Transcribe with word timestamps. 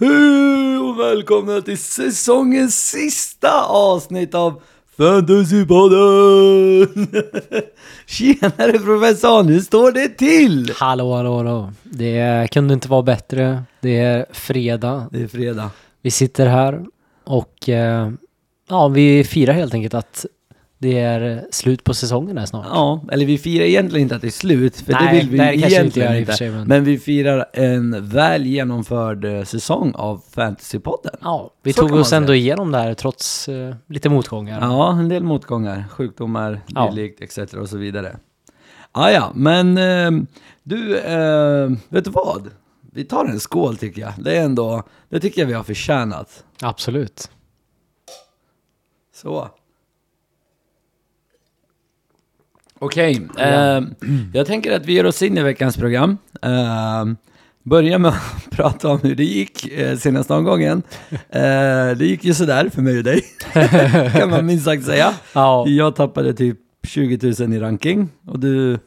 Hej 0.00 0.78
och 0.78 1.00
välkomna 1.00 1.60
till 1.60 1.78
säsongens 1.78 2.90
sista 2.90 3.64
avsnitt 3.64 4.34
av 4.34 4.62
Fantasypodden! 4.96 6.96
Tjenare 8.06 8.78
professor, 8.78 9.44
hur 9.44 9.60
står 9.60 9.92
det 9.92 10.08
till? 10.08 10.72
Hallå, 10.76 11.14
hallå, 11.14 11.36
hallå. 11.36 11.72
Det 11.82 12.48
kunde 12.50 12.74
inte 12.74 12.88
vara 12.88 13.02
bättre. 13.02 13.62
Det 13.80 13.98
är 13.98 14.26
fredag. 14.32 15.08
Det 15.12 15.22
är 15.22 15.28
fredag. 15.28 15.70
Vi 16.02 16.10
sitter 16.10 16.46
här 16.46 16.86
och 17.24 17.68
eh, 17.68 18.10
ja, 18.68 18.88
vi 18.88 19.24
firar 19.24 19.52
helt 19.52 19.74
enkelt 19.74 19.94
att 19.94 20.26
det 20.80 20.98
är 20.98 21.46
slut 21.50 21.84
på 21.84 21.94
säsongen 21.94 22.38
här 22.38 22.46
snart. 22.46 22.66
Ja, 22.70 23.04
eller 23.12 23.26
vi 23.26 23.38
firar 23.38 23.64
egentligen 23.64 24.02
inte 24.02 24.14
att 24.16 24.20
det 24.22 24.28
är 24.28 24.30
slut, 24.30 24.76
för 24.76 24.92
Nej, 24.92 25.06
det 25.14 25.18
vill 25.20 25.30
vi 25.30 25.38
det 25.38 25.44
vi 25.50 25.54
inte 25.54 25.68
egentligen 25.68 26.12
gör 26.12 26.20
inte. 26.20 26.32
sig, 26.32 26.50
men- 26.50 26.68
Men 26.68 26.84
vi 26.84 26.98
firar 26.98 27.46
en 27.52 28.08
väl 28.08 28.46
genomförd 28.46 29.24
eh, 29.24 29.44
säsong 29.44 29.92
av 29.94 30.22
Fantasypodden. 30.30 31.14
Ja, 31.20 31.50
vi 31.62 31.72
Så 31.72 31.80
tog 31.88 31.98
oss 31.98 32.12
ändå 32.12 32.34
igenom 32.34 32.72
det 32.72 32.78
här 32.78 32.94
trots 32.94 33.48
eh, 33.48 33.74
lite 33.86 34.08
motgångar. 34.08 34.60
Ja, 34.60 34.92
en 34.92 35.08
del 35.08 35.22
motgångar, 35.22 35.84
sjukdomar, 35.90 36.60
Ja. 36.66 36.90
dylikt, 36.90 37.20
etc. 37.38 37.54
och 37.54 37.68
så 37.68 37.76
vidare. 37.76 38.16
Ah, 38.92 39.10
ja, 39.10 39.32
men 39.34 39.78
eh, 39.78 40.10
du, 40.62 40.98
eh, 40.98 41.70
vet 41.88 42.04
du 42.04 42.10
vad? 42.10 42.50
Vi 42.92 43.04
tar 43.04 43.24
en 43.24 43.40
skål 43.40 43.76
tycker 43.76 44.00
jag. 44.00 44.12
Det 44.18 44.36
är 44.36 44.44
ändå, 44.44 44.82
det 45.08 45.20
tycker 45.20 45.40
jag 45.40 45.46
vi 45.46 45.52
har 45.54 45.62
förtjänat. 45.62 46.44
Absolut. 46.62 47.30
Så. 49.14 49.48
Okej, 52.78 53.28
eh, 53.38 53.80
jag 54.32 54.46
tänker 54.46 54.72
att 54.76 54.86
vi 54.86 54.92
ger 54.92 55.06
oss 55.06 55.22
in 55.22 55.38
i 55.38 55.42
veckans 55.42 55.76
program. 55.76 56.18
Eh, 56.42 57.04
börja 57.62 57.98
med 57.98 58.08
att 58.08 58.50
prata 58.50 58.88
om 58.88 58.98
hur 59.02 59.14
det 59.14 59.24
gick 59.24 59.72
eh, 59.72 59.96
senaste 59.96 60.34
omgången. 60.34 60.82
Eh, 61.10 61.96
det 61.96 62.06
gick 62.06 62.24
ju 62.24 62.34
sådär 62.34 62.68
för 62.74 62.82
mig 62.82 62.98
och 62.98 63.04
dig, 63.04 63.22
kan 64.12 64.30
man 64.30 64.46
minst 64.46 64.64
sagt 64.64 64.84
säga. 64.84 65.14
Ja, 65.32 65.64
Jag 65.68 65.96
tappade 65.96 66.34
typ 66.34 66.58
20 66.86 67.34
000 67.40 67.54
i 67.54 67.60
ranking 67.60 68.08
och 68.26 68.38
du... 68.38 68.78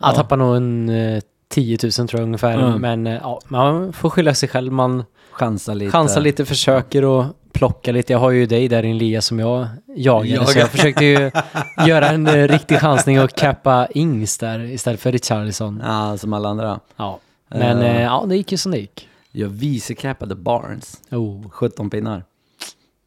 jag 0.00 0.14
tappade 0.14 0.44
nog 0.44 0.56
en 0.56 0.88
eh, 0.88 1.20
10 1.48 1.78
000 1.82 1.92
tror 1.92 2.08
jag 2.12 2.22
ungefär. 2.22 2.58
Mm. 2.58 2.80
Men 2.80 3.06
eh, 3.06 3.20
ja, 3.22 3.40
man 3.48 3.92
får 3.92 4.10
skylla 4.10 4.34
sig 4.34 4.48
själv. 4.48 4.72
Man 4.72 5.04
chansar 5.32 5.74
lite. 5.74 5.90
chansar 5.90 6.20
lite, 6.20 6.44
försöker 6.44 7.20
att 7.20 7.36
plocka 7.56 7.92
lite. 7.92 8.12
Jag 8.12 8.20
har 8.20 8.30
ju 8.30 8.46
dig 8.46 8.68
där 8.68 8.84
i 8.84 8.90
en 8.90 8.98
lia 8.98 9.22
som 9.22 9.38
jag 9.38 9.68
jagade. 9.96 10.46
Så 10.46 10.50
Jagar. 10.50 10.60
jag 10.60 10.70
försökte 10.70 11.04
ju 11.04 11.30
göra 11.86 12.08
en 12.08 12.26
eh, 12.26 12.48
riktig 12.48 12.78
chansning 12.78 13.20
och 13.20 13.32
cappa 13.32 13.86
Ings 13.90 14.38
där 14.38 14.60
istället 14.60 15.00
för 15.00 15.12
Richarlison. 15.12 15.82
Ja, 15.84 16.18
som 16.18 16.32
alla 16.32 16.48
andra. 16.48 16.80
Ja. 16.96 17.18
Men 17.48 17.78
eh, 17.78 18.02
ja, 18.02 18.24
det 18.28 18.36
gick 18.36 18.52
ju 18.52 18.58
som 18.58 18.72
det 18.72 18.78
gick. 18.78 19.08
Jag 19.32 19.48
vicecappade 19.48 20.34
Barnes. 20.34 21.00
Oh. 21.10 21.48
17 21.50 21.90
pinnar. 21.90 22.24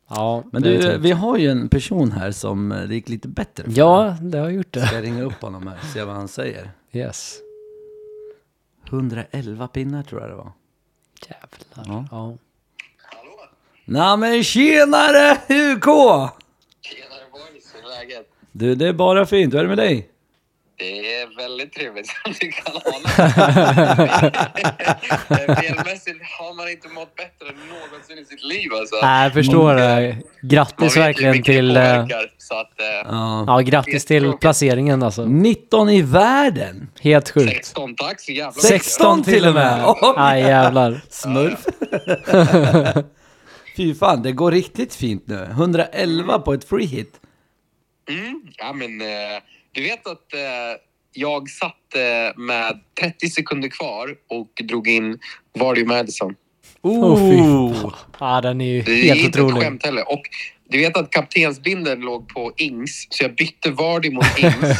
Ja, 0.10 0.44
Men 0.52 0.62
du, 0.62 0.98
vi 0.98 1.12
har 1.12 1.38
ju 1.38 1.52
en 1.52 1.70
person 1.70 2.12
här 2.12 2.32
som 2.32 2.70
det 2.88 2.96
gick 2.96 3.10
lite 3.10 3.28
bättre 3.28 3.64
för. 3.64 3.80
Ja, 3.80 4.18
det 4.22 4.38
har 4.38 4.46
jag 4.46 4.54
gjort 4.56 4.74
det. 4.74 4.86
Ska 4.86 4.96
jag 4.96 5.04
ringa 5.04 5.24
upp 5.24 5.42
honom 5.42 5.68
här 5.68 5.78
och 5.84 5.90
se 5.94 6.04
vad 6.04 6.16
han 6.16 6.28
säger? 6.28 6.72
Yes. 6.92 7.36
111 8.90 9.68
pinnar 9.68 10.04
tror 10.04 10.22
jag 10.22 10.30
det 10.30 10.36
var. 10.36 10.52
Jävlar. 11.28 11.96
Ja. 11.96 12.06
Ja. 12.12 12.38
Nej 13.92 14.18
men 14.18 14.44
tjenare 14.44 15.32
UK! 15.32 15.46
Tjenare 15.46 16.32
boys, 17.32 17.74
hur 17.74 17.92
är 17.92 18.00
läget? 18.00 18.26
Du, 18.52 18.76
det 18.76 18.88
är 18.88 18.94
bara 18.94 19.26
fint. 19.26 19.54
Hur 19.54 19.60
är 19.60 19.64
det 19.64 19.70
med 19.70 19.78
dig? 19.78 20.10
Det 20.78 21.16
är 21.22 21.38
väldigt 21.38 21.74
trevligt 21.74 22.08
som 22.24 22.34
du 22.40 22.52
kan 22.52 22.76
ana. 22.76 23.10
Spelmässigt 25.56 26.20
har 26.40 26.54
man 26.56 26.70
inte 26.70 26.88
mått 26.88 27.16
bättre 27.16 27.48
än 27.50 27.56
någonsin 27.70 28.18
i 28.18 28.26
sitt 28.26 28.44
liv 28.44 28.74
alltså. 28.74 28.96
Nej, 29.02 29.24
jag 29.24 29.34
förstår 29.34 29.76
det. 29.76 30.18
Grattis 30.42 30.98
verkligen 30.98 31.44
till... 31.44 31.78
eh, 31.78 31.84
påverkar, 31.84 32.32
så 32.38 32.54
att, 32.60 32.82
eh, 32.82 32.86
Ja. 33.12 33.44
Ja, 33.48 33.60
grattis 33.60 34.06
till 34.06 34.32
placeringen 34.34 35.04
alltså. 35.04 35.26
19 35.26 35.90
i 35.90 36.02
världen! 36.02 36.90
Helt 37.02 37.30
sjukt. 37.30 37.54
16 37.56 37.96
tack 37.96 38.20
så 38.22 38.32
jävla 38.32 38.52
16 38.52 39.24
till 39.24 39.48
och 39.48 39.54
med! 39.54 39.84
Oj, 39.88 40.14
Aj, 40.18 40.42
jävlar. 40.42 41.02
Smurf! 41.10 41.66
Fy 43.78 43.96
fan, 43.96 44.22
det 44.24 44.32
går 44.32 44.52
riktigt 44.52 44.96
fint 44.96 45.28
nu. 45.28 45.48
111 45.52 46.40
på 46.40 46.54
ett 46.54 46.64
free 46.70 46.86
hit. 46.86 47.20
Mm, 48.10 48.42
ja, 48.58 48.74
men, 48.74 49.02
eh, 49.02 49.08
du 49.72 49.84
vet 49.84 50.08
att 50.08 50.34
eh, 50.34 50.40
jag 51.14 51.50
satt 51.50 51.96
eh, 51.96 52.38
med 52.42 52.80
30 53.02 53.30
sekunder 53.30 53.70
kvar 53.70 54.10
och 54.30 54.64
drog 54.66 54.88
in 54.88 55.20
Vardy 55.60 55.86
Madison. 55.86 56.36
Fy 56.84 57.38
fan. 57.82 57.94
Ja, 58.20 58.42
den 58.42 58.62
är 58.62 58.66
ju 58.66 58.82
Det 58.82 58.92
är 58.92 59.04
helt 59.04 59.20
inte 59.20 59.40
ett 59.40 59.46
otrolig. 59.46 59.64
skämt 59.64 59.86
heller. 59.86 60.12
Och 60.12 60.22
du 60.70 60.78
vet 60.78 60.98
att 60.98 61.10
kaptensbindeln 61.12 62.02
låg 62.02 62.28
på 62.34 62.52
Ings, 62.58 63.08
så 63.10 63.24
jag 63.24 63.36
bytte 63.36 63.72
Vardy 63.72 64.12
mot 64.12 64.40
Ings. 64.40 64.80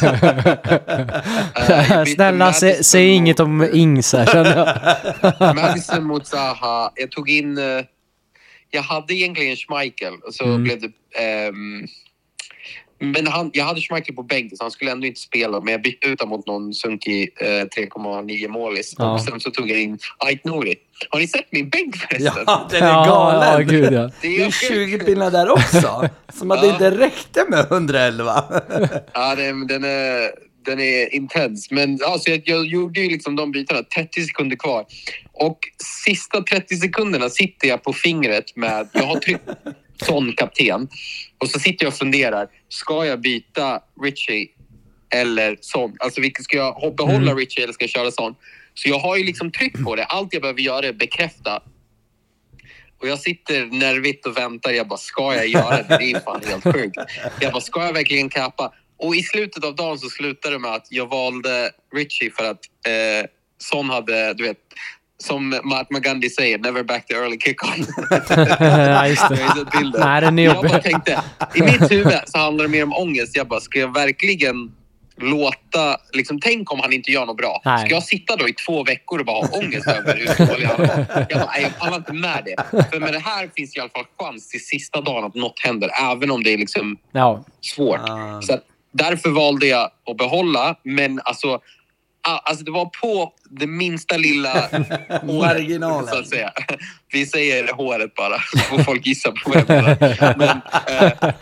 Bytte 1.68 2.04
Snälla, 2.14 2.52
säg 2.82 3.08
inget 3.08 3.40
om 3.40 3.68
Ings 3.72 4.12
här, 4.12 4.26
känner 4.26 4.56
jag. 4.56 5.54
Madison 5.56 6.04
mot 6.04 6.26
Zaha. 6.26 6.92
Jag 6.94 7.10
tog 7.10 7.30
in... 7.30 7.58
eh, 7.58 7.64
jag 8.70 8.82
hade 8.82 9.14
egentligen 9.14 9.56
Schmeichel 9.56 10.14
och 10.26 10.34
så 10.34 10.44
Mm. 10.44 10.64
blev 10.64 10.80
det... 10.80 10.90
ehm, 11.22 11.86
men 13.02 13.26
han, 13.26 13.50
jag 13.52 13.64
hade 13.64 13.80
Schmeichel 13.80 14.14
på 14.14 14.22
bänken 14.22 14.56
så 14.56 14.64
han 14.64 14.70
skulle 14.70 14.90
ändå 14.90 15.06
inte 15.06 15.20
spela. 15.20 15.60
Men 15.60 15.72
jag 15.72 15.82
bytte 15.82 16.06
ut 16.08 16.26
mot 16.28 16.46
någon 16.46 16.74
sunkig 16.74 17.30
eh, 17.40 17.46
3,9 17.46 18.48
målis. 18.48 18.94
Ja. 18.98 19.12
Och 19.12 19.20
sen 19.22 19.40
så 19.40 19.50
tog 19.50 19.70
jag 19.70 19.80
in 19.80 19.98
Ait 20.18 20.44
Nouri. 20.44 20.74
Har 21.08 21.20
ni 21.20 21.28
sett 21.28 21.52
min 21.52 21.68
bänk 21.70 21.96
förresten? 21.96 22.44
Ja, 22.46 22.68
den 22.70 22.82
är 22.82 22.92
galen! 23.06 23.52
ja, 23.52 23.58
gud 23.58 23.92
ja. 23.92 24.00
Det 24.00 24.12
Det 24.20 24.42
är 24.42 24.46
är 24.46 24.50
20 24.50 24.98
pinnar 24.98 25.30
där 25.30 25.50
också, 25.50 26.08
som 26.32 26.50
att 26.50 26.60
det 26.62 26.68
inte 26.68 26.90
räckte 26.90 27.44
med 27.48 27.60
111. 27.72 28.44
Ja, 29.14 29.34
den, 29.34 29.66
den, 29.66 29.84
är, 29.84 30.30
den 30.64 30.80
är 30.80 31.14
intens. 31.14 31.70
Men 31.70 31.98
alltså, 32.06 32.30
jag, 32.30 32.42
jag 32.44 32.66
gjorde 32.66 33.00
ju 33.00 33.08
liksom 33.10 33.36
de 33.36 33.52
bitarna. 33.52 33.82
30 33.94 34.22
sekunder 34.22 34.56
kvar. 34.56 34.84
Och 35.40 35.58
sista 36.04 36.42
30 36.42 36.76
sekunderna 36.76 37.30
sitter 37.30 37.68
jag 37.68 37.82
på 37.82 37.92
fingret 37.92 38.56
med... 38.56 38.88
Jag 38.92 39.02
har 39.02 39.16
tryckt 39.20 39.50
sån 40.02 40.32
kapten. 40.32 40.88
Och 41.38 41.48
så 41.48 41.60
sitter 41.60 41.84
jag 41.84 41.92
och 41.92 41.98
funderar. 41.98 42.48
Ska 42.68 43.04
jag 43.04 43.20
byta 43.20 43.80
Richie 44.02 44.48
eller 45.14 45.58
sån? 45.60 45.96
Alltså 45.98 46.20
vilken 46.20 46.44
ska 46.44 46.56
jag 46.56 46.94
behålla 46.96 47.34
Richie 47.34 47.64
eller 47.64 47.72
ska 47.72 47.82
jag 47.82 47.90
köra 47.90 48.10
sån? 48.10 48.34
Så 48.74 48.88
jag 48.88 48.98
har 48.98 49.16
ju 49.16 49.24
liksom 49.24 49.52
tryck 49.52 49.84
på 49.84 49.96
det. 49.96 50.04
Allt 50.04 50.32
jag 50.32 50.42
behöver 50.42 50.60
göra 50.60 50.86
är 50.86 50.92
bekräfta. 50.92 51.62
Och 53.00 53.08
jag 53.08 53.18
sitter 53.18 53.66
nervigt 53.66 54.26
och 54.26 54.36
väntar. 54.36 54.70
Jag 54.70 54.88
bara, 54.88 54.98
ska 54.98 55.34
jag 55.34 55.46
göra 55.46 55.82
det? 55.82 55.96
Det 55.98 56.12
är 56.12 56.20
fan 56.20 56.40
helt 56.46 56.64
sjukt. 56.64 56.96
Jag 57.40 57.52
bara, 57.52 57.60
ska 57.60 57.84
jag 57.84 57.92
verkligen 57.92 58.28
kappa? 58.28 58.72
Och 58.96 59.16
i 59.16 59.22
slutet 59.22 59.64
av 59.64 59.74
dagen 59.74 59.98
så 59.98 60.08
slutade 60.08 60.54
det 60.54 60.58
med 60.58 60.72
att 60.72 60.86
jag 60.90 61.06
valde 61.06 61.70
Richie 61.94 62.30
för 62.30 62.44
att 62.44 62.60
eh, 62.86 63.28
Son 63.58 63.90
hade, 63.90 64.34
du 64.34 64.42
vet, 64.42 64.58
som 65.20 65.60
Mahatma 65.64 65.98
Gandhi 65.98 66.30
säger, 66.30 66.58
never 66.58 66.82
back 66.82 67.06
the 67.06 67.14
early 67.14 67.38
kick-on. 67.38 67.86
ja, 68.60 69.06
just 69.06 69.22
Jag 69.30 69.92
det. 69.92 69.98
Nej, 69.98 70.20
den 70.20 70.38
är 70.38 70.54
bara 70.54 70.78
tänkte, 70.78 71.22
i 71.54 71.62
mitt 71.62 71.90
huvud 71.90 72.20
så 72.26 72.38
handlar 72.38 72.64
det 72.64 72.70
mer 72.70 72.82
om 72.82 72.92
ångest. 72.92 73.36
Jag 73.36 73.48
bara, 73.48 73.60
ska 73.60 73.78
jag 73.78 73.94
verkligen 73.94 74.72
låta... 75.16 75.96
Liksom, 76.12 76.40
tänk 76.40 76.72
om 76.72 76.80
han 76.80 76.92
inte 76.92 77.10
gör 77.10 77.26
något 77.26 77.36
bra. 77.36 77.62
Nej. 77.64 77.78
Ska 77.86 77.94
jag 77.94 78.02
sitta 78.02 78.36
då 78.36 78.48
i 78.48 78.52
två 78.52 78.84
veckor 78.84 79.18
och 79.18 79.26
bara 79.26 79.46
ha 79.46 79.58
ångest 79.58 79.86
över 79.86 80.16
hur 80.16 80.46
dålig 80.46 80.66
han 80.66 80.78
var? 80.78 81.26
Jag 81.28 81.40
bara, 81.40 81.60
jag 81.60 81.78
pallar 81.78 81.96
inte 81.96 82.12
med 82.12 82.42
det. 82.44 82.86
För 82.90 83.00
med 83.00 83.12
det 83.12 83.18
här 83.18 83.50
finns 83.56 83.76
i 83.76 83.80
alla 83.80 83.88
fall 83.88 84.04
chans 84.18 84.48
till 84.48 84.64
sista 84.64 85.00
dagen 85.00 85.24
att 85.24 85.34
något 85.34 85.60
händer. 85.64 85.90
Även 86.12 86.30
om 86.30 86.42
det 86.42 86.52
är 86.52 86.58
liksom 86.58 86.96
Ja, 87.12 87.44
svårt. 87.60 88.00
Ah. 88.00 88.42
Så 88.42 88.54
att 88.54 88.64
därför 88.92 89.30
valde 89.30 89.66
jag 89.66 89.90
att 90.10 90.16
behålla. 90.16 90.76
Men 90.82 91.20
alltså, 91.24 91.60
alltså 92.22 92.64
det 92.64 92.70
var 92.70 92.86
på 92.86 93.32
det 93.50 93.66
minsta 93.66 94.16
lilla 94.16 94.52
håret. 95.22 96.08
Så 96.08 96.18
att 96.18 96.28
säga. 96.28 96.52
Vi 97.12 97.26
säger 97.26 97.72
håret 97.72 98.14
bara, 98.14 98.38
så 98.38 98.58
får 98.58 98.78
folk 98.78 99.06
gissa 99.06 99.32
på 99.32 99.50
menar. 99.50 100.38
Men, 100.38 100.48
eh, 100.48 101.32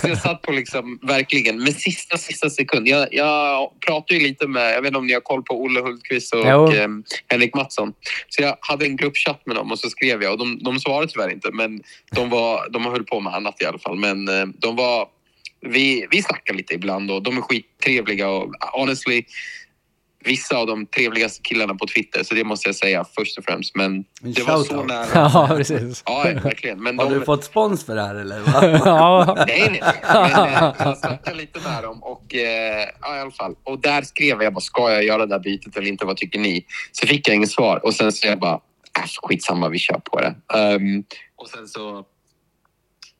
så 0.00 0.08
jag 0.08 0.18
satt 0.18 0.42
på 0.42 0.52
liksom, 0.52 0.98
verkligen, 1.02 1.62
med 1.62 1.76
sista, 1.76 2.18
sista 2.18 2.50
sekund. 2.50 2.88
Jag, 2.88 3.08
jag 3.10 3.70
pratar 3.86 4.14
ju 4.14 4.20
lite 4.20 4.46
med, 4.48 4.74
jag 4.74 4.82
vet 4.82 4.88
inte 4.88 4.98
om 4.98 5.06
ni 5.06 5.12
har 5.12 5.20
koll 5.20 5.42
på 5.42 5.62
Olle 5.62 5.80
Hultqvist 5.80 6.34
och 6.34 6.74
eh, 6.74 6.88
Henrik 7.28 7.54
Mattsson. 7.54 7.92
Så 8.28 8.42
jag 8.42 8.56
hade 8.60 8.86
en 8.86 8.96
gruppchatt 8.96 9.46
med 9.46 9.56
dem 9.56 9.72
och 9.72 9.78
så 9.78 9.90
skrev 9.90 10.22
jag 10.22 10.32
och 10.32 10.38
de, 10.38 10.58
de 10.58 10.80
svarade 10.80 11.12
tyvärr 11.12 11.32
inte. 11.32 11.50
Men 11.52 11.80
de, 12.10 12.30
var, 12.30 12.68
de 12.70 12.84
höll 12.84 13.04
på 13.04 13.20
med 13.20 13.34
annat 13.34 13.62
i 13.62 13.64
alla 13.64 13.78
fall. 13.78 13.96
Men 13.96 14.28
eh, 14.28 14.46
de 14.58 14.76
var 14.76 15.06
vi, 15.60 16.06
vi 16.10 16.22
snackar 16.22 16.54
lite 16.54 16.74
ibland 16.74 17.10
och 17.10 17.22
de 17.22 17.36
är 17.36 17.40
skittrevliga 17.40 18.28
och 18.28 18.54
honestly 18.60 19.24
vissa 20.24 20.56
av 20.56 20.66
de 20.66 20.86
trevligaste 20.86 21.42
killarna 21.42 21.74
på 21.74 21.86
Twitter 21.86 22.22
så 22.22 22.34
det 22.34 22.44
måste 22.44 22.68
jag 22.68 22.76
säga 22.76 23.04
först 23.16 23.38
och 23.38 23.44
främst. 23.44 23.74
Men 23.76 23.94
En 23.94 24.04
det 24.32 24.42
var 24.42 24.56
så 24.56 24.64
shoutout. 24.64 24.86
nära. 24.86 25.06
ja 25.14 25.48
precis. 25.56 26.02
Ja, 26.06 26.22
verkligen. 26.42 26.82
Men 26.82 26.98
Har 26.98 27.10
de, 27.10 27.14
du 27.18 27.24
fått 27.24 27.44
spons 27.44 27.86
för 27.86 27.94
det 27.94 28.02
här 28.02 28.14
eller? 28.14 28.42
Ja, 28.84 29.44
Nej, 29.48 29.68
nej. 29.70 29.82
Men 30.12 30.24
eh, 30.48 30.72
jag 30.78 30.98
snackade 30.98 31.36
lite 31.36 31.60
med 31.68 31.82
dem 31.82 32.02
och 32.02 32.34
eh, 32.34 32.88
ja, 33.02 33.16
i 33.16 33.20
alla 33.20 33.30
fall. 33.30 33.54
Och 33.64 33.80
där 33.80 34.02
skrev 34.02 34.42
jag 34.42 34.54
bara, 34.54 34.60
ska 34.60 34.92
jag 34.92 35.04
göra 35.04 35.26
det 35.26 35.34
där 35.34 35.38
bytet 35.42 35.76
eller 35.76 35.88
inte? 35.88 36.04
Vad 36.04 36.16
tycker 36.16 36.38
ni? 36.38 36.66
Så 36.92 37.06
fick 37.06 37.28
jag 37.28 37.34
inget 37.36 37.50
svar 37.50 37.84
och 37.84 37.94
sen 37.94 38.12
så 38.12 38.26
jag 38.26 38.38
bara, 38.40 38.54
äh, 38.98 39.04
skitsamma, 39.22 39.68
vi 39.68 39.78
kör 39.78 39.98
på 39.98 40.20
det. 40.20 40.34
Um, 40.58 41.04
och 41.36 41.48
sen 41.48 41.68
så, 41.68 42.04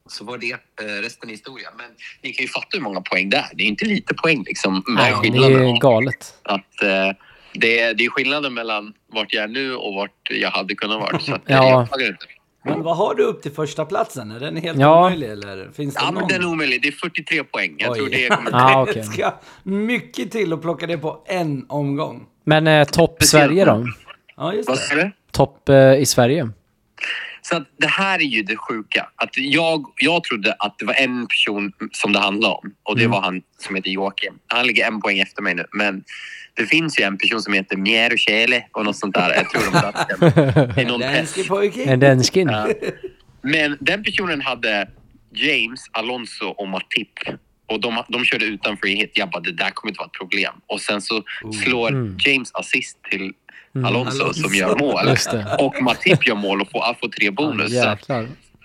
så 0.08 0.24
var 0.24 0.38
det 0.38 0.52
uh, 0.52 1.02
resten 1.02 1.28
historia. 1.28 1.68
Men 1.76 1.86
ni 2.22 2.32
kan 2.32 2.42
ju 2.44 2.48
fatta 2.48 2.68
hur 2.72 2.80
många 2.80 3.00
poäng 3.00 3.30
det 3.30 3.36
är. 3.36 3.46
Det 3.54 3.64
är 3.64 3.68
inte 3.68 3.84
lite 3.84 4.14
poäng 4.14 4.42
liksom. 4.46 4.82
Nej, 4.88 5.14
det 5.22 5.28
är 5.38 5.80
galet. 5.80 6.34
Att, 6.42 6.60
uh, 6.82 7.16
det, 7.54 7.80
är, 7.80 7.94
det 7.94 8.04
är 8.04 8.10
skillnaden 8.10 8.54
mellan 8.54 8.92
vart 9.12 9.32
jag 9.34 9.44
är 9.44 9.48
nu 9.48 9.74
och 9.74 9.94
vart 9.94 10.30
jag 10.30 10.50
hade 10.50 10.74
kunnat 10.74 11.00
vara. 11.00 11.18
Så 11.18 11.34
att, 11.34 11.42
ja. 11.46 11.88
jag 11.90 12.06
inte. 12.08 12.26
Men 12.66 12.82
vad 12.82 12.96
har 12.96 13.14
du 13.14 13.22
upp 13.22 13.42
till 13.42 13.52
första 13.52 13.84
platsen? 13.84 14.30
Är 14.30 14.40
den 14.40 14.56
helt 14.56 14.78
Ja. 14.78 14.98
omöjlig 15.06 15.30
eller? 15.30 15.70
Finns 15.72 15.94
det 15.94 16.00
Ja, 16.00 16.10
någon? 16.10 16.14
men 16.14 16.28
den 16.28 16.42
är 16.42 16.46
omöjlig. 16.46 16.82
Det 16.82 16.88
är 16.88 16.92
43 16.92 17.44
poäng. 17.44 17.74
Jag 17.78 17.92
Oj. 17.92 17.98
tror 17.98 18.08
det 18.08 18.28
kommer... 18.28 18.50
Ah, 18.54 18.82
okej. 18.82 18.94
Det 18.94 19.02
ska 19.02 19.34
mycket 19.62 20.30
till 20.30 20.52
att 20.52 20.62
plocka 20.62 20.86
det 20.86 20.98
på 20.98 21.24
en 21.26 21.66
omgång. 21.68 22.26
Men 22.44 22.66
eh, 22.66 22.84
topp 22.88 23.22
Sverige 23.22 23.64
då? 23.64 23.86
Ja, 24.36 24.52
just 24.52 24.68
Vad 24.68 24.78
det. 24.78 24.82
säger 24.82 25.04
du? 25.04 25.10
Topp 25.32 25.68
eh, 25.68 25.94
i 25.94 26.06
Sverige? 26.06 26.50
Så 27.48 27.56
att 27.56 27.68
det 27.76 27.86
här 27.86 28.18
är 28.18 28.22
ju 28.24 28.42
det 28.42 28.56
sjuka. 28.56 29.08
Att 29.16 29.30
jag, 29.36 29.84
jag 29.96 30.24
trodde 30.24 30.52
att 30.58 30.78
det 30.78 30.84
var 30.84 30.94
en 30.94 31.26
person 31.26 31.72
som 31.92 32.12
det 32.12 32.18
handlade 32.18 32.54
om 32.54 32.74
och 32.82 32.96
det 32.96 33.02
Mm. 33.04 33.12
var 33.12 33.20
han 33.22 33.42
som 33.58 33.74
heter 33.76 33.90
Joakim. 33.90 34.34
Han 34.46 34.66
ligger 34.66 34.86
en 34.86 35.00
poäng 35.00 35.18
efter 35.18 35.42
mig 35.42 35.54
nu. 35.54 35.64
Men 35.72 36.04
det 36.54 36.66
finns 36.66 37.00
ju 37.00 37.04
en 37.04 37.18
person 37.18 37.40
som 37.42 37.52
heter 37.52 37.76
Mjero 37.76 38.16
Chele 38.16 38.64
och 38.72 38.84
något 38.84 38.96
sånt 38.96 39.14
där. 39.14 39.34
Jag 39.34 39.50
tror 39.50 39.62
de 39.64 39.72
satt 39.72 40.08
test. 40.08 41.00
Ländski 41.00 41.44
pojke. 41.48 41.84
En 41.84 42.00
denskin? 42.00 42.48
Ja. 42.48 42.68
Men 43.42 43.76
den 43.80 44.02
personen 44.04 44.40
hade 44.40 44.88
James, 45.32 45.80
Alonso 45.92 46.46
och 46.46 46.68
Matip. 46.68 47.08
Och 47.66 47.80
de, 47.80 48.02
de 48.08 48.24
körde 48.24 48.44
utan 48.44 48.76
free 48.76 48.94
hit. 48.96 49.10
Jag 49.14 49.30
bara, 49.30 49.40
det 49.42 49.52
där 49.52 49.70
kommer 49.70 49.90
inte 49.90 49.98
vara 49.98 50.06
ett 50.06 50.18
problem. 50.18 50.54
Och 50.66 50.80
sen 50.80 51.00
så 51.00 51.22
slår 51.64 51.88
Mm. 51.88 52.16
James 52.24 52.50
assist 52.54 52.98
till. 53.10 53.32
Alonso, 53.74 54.22
Alonso. 54.22 54.42
som 54.42 54.54
gör 54.54 54.76
mål. 54.78 55.16
Och 55.58 55.82
Matip 55.82 56.26
gör 56.26 56.34
mål 56.34 56.60
och 56.60 56.70
får, 56.70 56.94
får 57.00 57.08
tre 57.08 57.30
bonus. 57.30 57.72
Ja, 57.72 57.96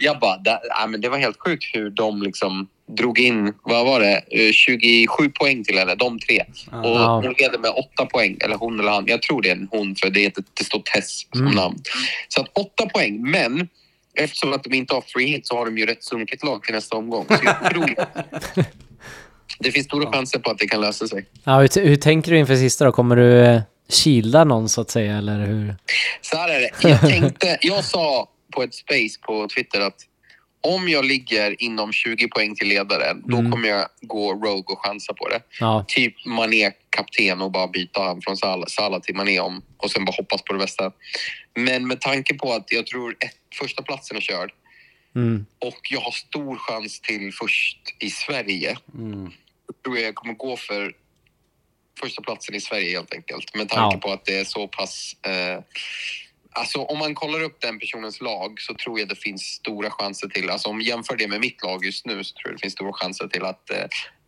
jag 0.01 0.19
bara, 0.19 0.37
det, 0.37 0.59
ja, 0.69 0.87
men 0.87 1.01
det 1.01 1.09
var 1.09 1.17
helt 1.17 1.39
sjukt 1.39 1.63
hur 1.73 1.89
de 1.89 2.21
liksom 2.23 2.67
drog 2.97 3.19
in, 3.19 3.53
vad 3.63 3.85
var 3.85 3.99
det, 3.99 4.21
Eh, 4.31 4.51
27 4.51 5.29
poäng 5.39 5.63
till 5.63 5.77
henne, 5.77 5.95
de 5.95 6.19
tre. 6.19 6.43
Ja. 6.71 6.77
Och 6.79 6.99
Ja. 6.99 7.21
hon 7.25 7.33
leder 7.39 7.59
med 7.59 7.71
åtta 7.71 8.05
poäng, 8.05 8.37
eller 8.43 8.55
hon 8.55 8.79
eller 8.79 8.91
han. 8.91 9.03
Jag 9.07 9.21
tror 9.21 9.41
det 9.41 9.49
är 9.49 9.55
en 9.55 9.67
hon 9.71 9.95
för 9.95 10.09
det, 10.09 10.19
heter, 10.19 10.43
det 10.53 10.63
står 10.63 10.79
Tess 10.79 11.21
som 11.31 11.41
Mm. 11.41 11.55
namn. 11.55 11.77
Så 12.27 12.41
att 12.41 12.47
åtta 12.57 12.85
poäng, 12.93 13.21
men 13.31 13.67
eftersom 14.15 14.53
att 14.53 14.63
de 14.63 14.73
inte 14.73 14.93
har 14.93 15.01
free 15.01 15.27
hit 15.27 15.47
så 15.47 15.57
har 15.57 15.65
de 15.65 15.77
ju 15.77 15.85
rätt 15.85 16.03
sunkigt 16.03 16.43
lag 16.43 16.63
till 16.63 16.75
nästa 16.75 16.97
omgång. 16.97 17.25
Så 17.29 17.35
jag 17.43 17.71
tror 17.71 17.95
det 19.59 19.71
finns 19.71 19.85
stora 19.85 20.11
chanser 20.11 20.39
på 20.39 20.49
att 20.51 20.57
det 20.57 20.67
kan 20.67 20.81
lösa 20.81 21.07
sig. 21.07 21.25
Ja, 21.43 21.59
hur, 21.61 21.85
hur 21.87 21.95
tänker 21.95 22.31
du 22.31 22.37
inför 22.37 22.55
sista 22.55 22.85
då? 22.85 22.91
Kommer 22.91 23.15
du 23.15 23.61
kilda 23.93 24.43
någon 24.43 24.69
så 24.69 24.81
att 24.81 24.89
säga, 24.91 25.17
eller 25.17 25.45
hur? 25.45 25.75
Så 26.21 26.37
här 26.37 26.49
är 26.49 26.59
det. 26.59 26.89
Jag 26.89 27.01
tänkte, 27.09 27.57
jag 27.61 27.85
sa 27.85 28.29
på 28.55 28.63
ett 28.63 28.73
space 28.73 29.19
på 29.21 29.47
Twitter 29.55 29.81
att 29.81 30.05
om 30.61 30.89
jag 30.89 31.05
ligger 31.05 31.63
inom 31.63 31.91
20 31.91 32.27
poäng 32.27 32.55
till 32.55 32.67
ledaren, 32.67 33.23
då 33.25 33.37
Mm. 33.37 33.51
kommer 33.51 33.69
jag 33.69 33.87
gå 34.01 34.33
rogue 34.33 34.73
och 34.73 34.85
chansa 34.85 35.13
på 35.13 35.27
det. 35.27 35.39
Ja, 35.59 35.85
Typ 35.87 36.25
Mané 36.25 36.71
kapten 36.89 37.41
och 37.41 37.51
bara 37.51 37.67
byta 37.67 38.01
han 38.03 38.21
från 38.21 38.37
Salah, 38.37 38.65
Salah 38.67 38.99
till 39.01 39.15
Mané 39.15 39.39
om 39.39 39.61
och 39.77 39.91
sen 39.91 40.05
bara 40.05 40.15
hoppas 40.17 40.41
på 40.43 40.53
det 40.53 40.59
bästa. 40.59 40.91
Men 41.55 41.87
med 41.87 42.01
tanke 42.01 42.33
på 42.33 42.53
att 42.53 42.71
jag 42.71 42.85
tror 42.87 43.11
ett, 43.19 43.35
första 43.59 43.81
platsen 43.81 44.17
är 44.17 44.21
körd 44.21 44.51
mm. 45.15 45.45
och 45.59 45.79
jag 45.89 46.01
har 46.01 46.11
stor 46.11 46.55
chans 46.57 46.99
till 47.01 47.31
först 47.33 47.79
i 47.99 48.09
Sverige. 48.09 48.77
Mm. 48.93 49.31
Då 49.67 49.73
tror 49.83 49.97
jag 49.97 50.07
jag 50.07 50.15
kommer 50.15 50.33
gå 50.33 50.57
för 50.57 50.93
första 52.01 52.21
platsen 52.21 52.55
i 52.55 52.61
Sverige 52.61 52.91
helt 52.97 53.13
enkelt. 53.13 53.55
Med 53.55 53.69
tanke 53.69 53.95
Ja. 53.95 53.99
på 54.01 54.11
att 54.13 54.25
det 54.25 54.39
är 54.39 54.43
så 54.43 54.67
pass... 54.67 55.13
Eh, 55.25 55.59
alltså 56.51 56.79
om 56.81 56.97
man 56.97 57.15
kollar 57.15 57.41
upp 57.43 57.61
den 57.61 57.79
personens 57.79 58.21
lag 58.21 58.59
så 58.61 58.73
tror 58.73 58.99
jag 58.99 59.09
det 59.09 59.15
finns 59.15 59.41
stora 59.43 59.89
chanser 59.91 60.27
till... 60.27 60.49
Alltså 60.49 60.69
om 60.69 60.81
jämför 60.81 61.15
det 61.17 61.27
med 61.27 61.39
mitt 61.39 61.63
lag 61.63 61.85
just 61.85 62.05
nu 62.05 62.23
så 62.23 62.33
tror 62.35 62.47
jag 62.51 62.55
det 62.57 62.61
finns 62.61 62.73
stora 62.73 62.93
chanser 62.93 63.27
till 63.27 63.43
att 63.45 63.69
eh, 63.69 63.85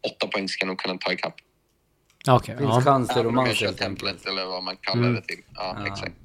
åtta 0.07 0.27
poäng 0.27 0.50
ska 0.50 0.65
nog 0.65 0.77
kunna 0.79 0.97
ta 0.97 1.13
ikapp. 1.13 1.35
Okej. 2.27 2.57
Finns 2.57 2.69
ja. 2.69 2.81
chans 2.81 3.07
till 3.09 3.18
Även 3.18 3.27
om 3.27 3.35
jag 3.35 3.41
romans 3.44 3.57
kör 3.57 3.65
helt 3.65 3.81
enkelt. 3.81 4.00
templet 4.00 4.25
eller 4.25 4.45
vad 4.45 4.63
man 4.63 4.77
kallar 4.77 5.03
Mm. 5.03 5.15
det 5.15 5.21
till. 5.21 5.41
Ja, 5.56 5.75
Ja. 5.79 5.88
exakt. 5.94 6.15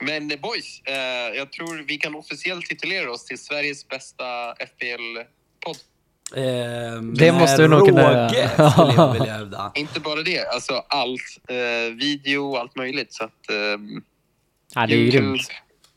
Men 0.00 0.30
eh, 0.30 0.40
boys, 0.40 0.80
eh, 0.84 0.94
jag 1.36 1.52
tror 1.52 1.84
vi 1.88 1.96
kan 1.96 2.14
officiellt 2.14 2.66
titulera 2.66 3.10
oss 3.12 3.24
till 3.24 3.38
Sveriges 3.38 3.88
bästa 3.88 4.54
FPL-podd. 4.54 5.76
Ehm, 6.34 7.14
Det 7.14 7.32
måste 7.32 7.62
du 7.62 7.68
nog 7.68 7.86
kunna 7.88 8.02
göra. 8.02 8.70
skulle 8.70 8.92
jag 8.92 9.12
vilja 9.12 9.32
hävda. 9.38 9.72
Inte 9.74 10.00
bara 10.00 10.22
det, 10.22 10.46
alltså 10.46 10.72
allt. 10.88 11.20
Eh, 11.48 11.94
video, 11.96 12.56
allt 12.56 12.76
möjligt. 12.76 13.12
Så 13.14 13.24
att, 13.24 13.50
ehm, 13.50 14.02
ja, 14.74 14.86
det 14.86 14.94
är 14.94 14.98
ju 14.98 15.10
grymt. 15.10 15.40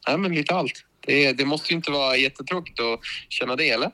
Ja, 0.07 0.17
men 0.17 0.35
lite 0.35 0.55
allt. 0.55 0.73
Det, 1.07 1.31
det 1.33 1.45
måste 1.45 1.73
ju 1.73 1.75
inte 1.75 1.91
vara 1.91 2.15
jättetråkigt 2.17 2.79
att 2.79 2.99
känna 3.29 3.55
det, 3.55 3.69
eller? 3.69 3.91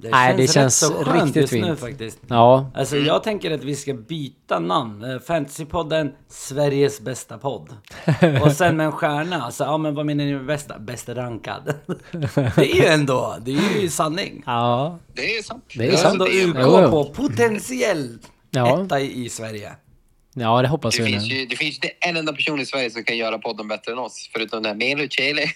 Det 0.00 0.10
Nej, 0.10 0.34
det 0.36 0.42
rätt 0.42 0.52
känns 0.52 0.78
så 0.78 0.92
skönt 1.04 1.24
riktigt 1.24 1.36
just 1.36 1.52
nu 1.52 1.62
fint. 1.66 1.80
faktiskt. 1.80 2.18
Ja, 2.26 2.70
Alltså 2.74 2.96
jag 2.96 3.22
tänker 3.22 3.50
att 3.54 3.64
vi 3.64 3.76
ska 3.76 3.94
byta 3.94 4.58
namn. 4.58 5.04
Eh, 5.04 5.18
Fantasypodden, 5.18 6.12
Sveriges 6.28 7.00
bästa 7.00 7.38
podd. 7.38 7.68
Och 8.42 8.52
sen 8.52 8.76
med 8.76 8.86
en 8.86 8.92
stjärna. 8.92 9.42
Alltså, 9.42 9.64
ja 9.64 9.78
men 9.78 9.94
vad 9.94 10.06
menar 10.06 10.24
ni 10.24 10.32
med 10.34 10.46
bästa? 10.46 10.78
Bäst 10.78 11.08
rankad. 11.08 11.62
Det 12.56 12.70
är 12.72 12.74
ju 12.74 12.84
ändå, 12.86 13.36
det 13.40 13.50
är 13.52 13.80
ju 13.80 13.88
sanning. 13.88 14.42
ja, 14.46 14.98
Det 15.14 15.36
är 15.36 15.42
sant. 15.42 15.64
Det 15.76 15.84
är 15.84 15.88
Det 15.90 15.92
är 15.92 15.96
sant. 15.96 16.12
ändå 16.12 16.24
det, 16.24 16.44
UK 16.44 16.90
på 16.90 17.04
potentiell 17.04 18.18
Ja. 18.50 18.84
etta 18.84 19.00
i 19.00 19.28
Sverige. 19.28 19.72
Ja, 20.40 20.62
det 20.62 20.68
hoppas 20.68 20.96
det, 20.96 21.02
vi 21.02 21.10
finns 21.10 21.24
ju, 21.24 21.46
det 21.46 21.56
finns 21.56 21.78
ju 21.84 21.90
en 22.00 22.16
enda 22.16 22.32
person 22.32 22.60
i 22.60 22.66
Sverige 22.66 22.90
som 22.90 23.04
kan 23.04 23.16
göra 23.16 23.38
podden 23.38 23.68
bättre 23.68 23.92
än 23.92 23.98
oss, 23.98 24.30
förutom 24.32 24.62
den 24.62 24.70
här 24.70 24.88
Melo 24.88 25.08
Chele. 25.08 25.40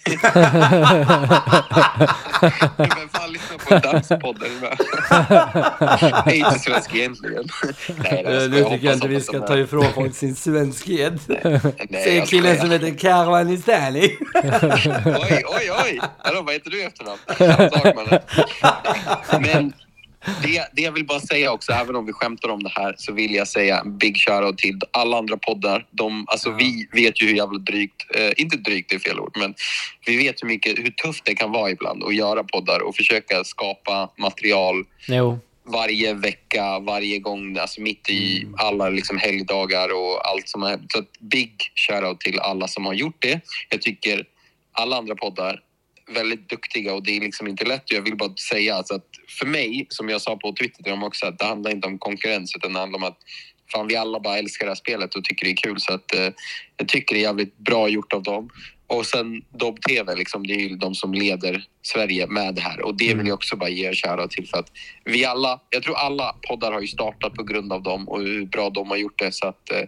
Vem 2.77 3.09
fan 3.09 3.31
lyssnar 3.31 3.57
på 3.57 3.75
en 3.75 3.81
danspodd? 3.81 4.43
är 4.43 4.49
det 4.49 4.61
med? 4.61 4.77
Jag 6.25 6.27
är 6.27 6.33
inte 6.33 6.59
svensk 6.59 6.95
egentligen. 6.95 7.43
Nej, 8.03 8.23
jag 8.25 8.51
Nu 8.51 8.63
tycker 8.63 8.85
jag 8.85 8.93
inte 8.93 9.07
vi 9.07 9.21
ska 9.21 9.39
ta 9.39 9.57
ifrån 9.57 9.93
folk 9.93 10.15
sin 10.15 10.35
svenskhet. 10.35 11.21
Säger 11.21 12.17
jag 12.17 12.27
killen 12.27 12.59
som 12.59 12.71
heter 12.71 12.97
Karvanistani. 12.97 14.17
Oj, 15.05 15.43
oj, 15.47 15.71
oj! 15.83 16.01
Hallå, 16.17 16.41
vad 16.41 16.53
heter 16.53 16.69
du 16.69 16.83
efternamn? 16.83 17.19
Men 19.41 19.73
det, 20.43 20.67
det 20.73 20.81
jag 20.81 20.91
vill 20.91 21.05
bara 21.05 21.19
säga 21.19 21.51
också, 21.51 21.71
även 21.71 21.95
om 21.95 22.05
vi 22.05 22.13
skämtar 22.13 22.49
om 22.49 22.63
det 22.63 22.71
här, 22.75 22.95
så 22.97 23.13
vill 23.13 23.33
jag 23.35 23.47
säga 23.47 23.79
en 23.79 23.97
big 23.97 24.17
shoutout 24.17 24.57
till 24.57 24.79
alla 24.91 25.17
andra 25.17 25.37
poddar. 25.37 25.85
De, 25.91 26.25
alltså, 26.27 26.49
Ja. 26.49 26.55
Vi 26.57 26.87
vet 26.91 27.21
ju 27.21 27.27
hur 27.27 27.35
jävla 27.35 27.59
drygt, 27.59 28.15
eh, 28.15 28.31
inte 28.37 28.57
drygt 28.57 28.89
det 28.89 28.95
är 28.95 28.99
fel 28.99 29.19
ord, 29.19 29.37
men 29.39 29.53
vi 30.05 30.17
vet 30.17 30.43
hur, 30.43 30.47
mycket, 30.47 30.79
hur 30.79 30.91
tufft 30.91 31.25
det 31.25 31.35
kan 31.35 31.51
vara 31.51 31.71
ibland 31.71 32.03
att 32.03 32.15
göra 32.15 32.43
poddar 32.43 32.79
och 32.79 32.95
försöka 32.95 33.43
skapa 33.43 34.09
material 34.17 34.85
Jo, 35.07 35.39
varje 35.65 36.13
vecka, 36.13 36.79
varje 36.79 37.19
gång, 37.19 37.57
alltså 37.57 37.81
mitt 37.81 38.09
i 38.09 38.47
alla 38.57 38.89
liksom 38.89 39.17
helgdagar 39.17 39.89
och 39.93 40.27
allt 40.29 40.49
som 40.49 40.63
är. 40.63 40.79
Så 40.87 41.03
big 41.19 41.51
shoutout 41.75 42.19
till 42.19 42.39
alla 42.39 42.67
som 42.67 42.85
har 42.85 42.93
gjort 42.93 43.21
det. 43.21 43.41
Jag 43.69 43.81
tycker 43.81 44.23
alla 44.71 44.97
andra 44.97 45.15
poddar 45.15 45.59
väldigt 46.13 46.49
duktiga 46.49 46.93
och 46.93 47.03
det 47.03 47.17
är 47.17 47.21
liksom 47.21 47.47
inte 47.47 47.65
lätt. 47.65 47.91
Jag 47.91 48.01
vill 48.01 48.17
bara 48.17 48.35
säga 48.35 48.75
alltså 48.75 48.95
att 48.95 49.07
för 49.39 49.45
mig, 49.45 49.85
som 49.89 50.09
jag 50.09 50.21
sa 50.21 50.35
på 50.37 50.53
Twitter 50.53 50.83
dem 50.83 51.03
också, 51.03 51.25
att 51.25 51.39
det 51.39 51.45
handlar 51.45 51.71
inte 51.71 51.87
om 51.87 51.99
konkurrens 51.99 52.55
utan 52.55 52.73
det 52.73 52.79
handlar 52.79 52.97
om 52.97 53.03
att 53.03 53.17
fan, 53.71 53.87
vi 53.87 53.95
alla 53.95 54.19
bara 54.19 54.37
älskar 54.37 54.65
det 54.65 54.69
här 54.69 54.75
spelet 54.75 55.15
och 55.15 55.23
tycker 55.23 55.45
det 55.45 55.51
är 55.51 55.55
kul. 55.55 55.79
Så 55.79 55.93
att 55.93 56.15
eh, 56.15 56.29
jag 56.77 56.87
tycker 56.87 57.15
det 57.15 57.21
är 57.21 57.23
jävligt 57.23 57.57
bra 57.57 57.87
gjort 57.87 58.13
av 58.13 58.23
dem. 58.23 58.49
Och 58.87 59.05
sen 59.05 59.41
Dobb 59.59 59.81
TV, 59.81 60.15
liksom, 60.15 60.47
det 60.47 60.53
är 60.53 60.59
ju 60.59 60.75
de 60.75 60.95
som 60.95 61.13
leder 61.13 61.65
Sverige 61.81 62.27
med 62.27 62.55
det 62.55 62.61
här. 62.61 62.81
Och 62.81 62.97
det 62.97 63.13
vill 63.13 63.27
jag 63.27 63.33
också 63.33 63.55
bara 63.55 63.69
ge 63.69 63.93
shoutout 63.93 64.31
till 64.31 64.47
för 64.47 64.57
att 64.57 64.71
vi 65.05 65.25
alla, 65.25 65.61
jag 65.69 65.83
tror 65.83 65.95
alla 65.95 66.35
poddar 66.47 66.71
har 66.71 66.81
ju 66.81 66.87
startat 66.87 67.33
på 67.33 67.43
grund 67.43 67.73
av 67.73 67.83
dem 67.83 68.09
och 68.09 68.21
hur 68.21 68.45
bra 68.45 68.69
de 68.69 68.89
har 68.89 68.97
gjort 68.97 69.19
det. 69.19 69.31
Så 69.31 69.47
att 69.47 69.71
eh, 69.71 69.81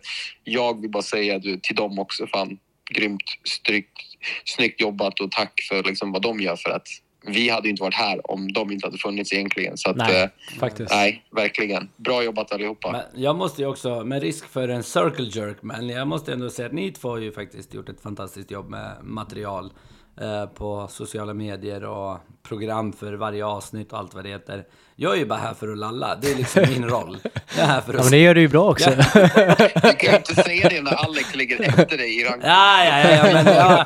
jag 0.44 0.82
vill 0.82 0.92
bara 0.92 1.04
säga 1.04 1.40
du, 1.40 1.60
till 1.60 1.76
dem 1.76 2.00
också, 2.00 2.28
fan 2.28 2.58
grymt 2.94 3.24
strykt, 3.44 3.98
snyggt 4.46 4.82
jobbat 4.82 5.20
och 5.20 5.32
tack 5.32 5.62
för 5.70 5.84
liksom, 5.84 6.12
vad 6.12 6.22
de 6.22 6.40
gör 6.40 6.56
för 6.56 6.70
att 6.70 6.88
vi 7.28 7.50
hade 7.50 7.70
inte 7.70 7.82
varit 7.84 7.94
här 7.94 8.32
om 8.32 8.54
de 8.54 8.72
inte 8.72 8.88
hade 8.88 8.98
funnits 8.98 9.34
egentligen. 9.34 9.78
Så 9.78 9.90
att, 9.90 9.96
nej, 9.98 10.24
eh, 10.24 10.60
faktiskt. 10.60 10.92
nej, 10.92 11.26
verkligen. 11.32 11.90
Bra 11.98 12.24
jobbat 12.24 12.52
allihopa. 12.52 12.92
Men 12.92 13.22
jag 13.24 13.36
måste 13.36 13.62
ju 13.62 13.68
också, 13.68 14.04
med 14.04 14.22
risk 14.22 14.48
för 14.48 14.68
en 14.70 14.84
circle 14.84 15.42
jerk, 15.42 15.58
men 15.62 15.90
jag 15.90 16.08
måste 16.08 16.34
ändå 16.34 16.50
säga 16.50 16.66
att 16.66 16.74
ni 16.74 16.92
två 16.92 17.10
har 17.10 17.18
ju 17.18 17.32
faktiskt 17.32 17.74
gjort 17.74 17.90
ett 17.90 18.02
fantastiskt 18.02 18.52
jobb 18.52 18.70
med 18.70 18.98
material. 19.04 19.74
eh, 20.22 20.46
på 20.46 20.88
sociala 20.88 21.34
medier 21.34 21.84
och 21.84 22.18
program 22.44 22.94
för 22.94 23.14
varje 23.14 23.46
avsnitt 23.46 23.94
och 23.94 24.00
allt 24.00 24.14
vad 24.14 24.24
det 24.24 24.30
heter. 24.30 24.66
Jag 24.98 25.14
är 25.14 25.18
ju 25.18 25.26
bara 25.26 25.40
här 25.40 25.54
för 25.54 25.72
att 25.72 25.78
lalla, 25.78 26.16
det 26.16 26.32
är 26.32 26.36
liksom 26.36 26.62
min 26.70 26.90
roll. 26.90 27.18
Jag 27.56 27.64
är 27.64 27.68
här 27.68 27.82
för 27.82 27.94
Ja, 27.94 28.00
att... 28.00 28.06
men 28.06 28.12
det 28.12 28.18
gör 28.18 28.36
du 28.36 28.42
ju 28.42 28.48
bra 28.48 28.70
också. 28.72 28.90
Du 28.90 29.94
kan 29.94 30.12
ju 30.12 30.16
inte 30.18 30.36
säga 30.36 30.70
det 30.70 30.82
när 30.82 30.94
Alex 30.94 31.36
ligger 31.36 31.62
efter 31.70 31.98
dig 31.98 32.22
i 32.22 32.24
rank. 32.24 32.42
Ja, 32.44 32.86
ja, 32.86 33.00
ja, 33.10 33.16
ja, 33.16 33.34
men 33.34 33.46
jag, 33.56 33.86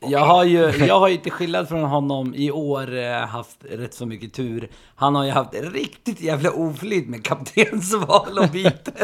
jag 0.10 0.20
har 0.20 0.44
ju, 0.44 0.70
jag 0.86 1.00
har 1.00 1.08
ju 1.08 1.16
till 1.16 1.32
skillnad 1.32 1.68
från 1.68 1.82
honom 1.84 2.34
i 2.34 2.50
år 2.50 2.96
eh, 2.98 3.12
haft 3.26 3.58
rätt 3.70 3.94
så 3.94 4.06
mycket 4.06 4.32
tur. 4.34 4.68
Han 4.94 5.14
har 5.14 5.24
ju 5.24 5.30
haft 5.30 5.54
riktigt 5.54 6.20
jävla 6.20 6.50
oflyt 6.50 7.08
med 7.08 7.24
kaptensval 7.24 8.38
och 8.38 8.48
byten. 8.48 8.94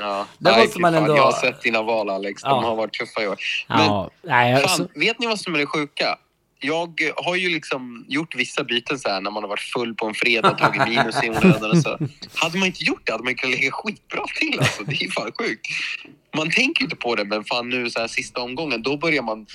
Ja. 0.00 0.26
Det 0.38 0.50
Nej, 0.50 0.64
måste 0.64 0.80
man 0.80 0.92
fan, 0.92 1.02
ändå- 1.02 1.16
Jag 1.16 1.22
har 1.22 1.32
sett 1.32 1.62
dina 1.62 1.82
val 1.82 2.10
Alex, 2.10 2.42
de 2.42 2.48
Ja. 2.48 2.68
har 2.68 2.76
varit 2.76 2.92
tuffa 2.92 3.22
i 3.22 3.28
år. 3.28 3.36
Men 3.68 3.78
Ja, 3.86 4.10
nej, 4.22 4.54
fan, 4.54 4.62
alltså, 4.62 4.86
vet 4.94 5.18
ni 5.18 5.26
vad 5.26 5.40
som 5.40 5.54
är 5.54 5.58
det 5.58 5.66
sjuka? 5.66 6.18
Jag 6.66 7.00
har 7.16 7.36
ju 7.36 7.48
liksom 7.48 8.04
gjort 8.08 8.34
vissa 8.36 8.64
byten 8.64 8.98
så 8.98 9.08
här 9.08 9.20
när 9.20 9.30
man 9.30 9.42
har 9.42 9.48
varit 9.48 9.60
full 9.60 9.94
på 9.94 10.06
en 10.06 10.14
fredag, 10.14 10.50
tagit 10.50 10.88
minus 10.88 11.24
i 11.24 11.30
onödan 11.30 11.70
och 11.70 11.78
så. 11.78 11.98
Hade 12.34 12.58
man 12.58 12.66
inte 12.66 12.84
gjort 12.84 13.06
det 13.06 13.12
hade 13.12 13.24
man 13.24 13.34
kunnat 13.34 13.58
ligga 13.58 13.72
skitbra 13.72 14.24
till 14.38 14.58
alltså. 14.58 14.84
Det 14.84 15.04
är 15.04 15.10
fan 15.10 15.32
sjukt. 15.38 15.66
Man 16.36 16.50
tänker 16.50 16.84
inte 16.84 16.96
på 16.96 17.14
det, 17.14 17.24
men 17.24 17.44
fan 17.44 17.68
nu 17.68 17.90
så 17.90 18.00
här 18.00 18.08
sista 18.08 18.40
omgången, 18.40 18.82
då 18.82 18.96
börjar 18.96 19.22
man 19.22 19.46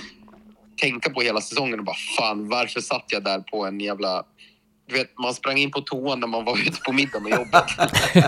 tänka 0.82 1.10
på 1.10 1.22
hela 1.22 1.42
säsongen 1.42 1.80
och 1.80 1.86
bara 1.86 1.96
fan 2.18 2.50
varför 2.50 2.82
satt 2.82 3.06
jag 3.08 3.24
där 3.24 3.40
på 3.40 3.66
en 3.66 3.80
jävla 3.80 4.24
du 4.88 4.96
vet, 4.96 5.18
man 5.18 5.34
sprang 5.34 5.58
in 5.58 5.72
på 5.72 5.82
toan 5.82 6.20
när 6.20 6.28
man 6.28 6.46
var 6.46 6.58
ute 6.58 6.82
på 6.86 6.92
middag 6.92 7.20
med 7.20 7.32
jobbet 7.32 7.64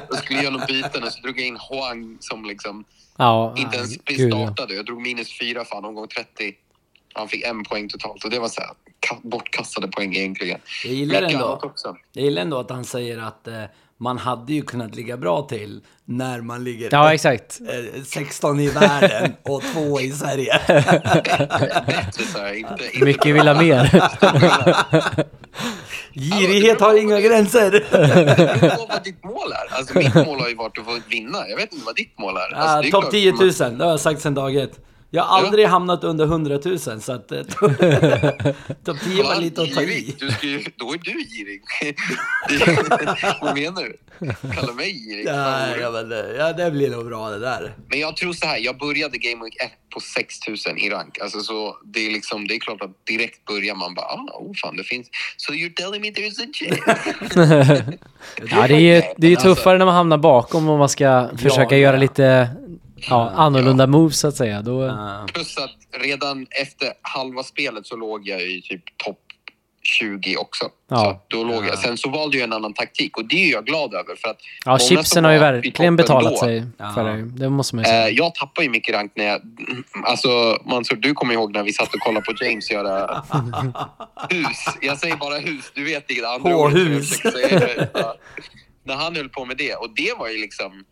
och 0.10 0.16
skulle 0.16 0.42
göra 0.42 0.54
något 0.54 0.68
byten 0.68 1.04
och 1.04 1.12
så 1.12 1.22
drog 1.22 1.40
jag 1.40 1.48
in 1.48 1.58
Huang 1.70 2.18
som 2.20 2.46
liksom 2.46 2.84
ja, 3.18 3.56
inte 3.58 3.78
ens 3.78 3.94
startade. 3.94 4.76
Jag 4.76 4.86
drog 4.86 5.02
minus 5.02 5.40
fyra 5.40 5.66
för 5.66 5.76
han 5.76 5.86
omgång 5.86 6.08
30. 6.08 6.54
Han 7.14 7.28
fick 7.28 7.44
en 7.46 7.64
poäng 7.64 7.90
totalt 7.90 8.24
och 8.24 8.30
det 8.30 8.40
var 8.40 8.48
så 8.48 8.62
här, 8.62 8.70
ka- 9.10 9.20
bortkastade 9.30 9.88
poäng 9.88 10.16
egentligen. 10.16 10.60
Jag 10.86 10.94
gillar 10.94 11.22
ändå, 11.22 11.74
jag 12.14 12.24
gillar 12.26 12.42
ändå 12.42 12.60
att 12.60 12.70
han 12.70 12.84
säger 12.86 13.18
att 13.18 13.48
eh, 13.48 13.64
man 13.98 14.18
hade 14.18 14.54
ju 14.54 14.62
kunnat 14.62 14.96
ligga 14.96 15.18
bra 15.18 15.42
till 15.42 15.82
när 16.06 16.42
man 16.42 16.64
ligger 16.64 16.90
Ja, 16.92 17.14
exakt. 17.14 17.60
eh, 17.96 18.04
16 18.04 18.60
i 18.60 18.68
världen 18.70 19.34
och 19.44 19.62
2 19.74 20.00
i 20.00 20.12
Sverige. 20.12 20.60
Bättre 21.88 22.24
så 22.34 22.38
här, 22.40 22.54
inte, 22.54 22.86
inte 22.94 23.06
Mycket 23.06 23.36
vill 23.36 23.48
ha 23.48 23.62
mer. 23.62 24.02
Girighet 26.14 26.80
har 26.82 26.98
inga 27.02 27.22
gränser. 27.22 27.86
Vad 28.88 29.04
ditt 29.04 29.24
mål 29.24 29.52
är. 29.52 29.78
Alltså 29.78 29.98
mitt 29.98 30.16
mål 30.16 30.40
har 30.40 30.50
ju 30.50 30.56
varit 30.56 30.78
att 30.78 30.86
få 30.86 31.00
vinna. 31.10 31.48
Jag 31.50 31.56
vet 31.58 31.74
inte 31.74 31.86
vad 31.86 31.96
ditt 31.96 32.20
mål 32.20 32.38
är. 32.38 32.54
Alltså, 32.56 32.78
Ah, 32.78 32.82
Topp 32.82 33.02
klart 33.02 33.12
10 33.12 33.32
man- 33.34 33.42
000, 33.70 33.78
det 33.78 33.84
har 33.84 33.92
jag 33.92 34.00
sagt 34.00 34.22
sedan 34.22 34.34
dag 34.34 34.56
ett. 34.56 34.80
Jag 35.14 35.24
har 35.24 35.46
aldrig 35.46 35.66
hamnat 35.68 36.04
under 36.04 36.26
100 36.26 36.60
000 36.66 36.80
så 36.80 36.92
att 36.92 37.32
eh, 37.32 37.42
topp 38.84 38.98
10 39.04 39.24
var 39.24 39.42
lite 39.42 39.62
att 39.62 39.74
ta 39.74 39.82
i. 39.82 40.16
Du 40.20 40.32
ska 40.32 40.48
ju, 40.48 40.64
då 40.76 40.94
är 40.94 40.98
du 40.98 41.12
girig. 41.12 41.62
Vad 43.42 43.58
menar 43.58 43.82
du? 43.84 43.98
Kalla 44.56 44.74
mig 44.74 44.92
girig? 44.94 45.26
Ja, 45.28 45.78
ja, 45.82 45.92
men, 45.92 46.10
det- 46.10 46.36
ja, 46.38 46.54
det 46.54 46.72
blir 46.72 46.90
nog 46.90 47.06
bra 47.06 47.30
det 47.30 47.40
där. 47.40 47.74
Men 47.90 48.00
jag 48.00 48.18
tror 48.18 48.34
så 48.34 48.46
här, 48.48 48.58
jag 48.58 48.78
började 48.78 49.18
Game 49.18 49.44
Week 49.44 49.56
1 49.66 49.72
på 49.94 50.00
6000 50.00 50.78
i 50.78 50.90
rank. 50.90 51.18
Alltså 51.22 51.40
så 51.40 51.78
det 51.86 52.08
är 52.08 52.12
liksom, 52.12 52.48
det 52.48 52.56
är 52.56 52.60
klart 52.60 52.82
att 52.82 53.06
direkt 53.06 53.46
börjar 53.46 53.76
man 53.76 53.94
bara, 53.94 54.06
ah, 54.06 54.26
oh 54.40 54.52
fan 54.62 54.78
det 54.78 54.84
finns. 54.84 55.08
So 55.38 55.54
you're 55.54 55.74
telling 55.74 56.02
me 56.02 56.08
there's 56.12 56.42
a 56.44 56.48
chance? 56.54 57.86
Ja, 58.52 58.68
det 58.68 58.74
är 58.74 58.80
ju 58.80 59.02
det 59.18 59.28
är 59.28 59.32
Alltså- 59.32 59.56
tuffare 59.56 59.78
när 59.78 59.86
man 59.86 59.96
hamnar 59.96 60.18
bakom 60.18 60.70
och 60.70 60.78
man 60.80 60.90
ska 60.90 61.30
försöka 61.38 61.76
ja. 61.76 61.82
göra 61.82 61.98
lite 61.98 62.50
ja, 63.10 63.30
annorlunda 63.36 63.88
moves 63.88 64.20
så 64.20 64.28
att 64.28 64.36
säga. 64.36 64.62
Då. 64.62 64.98
Plus 65.34 65.58
att 65.58 66.02
redan 66.02 66.48
efter 66.62 66.90
halva 67.02 67.44
spelet 67.44 67.88
så 67.88 67.96
låg 67.96 68.28
jag 68.28 68.42
i 68.42 68.62
typ 68.62 68.84
topp 68.98 69.18
20 69.84 70.38
också. 70.38 70.66
Ja. 70.90 71.22
Så 71.30 71.38
då 71.38 71.44
låg 71.44 71.66
jag. 71.66 71.78
Sen 71.80 71.98
så 71.98 72.10
valde 72.10 72.38
jag 72.38 72.44
en 72.44 72.54
annan 72.54 72.74
taktik 72.74 73.18
och 73.18 73.26
det 73.26 73.48
är 73.48 73.52
jag 73.52 73.66
glad 73.66 73.94
över. 73.94 74.16
För 74.16 74.30
att 74.30 74.38
ja, 74.66 74.80
chipsen 74.80 75.24
har 75.26 75.32
ju 75.32 75.40
verkligen 75.40 75.96
betalat 75.96 76.32
då, 76.34 76.38
sig 76.40 76.64
Ja. 76.78 76.92
för 76.94 77.04
det. 77.04 77.22
Det 77.26 77.50
måste 77.50 77.76
man 77.76 77.86
ju 77.86 77.90
Eh, 77.92 77.94
säga. 77.94 78.10
jag 78.10 78.36
tappar 78.36 78.64
ju 78.64 78.70
mycket 78.70 78.96
rank 78.96 79.12
när 79.16 79.26
jag... 79.26 79.42
Alltså, 80.06 80.58
Mansour, 80.66 80.98
du 80.98 81.14
kommer 81.14 81.34
ihåg 81.34 81.54
när 81.54 81.64
vi 81.64 81.74
satt 81.74 81.94
och 81.94 82.00
kollade 82.00 82.26
på 82.26 82.44
James 82.46 82.72
göra 82.72 83.24
hus. 84.30 84.66
Jag 84.82 84.98
säger 84.98 85.16
bara 85.16 85.38
hus, 85.38 85.72
du 85.76 85.84
vet 85.86 86.10
vilket 86.10 86.26
andra 86.26 86.56
ord 86.58 86.72
jag 86.74 87.04
säga. 87.06 87.88
Ja. 87.94 88.16
När 88.84 88.96
han 88.96 89.16
höll 89.16 89.30
på 89.30 89.46
med 89.46 89.58
det. 89.58 89.76
Och 89.76 89.90
det 89.96 90.14
var 90.20 90.28
ju 90.30 90.38
liksom... 90.38 90.84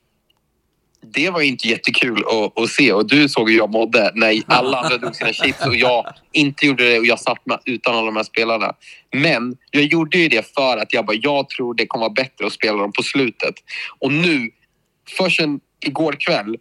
Det 1.01 1.29
var 1.29 1.41
inte 1.41 1.67
jättekul 1.67 2.23
att, 2.27 2.59
att 2.59 2.69
se 2.69 2.93
och 2.93 3.07
du 3.07 3.29
såg 3.29 3.49
hur 3.49 3.57
jag 3.57 3.71
mådde 3.71 4.11
när 4.15 4.41
alla 4.47 4.77
andra 4.77 4.97
drog 4.97 5.15
sina 5.15 5.33
chips 5.33 5.65
och 5.65 5.75
jag 5.75 6.05
inte 6.31 6.65
gjorde 6.65 6.89
det 6.89 6.99
och 6.99 7.05
jag 7.05 7.19
satt 7.19 7.45
med, 7.45 7.59
utan 7.65 7.95
alla 7.95 8.05
de 8.05 8.15
här 8.15 8.23
spelarna. 8.23 8.73
Men 9.13 9.57
jag 9.71 9.83
gjorde 9.83 10.17
ju 10.17 10.27
det 10.27 10.53
för 10.53 10.77
att 10.77 10.93
jag 10.93 11.05
bara, 11.05 11.17
jag 11.21 11.49
tror 11.49 11.73
det 11.73 11.85
kommer 11.87 12.03
vara 12.05 12.13
bättre 12.13 12.45
att 12.45 12.53
spela 12.53 12.77
dem 12.77 12.91
på 12.91 13.03
slutet. 13.03 13.55
Och 13.99 14.11
nu, 14.11 14.49
först 15.17 15.37
sen 15.37 15.59
igår 15.85 16.13
kväll 16.19 16.55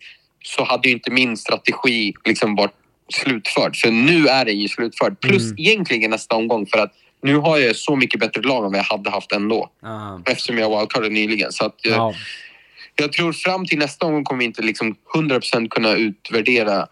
så 0.44 0.64
hade 0.64 0.88
ju 0.88 0.94
inte 0.94 1.10
min 1.10 1.36
strategi 1.36 2.12
liksom 2.24 2.54
varit 2.56 2.74
slutförd. 3.14 3.76
För 3.76 3.90
nu 3.90 4.26
är 4.28 4.44
den 4.44 4.58
ju 4.58 4.68
slutförd. 4.68 5.20
Plus 5.20 5.42
Mm. 5.42 5.54
egentligen 5.58 6.10
nästa 6.10 6.36
omgång 6.36 6.66
för 6.66 6.78
att 6.78 6.92
nu 7.22 7.36
har 7.36 7.58
jag 7.58 7.76
så 7.76 7.96
mycket 7.96 8.20
bättre 8.20 8.42
lag 8.42 8.64
än 8.64 8.70
vad 8.72 8.78
jag 8.78 8.84
hade 8.84 9.10
haft 9.10 9.32
ändå. 9.32 9.70
Ah. 9.82 10.18
Eftersom 10.26 10.58
jag 10.58 10.78
wildcardade 10.78 11.14
nyligen. 11.14 11.52
Så 11.52 11.64
att, 11.64 11.86
eh, 11.86 11.92
Ja. 11.92 12.14
Jag 12.98 13.12
tror 13.12 13.32
fram 13.32 13.66
till 13.66 13.78
nästa 13.78 14.06
omgång 14.06 14.24
kommer 14.24 14.38
vi 14.38 14.44
inte 14.44 14.62
liksom 14.62 14.96
100% 15.14 15.68
kunna 15.68 15.92
utvärdera 15.92 16.86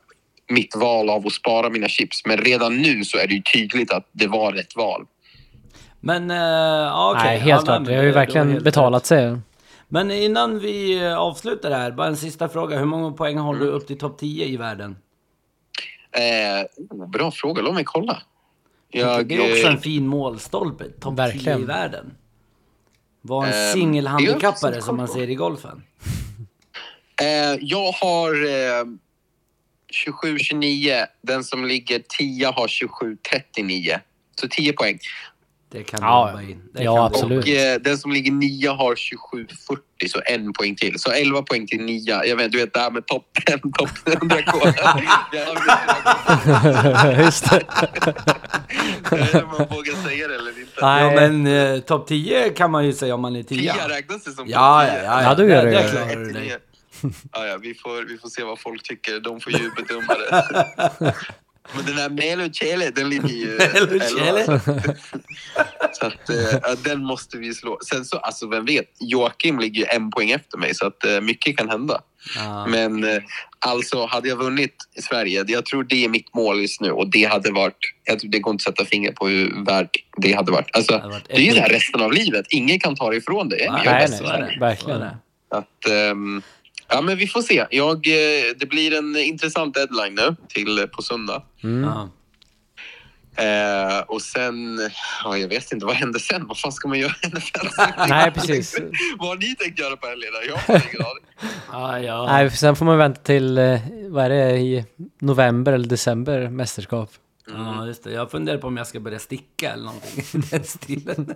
mitt 0.48 0.76
val 0.76 1.10
av 1.10 1.26
att 1.26 1.32
spara 1.32 1.70
mina 1.70 1.88
chips. 1.88 2.22
Men 2.24 2.36
redan 2.36 2.76
nu 2.82 3.04
så 3.04 3.18
är 3.18 3.26
det 3.26 3.34
ju 3.34 3.42
tydligt 3.42 3.92
att 3.92 4.08
det 4.12 4.26
var 4.26 4.52
rätt 4.52 4.76
val. 4.76 5.06
Men 6.00 6.30
uh, 6.30 6.36
ja, 6.36 7.14
okej. 7.16 7.24
Nej, 7.24 7.38
helt 7.38 7.48
ja, 7.48 7.64
klart. 7.64 7.80
men 7.80 7.90
Det 7.92 7.96
har 7.96 8.04
ju 8.04 8.12
verkligen 8.12 8.52
helt 8.52 8.64
betalat 8.64 9.02
rätt. 9.02 9.06
sig. 9.06 9.38
Men 9.88 10.10
innan 10.10 10.58
vi 10.58 11.04
eh, 11.04 11.18
avslutar 11.18 11.70
det 11.70 11.76
här, 11.76 11.90
bara 11.90 12.06
en 12.06 12.16
sista 12.16 12.48
fråga. 12.48 12.78
Hur 12.78 12.86
många 12.86 13.12
poäng 13.12 13.38
har 13.38 13.54
du 13.54 13.66
upp 13.66 13.86
till 13.86 13.98
topp 13.98 14.18
10 14.18 14.46
i 14.46 14.56
världen? 14.56 14.96
Eh, 16.12 17.06
bra 17.06 17.30
fråga, 17.30 17.62
låt 17.62 17.74
mig 17.74 17.84
kolla. 17.84 18.22
Jag, 18.90 19.28
det 19.28 19.34
är 19.34 19.52
också 19.52 19.66
eh, 19.66 19.72
en 19.72 19.80
fin 19.80 20.06
målstolpe. 20.06 20.84
Topp 20.84 21.16
10 21.16 21.26
Verkligen. 21.26 21.60
i 21.60 21.64
världen. 21.64 22.14
Var 23.26 23.46
en 23.46 23.52
Ehm, 23.52 23.72
singelhandikappare 23.72 24.82
som 24.82 24.96
man 24.96 25.08
så 25.08 25.14
ser 25.14 25.30
i 25.30 25.34
golfen. 25.34 25.82
Eh, 27.22 27.58
jag 27.60 27.92
har 27.92 28.34
eh, 28.44 28.84
27-29. 30.22 31.06
Den 31.22 31.44
som 31.44 31.64
ligger 31.64 32.02
10 32.18 32.44
har 32.44 32.66
27-39. 32.66 34.00
Så 34.40 34.48
10 34.48 34.72
poäng. 34.72 34.98
Det 35.76 35.82
kan 35.82 35.98
Ja, 36.02 36.24
du 36.24 36.30
jobba 36.30 36.52
in. 36.52 36.62
Det 36.72 36.82
ja, 36.82 36.94
kan 36.94 37.00
du 37.00 37.06
absolut. 37.16 37.44
Och 37.44 37.50
eh, 37.50 37.80
den 37.80 37.98
som 37.98 38.12
ligger 38.12 38.32
9 38.32 38.68
har 38.68 38.94
27-40, 38.94 40.08
så 40.08 40.20
en 40.26 40.52
poäng 40.52 40.76
till. 40.76 40.98
Så 40.98 41.10
11 41.10 41.42
poäng 41.42 41.66
till 41.66 41.80
9. 41.80 42.24
Jag 42.24 42.36
vet, 42.36 42.52
du 42.52 42.58
vet 42.58 42.74
det 42.74 42.80
här 42.80 42.90
med 42.90 43.06
topp 43.06 43.24
top 43.78 43.90
100k. 44.04 44.74
Just 47.24 47.50
det. 47.50 47.62
Man 49.58 49.66
vågar 49.68 50.08
säga 50.08 50.28
det 50.28 50.34
eller 50.34 50.60
inte. 50.60 50.72
Nej. 50.82 51.04
Ja, 51.04 51.10
men 51.28 51.46
eh, 51.46 51.80
topp 51.80 52.06
10 52.08 52.50
kan 52.50 52.70
man 52.70 52.86
ju 52.86 52.92
säga 52.92 53.14
om 53.14 53.20
man 53.20 53.36
är 53.36 53.42
10. 53.42 53.72
10 53.72 53.88
räknas 53.88 54.24
det 54.24 54.30
som 54.30 54.48
Ja, 54.48 54.82
topp 54.82 54.92
ja, 54.94 55.00
10? 55.00 55.04
ja. 55.04 55.22
Ja, 55.22 55.34
då 55.34 55.44
gör 55.44 55.66
det, 55.66 55.82
ju. 55.82 55.90
klarar 55.90 56.16
du 56.16 56.32
dig. 56.32 56.56
Ja, 57.32 57.46
ja, 57.46 57.58
vi, 57.62 57.74
får, 57.74 58.08
vi 58.08 58.18
får 58.18 58.28
se 58.28 58.42
vad 58.44 58.60
folk 58.60 58.82
tycker. 58.82 59.20
De 59.20 59.40
får 59.40 59.52
ju 59.52 59.70
bedöma 59.70 60.14
det. 60.14 61.14
Men 61.74 61.84
den 61.86 61.94
här 61.96 62.08
Melo 62.10 62.52
Chele, 62.52 62.90
den 62.90 63.08
ligger 63.08 63.28
ju... 63.28 63.56
Elva. 63.56 64.60
Så 65.92 66.06
att, 66.06 66.30
ja, 66.62 66.74
den 66.84 67.04
måste 67.04 67.36
vi 67.38 67.54
slå. 67.54 67.78
Sen 67.90 68.04
så, 68.04 68.16
alltså 68.18 68.48
vem 68.48 68.64
vet? 68.64 68.84
Joakim 69.00 69.58
ligger 69.58 69.80
ju 69.80 69.86
en 69.90 70.10
poäng 70.10 70.30
efter 70.30 70.58
mig 70.58 70.74
så 70.74 70.86
att 70.86 71.04
eh, 71.04 71.20
mycket 71.20 71.56
kan 71.56 71.68
hända. 71.68 72.00
Ja. 72.36 72.66
Men 72.66 73.04
eh, 73.04 73.22
alltså, 73.58 74.06
hade 74.06 74.28
jag 74.28 74.36
vunnit 74.36 74.74
i 74.98 75.02
Sverige, 75.02 75.42
det- 75.42 75.52
jag 75.52 75.66
tror 75.66 75.84
det 75.84 76.04
är 76.04 76.08
mitt 76.08 76.34
mål 76.34 76.60
just 76.60 76.80
nu 76.80 76.90
och 76.90 77.10
det 77.10 77.24
hade 77.24 77.52
varit... 77.52 77.76
Jag 78.04 78.18
tror 78.18 78.30
det 78.30 78.38
går 78.38 78.52
inte 78.52 78.70
att 78.70 78.76
sätta 78.76 78.84
fingret 78.88 79.14
på 79.14 79.28
hur 79.28 79.64
värt 79.64 79.90
det 80.16 80.32
hade 80.32 80.52
varit. 80.52 80.76
Alltså, 80.76 80.92
Det 80.92 80.98
hade 80.98 81.12
varit 81.12 81.28
det 81.28 81.34
är 81.36 81.40
ju 81.40 81.52
så 81.52 81.60
här 81.60 81.68
resten 81.68 82.00
av 82.02 82.12
livet. 82.12 82.46
Ingen 82.50 82.80
kan 82.80 82.96
ta 82.96 83.10
det 83.10 83.16
ifrån 83.16 83.48
dig. 83.48 83.68
Nej, 83.70 83.86
är 83.86 84.08
nej, 84.08 84.20
världen. 84.22 84.48
det. 84.54 84.60
Verkligen. 84.60 85.00
Det. 85.00 85.16
Att, 85.50 85.86
ehm, 85.90 86.42
ja, 86.88 87.00
men 87.00 87.16
vi 87.18 87.26
får 87.26 87.42
se. 87.42 87.66
Jag, 87.70 87.96
eh, 88.06 88.44
det 88.58 88.66
blir 88.66 88.98
en 88.98 89.16
intressant 89.16 89.74
deadline 89.74 90.14
nu 90.14 90.36
till 90.48 90.78
eh, 90.78 90.86
på 90.86 91.02
söndag. 91.02 91.42
Mm. 91.62 91.84
Ja. 91.84 92.10
Eh, 93.38 93.98
och 94.00 94.22
sen, 94.22 94.78
ja, 95.24 95.36
jag 95.38 95.48
vet 95.48 95.72
inte, 95.72 95.86
vad 95.86 95.94
händer 95.94 96.18
sen? 96.20 96.46
Vad 96.46 96.58
fan 96.58 96.72
ska 96.72 96.88
man 96.88 96.98
göra 96.98 97.12
i 97.22 97.26
NFL? 97.36 97.66
Nej, 98.08 98.30
precis. 98.30 98.76
vad 99.18 99.28
har 99.28 99.36
ni 99.36 99.54
tänkt 99.54 99.78
göra 99.78 99.96
på 99.96 100.06
helgerna? 100.06 100.36
Jag 100.48 100.56
har 100.56 100.74
ingen 100.74 101.06
aning. 101.06 101.24
Ja. 102.06 102.26
Nej, 102.26 102.50
sen 102.50 102.76
får 102.76 102.84
man 102.84 102.98
vänta 102.98 103.20
till, 103.20 103.58
eh, 103.58 103.80
vad 104.08 104.24
är 104.24 104.28
det, 104.28 104.58
i 104.58 104.84
november 105.20 105.72
eller 105.72 105.88
december, 105.88 106.48
mästerskap. 106.48 107.10
ja, 107.46 107.86
just 107.86 108.04
det. 108.04 108.12
Jag 108.12 108.30
funderar 108.30 108.58
på 108.58 108.66
om 108.66 108.76
jag 108.76 108.86
ska 108.86 109.00
börja 109.00 109.18
sticka 109.18 109.72
eller 109.72 109.84
någonting 109.84 110.24
i 110.32 110.38
den 110.50 110.64
stilen. 110.64 111.34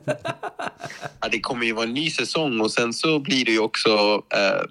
Ja, 1.21 1.28
det 1.30 1.40
kommer 1.40 1.66
ju 1.66 1.73
vara 1.73 1.85
en 1.87 1.95
ny 1.95 2.11
säsong 2.11 2.61
och 2.61 2.71
sen 2.71 2.92
så 2.92 3.19
blir 3.19 3.45
det 3.45 3.50
ju 3.52 3.59
också 3.59 4.23
eh, 4.35 4.62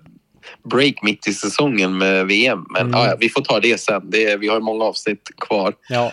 break 0.64 1.02
mitt 1.02 1.28
i 1.28 1.34
säsongen 1.34 1.98
med 1.98 2.28
VM. 2.28 2.66
Men 2.70 2.82
Mm. 2.82 3.00
ja, 3.00 3.08
ja, 3.08 3.16
vi 3.20 3.30
får 3.30 3.42
ta 3.42 3.60
det 3.60 3.82
sen. 3.82 4.02
Det 4.10 4.26
är, 4.26 4.38
vi 4.38 4.48
har 4.48 4.60
många 4.60 4.84
avsnitt 4.86 5.30
kvar. 5.38 5.74
Ja. 5.90 6.12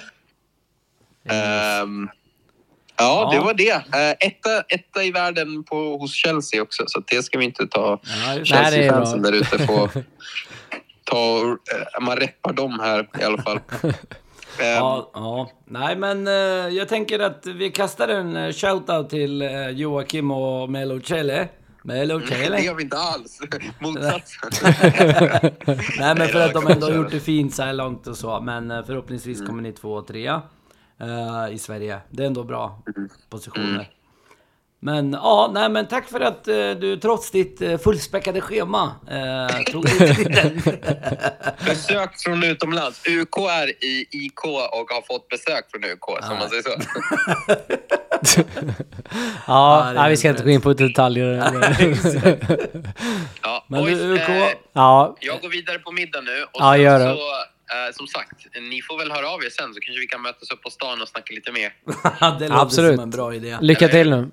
Eh, 1.29 1.81
Ehm, 1.81 2.09
ja, 2.99 3.29
det 3.31 3.37
Ja. 3.37 3.45
var 3.45 3.55
det. 3.55 3.73
Uh, 3.75 4.11
etta, 4.21 4.61
etta 4.69 5.05
i 5.05 5.11
världen 5.11 5.65
på, 5.65 5.97
hos 5.97 6.13
Chelsea 6.15 6.63
också, 6.63 6.85
så 6.87 7.03
det 7.07 7.23
ska 7.23 7.39
vi 7.39 7.45
inte 7.45 7.67
ta 7.67 8.01
Ja. 8.03 8.45
Chelsea-fansen 8.45 9.23
där 9.23 9.33
ute 9.33 9.67
på. 9.67 9.89
ta, 11.05 11.39
eh, 11.39 12.01
man 12.03 12.17
reppar 12.17 12.53
dem 12.53 12.81
här 12.81 13.09
i 13.21 13.25
alla 13.25 13.43
fall. 13.43 13.61
Ehm, 14.61 14.67
Ja, 14.75 15.11
ja. 15.15 15.51
Nej, 15.65 15.97
men 15.97 16.27
eh, 16.27 16.33
jag 16.77 16.89
tänker 16.89 17.19
att 17.19 17.47
vi 17.47 17.71
kastar 17.71 18.09
en 18.09 18.37
uh, 18.37 18.53
shoutout 18.53 19.11
till 19.11 19.43
uh, 19.43 19.71
Joakim 19.71 20.31
och 20.31 20.71
Melo 20.71 21.01
Chele. 21.01 21.49
Melo 21.87 22.19
Det 22.19 22.27
Chele. 22.27 22.61
gör 22.61 22.75
vi 22.75 22.83
inte 22.83 22.97
alls. 22.99 23.41
Motsatsen. 23.79 24.51
Nej, 25.99 26.15
men 26.19 26.29
för 26.29 26.41
att 26.41 26.53
de 26.53 26.65
det 26.65 26.73
ändå 26.73 26.87
har 26.87 26.95
gjort 26.95 27.11
det 27.11 27.21
fint 27.21 27.55
så 27.55 27.63
här 27.63 27.73
långt 27.73 28.07
och 28.07 28.17
så. 28.17 28.41
Men 28.41 28.71
eh, 28.71 28.85
förhoppningsvis 28.85 29.47
kommer 29.47 29.63
ni 29.63 29.73
två 29.73 29.93
och 29.93 30.07
trea 30.07 30.43
eh, 31.01 31.55
i 31.55 31.59
Sverige. 31.59 31.99
Det 32.11 32.23
är 32.23 32.27
ändå 32.27 32.45
bra 32.45 32.83
positioner. 33.31 33.89
Men 34.81 35.13
ja, 35.13 35.51
nej 35.55 35.69
men 35.69 35.89
tack 35.89 36.09
för 36.09 36.21
att 36.21 36.49
eh, 36.49 36.71
du 36.71 36.97
trots 36.97 37.31
ditt 37.31 37.63
uh, 37.63 37.79
fullspäckade 37.79 38.41
schema 38.41 38.85
uh, 38.85 39.73
tog 39.73 39.85
dig 39.85 40.15
tiden. 40.17 40.63
Besök 41.67 42.11
från 42.25 42.45
utomlands. 42.45 43.03
UK 43.09 43.39
är 43.39 43.85
i 43.85 44.07
IK 44.11 44.45
och 44.45 44.91
har 44.91 45.07
fått 45.07 45.29
besök 45.29 45.71
från 45.71 45.85
UK, 45.85 46.25
som 46.25 46.39
man 46.39 46.49
säger 46.49 46.63
så. 46.63 46.71
Ja, 49.47 49.85
är 49.85 49.95
nej, 49.95 50.11
vi 50.11 50.17
ska 50.17 50.29
inte 50.29 50.43
gå 50.43 50.51
in 50.51 50.61
på 50.61 50.73
detaljer. 50.73 51.27
Ja, 53.43 53.65
Men 53.69 53.81
boys, 53.85 53.99
du, 53.99 54.15
UK, 54.15 54.29
eh, 54.29 54.49
ja, 54.73 55.17
jag 55.21 55.41
går 55.41 55.49
vidare 55.49 55.79
på 55.79 55.93
middag 55.93 56.21
nu. 56.21 56.43
Och 56.43 56.49
Ja, 56.61 56.77
gör 56.77 56.99
det. 56.99 57.05
så, 57.05 57.11
eh, 57.11 57.93
som 57.93 58.07
sagt, 58.07 58.47
ni 58.71 58.83
får 58.83 58.99
väl 58.99 59.13
höra 59.13 59.29
av 59.29 59.45
er 59.45 59.51
sen 59.51 59.75
så 59.75 59.81
kanske 59.81 60.01
vi 60.01 60.07
kan 60.07 60.23
mötas 60.23 60.51
upp 60.51 60.63
på 60.63 60.71
stan 60.71 61.03
och 61.03 61.09
snacka 61.09 61.35
lite 61.35 61.53
mer. 61.53 61.73
det 62.39 62.49
låter 62.49 62.63
Absolut. 62.63 62.95
som 62.95 63.03
en 63.03 63.11
bra 63.11 63.35
idé. 63.35 63.57
lycka 63.61 63.89
till 63.89 64.11
nu. 64.11 64.31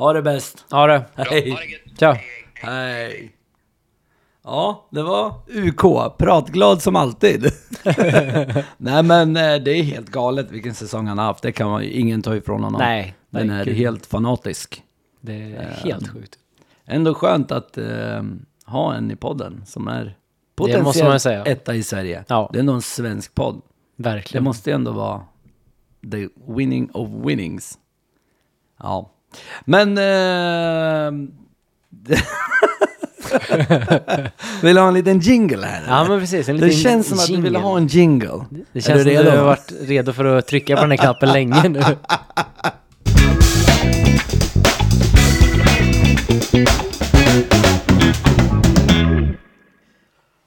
Ha 0.00 0.12
det 0.12 0.22
bäst. 0.22 0.64
Ha 0.70 0.86
det. 0.86 1.04
Hej. 1.14 1.56
det. 1.84 1.96
Ciao. 1.98 2.14
Hej. 2.54 3.32
Ja, 4.44 4.88
det 4.90 5.02
var 5.02 5.34
UK. 5.48 6.18
Pratglad 6.18 6.82
som 6.82 6.96
alltid. 6.96 7.44
Nej 8.76 9.02
men 9.02 9.36
eh, 9.36 9.54
det 9.56 9.70
är 9.70 9.82
helt 9.82 10.10
galet 10.10 10.50
vilken 10.50 10.74
säsong 10.74 11.06
han 11.06 11.18
har 11.18 11.24
haft. 11.24 11.42
Det 11.42 11.52
kan 11.52 11.70
man 11.70 11.82
ju 11.82 11.90
ingen 11.90 12.22
ta 12.22 12.36
ifrån 12.36 12.62
honom. 12.64 12.78
Nej, 12.78 13.14
Den 13.30 13.46
nej, 13.46 13.60
är 13.60 13.64
gud. 13.64 13.76
helt 13.76 14.06
fanatisk. 14.06 14.82
Det 15.20 15.52
är 15.52 15.70
helt 15.84 16.08
sjukt. 16.08 16.38
Ändå 16.84 17.14
skönt 17.14 17.52
att 17.52 17.78
eh, 17.78 18.22
ha 18.66 18.94
en 18.94 19.10
i 19.10 19.16
podden 19.16 19.62
som 19.66 19.88
är 19.88 20.04
Det 20.04 20.14
potentiellt 20.54 21.12
måste 21.12 21.32
etta 21.32 21.74
i 21.74 21.82
Sverige. 21.82 22.24
Ja. 22.28 22.50
Det 22.52 22.58
är 22.58 22.60
ändå 22.60 22.72
en 22.72 22.82
svensk 22.82 23.34
podd. 23.34 23.62
Det 23.96 24.02
Verkligen. 24.02 24.44
måste 24.44 24.70
ju 24.70 24.74
ändå 24.74 24.92
vara 24.92 25.20
the 26.10 26.28
winning 26.46 26.90
of 26.90 27.08
winnings. 27.26 27.78
Ja. 28.78 29.10
Men... 29.64 29.98
Eh, 29.98 31.10
vill 34.62 34.74
du 34.74 34.80
ha 34.80 34.88
en 34.88 34.94
liten 34.94 35.18
jingle 35.20 35.66
här? 35.66 35.84
Ja 35.88 35.98
eller? 36.00 36.08
men 36.10 36.20
precis, 36.20 36.48
en 36.48 36.56
det 36.56 36.66
liten 36.66 36.80
känns 36.80 37.08
som 37.08 37.18
att 37.18 37.26
du 37.26 37.32
vill 37.34 37.44
jingle. 37.44 37.58
ha 37.58 37.76
en 37.76 37.86
jingle. 37.86 38.44
Det 38.72 38.80
känns 38.80 39.02
som 39.02 39.10
redo? 39.10 39.30
du 39.30 39.36
har 39.36 39.44
varit 39.44 39.72
redo 39.80 40.12
för 40.12 40.24
att 40.24 40.46
trycka 40.46 40.76
på 40.76 40.82
den 40.82 40.90
här 40.90 40.98
knappen 40.98 41.32
länge 41.32 41.68
nu. 41.68 41.80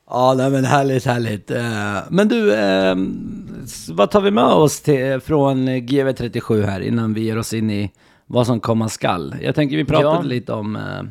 Ja, 0.10 0.34
nej, 0.38 0.50
men 0.50 0.66
härligt, 0.66 1.06
härligt. 1.06 1.52
Eh, 1.52 1.98
Men 2.10 2.28
du, 2.28 2.54
eh, 2.54 2.96
vad 3.90 4.12
tar 4.12 4.22
vi 4.22 4.32
med 4.32 4.44
oss 4.44 4.82
till, 4.82 5.20
från 5.20 5.70
GV37 5.70 6.66
här 6.66 6.80
innan 6.80 7.14
vi 7.14 7.22
ger 7.22 7.38
oss 7.38 7.54
in 7.54 7.72
i 7.72 7.92
vad 8.26 8.48
som 8.48 8.60
komma 8.60 8.90
skall? 8.90 9.36
Jag 9.42 9.56
tänker 9.56 9.78
vi 9.78 9.86
pratade 9.86 10.16
Ja. 10.16 10.22
lite 10.22 10.54
om, 10.54 10.76
eh, 10.76 11.02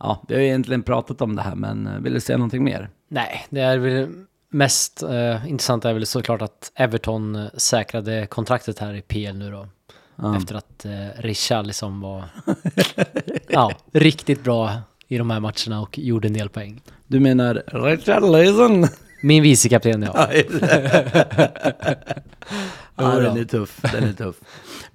ja, 0.00 0.22
vi 0.28 0.34
har 0.34 0.40
ju 0.42 0.46
egentligen 0.48 0.82
pratat 0.82 1.20
om 1.20 1.36
det 1.36 1.42
här, 1.42 1.54
men 1.54 1.86
eh, 1.86 1.98
vill 1.98 2.14
du 2.14 2.20
säga 2.20 2.38
någonting 2.38 2.64
mer? 2.64 2.90
Nej, 3.08 3.46
det 3.50 3.60
är 3.60 3.78
väl 3.78 4.08
mest 4.50 5.02
eh, 5.02 5.48
intressant 5.50 5.84
är 5.84 5.92
väl 5.92 6.06
såklart 6.06 6.42
att 6.42 6.72
Everton 6.74 7.36
eh, 7.36 7.46
säkrade 7.56 8.26
kontraktet 8.26 8.78
här 8.78 8.94
i 8.94 9.02
PL 9.02 9.36
nu 9.38 9.50
då. 9.50 9.66
Ja. 10.16 10.36
Efter 10.36 10.54
att 10.54 10.84
eh, 10.84 10.90
Richarlison 11.16 12.00
var 12.00 12.24
ja, 13.48 13.72
riktigt 13.92 14.44
bra 14.44 14.72
i 15.08 15.18
de 15.18 15.30
här 15.30 15.40
matcherna 15.40 15.80
och 15.80 15.98
gjorde 15.98 16.28
en 16.28 16.34
del 16.34 16.48
poäng. 16.48 16.80
Du 17.06 17.20
menar 17.20 17.62
Richard 17.66 18.22
Leeson? 18.22 18.86
Min 19.22 19.42
vicekapten 19.42 20.02
ja. 20.02 20.28
Ja, 22.96 23.10
den 23.18 23.36
är 23.36 23.44
tuff, 23.44 23.80
den 23.92 24.04
är 24.04 24.12
tuff. 24.12 24.36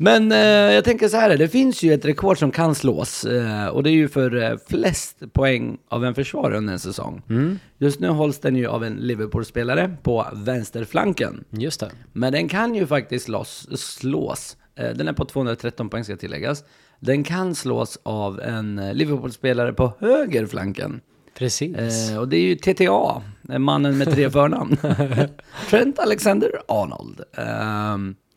Men 0.02 0.32
eh, 0.32 0.38
jag 0.48 0.84
tänker 0.84 1.08
så 1.08 1.18
här, 1.18 1.38
det 1.38 1.48
finns 1.48 1.84
ju 1.84 1.94
ett 1.94 2.06
rekord 2.06 2.38
som 2.40 2.52
kan 2.52 2.76
slås 2.76 3.26
eh, 3.26 3.68
och 3.68 3.84
det 3.84 3.90
är 3.90 3.94
ju 3.94 4.08
för 4.08 4.44
eh, 4.44 4.58
flest 4.70 5.34
poäng 5.34 5.78
av 5.90 6.06
en 6.06 6.16
försvarare 6.16 6.58
under 6.58 6.74
en 6.74 6.80
säsong. 6.80 7.22
Mm, 7.30 7.60
Just 7.78 8.00
nu 8.00 8.08
hålls 8.08 8.40
den 8.40 8.56
ju 8.56 8.68
av 8.68 8.84
en 8.84 8.94
Liverpool-spelare 8.96 9.96
på 10.04 10.26
vänsterflanken. 10.34 11.44
just 11.50 11.80
det. 11.80 11.92
Men 12.14 12.34
den 12.34 12.48
kan 12.48 12.76
ju 12.76 12.88
faktiskt 12.88 13.26
slås, 13.26 13.68
slås. 13.82 14.58
Eh, 14.76 14.90
Den 14.96 15.08
är 15.08 15.14
på 15.14 15.26
213 15.26 15.90
poäng 15.90 16.04
ska 16.04 16.16
tilläggas. 16.18 16.64
Den 17.00 17.24
kan 17.24 17.56
slås 17.56 18.00
av 18.04 18.40
en 18.42 18.80
eh, 18.80 18.94
Liverpool-spelare 18.94 19.74
på 19.74 19.94
högerflanken. 20.00 21.02
Precis. 21.38 22.10
Eh, 22.12 22.18
och 22.20 22.28
det 22.28 22.38
är 22.38 22.42
ju 22.42 22.56
TTA, 22.56 23.22
mannen 23.60 23.98
med 23.98 24.12
tre 24.12 24.30
förnamn. 24.40 24.78
Trent 25.70 26.00
Alexander-Arnold. 26.00 27.22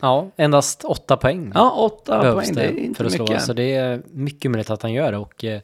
Ja, 0.05 0.31
endast 0.37 0.85
åtta 0.85 1.17
poäng 1.17 1.53
ja, 1.55 1.71
åtta 1.71 2.21
behövs 2.21 2.45
poäng, 2.45 2.55
det 2.55 2.63
är 2.63 2.79
inte 2.85 2.99
för 2.99 3.05
att 3.05 3.13
slå. 3.13 3.25
mycket. 3.25 3.43
Så 3.43 3.53
det 3.53 3.75
är 3.75 4.03
mycket 4.11 4.51
möjligt 4.51 4.71
att 4.71 4.83
han 4.83 4.93
gör 4.93 5.13
det. 5.13 5.19
Och 5.19 5.45
eh, 5.45 5.61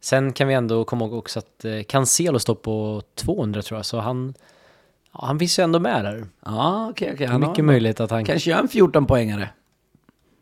sen 0.00 0.32
kan 0.32 0.48
vi 0.48 0.54
ändå 0.54 0.84
komma 0.84 1.04
ihåg 1.04 1.14
också 1.14 1.38
att 1.38 1.64
eh, 1.64 1.82
Cancelo 1.82 2.38
står 2.38 2.54
på 2.54 3.02
200 3.14 3.62
tror 3.62 3.78
jag. 3.78 3.86
Så 3.86 3.98
han, 3.98 4.34
ja, 5.12 5.20
han 5.26 5.38
finns 5.38 5.58
ju 5.58 5.62
ändå 5.62 5.78
med 5.80 6.04
där. 6.04 6.26
Ja, 6.44 6.88
okej, 6.90 7.10
okej. 7.14 7.26
Det 7.26 7.32
Han 7.32 7.40
mycket 7.40 7.56
har, 7.56 7.62
möjligt 7.62 8.00
att 8.00 8.10
han... 8.10 8.24
kanske 8.24 8.50
gör 8.50 8.58
en 8.58 8.68
14-poängare. 8.68 9.46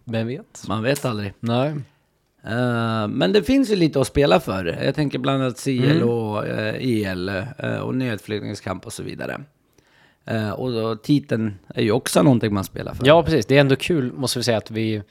Vem 0.05 0.27
vet? 0.27 0.65
Man 0.69 0.83
vet 0.83 1.05
aldrig. 1.05 1.33
Nej. 1.41 1.69
Eh, 2.47 3.09
men 3.09 3.33
det 3.33 3.43
finns 3.43 3.71
ju 3.71 3.77
lite 3.77 4.01
att 4.01 4.07
spela 4.07 4.41
för. 4.41 4.79
Jag 4.85 4.95
tänker 4.95 5.19
bland 5.19 5.43
annat 5.43 5.65
CL 5.65 5.85
Mm. 5.85 6.09
och 6.09 6.47
eh, 6.47 6.75
EL 6.81 7.29
eh, 7.59 7.77
och 7.77 7.95
nedflyttningskamp 7.95 8.87
och 8.87 8.93
så 8.93 9.03
vidare. 9.03 9.41
Eh, 10.27 10.51
och 10.51 10.73
då, 10.73 10.97
titeln 10.97 11.55
är 11.75 11.83
ju 11.83 11.93
också 11.93 12.23
någonting 12.23 12.55
man 12.55 12.65
spelar 12.65 12.95
för. 12.95 13.07
Ja, 13.07 13.23
precis. 13.23 13.47
Det 13.47 13.57
är 13.57 13.61
ändå 13.61 13.77
kul, 13.77 14.13
måste 14.13 14.39
vi 14.39 14.43
säga, 14.43 14.59
att 14.59 14.71
vi 14.71 15.03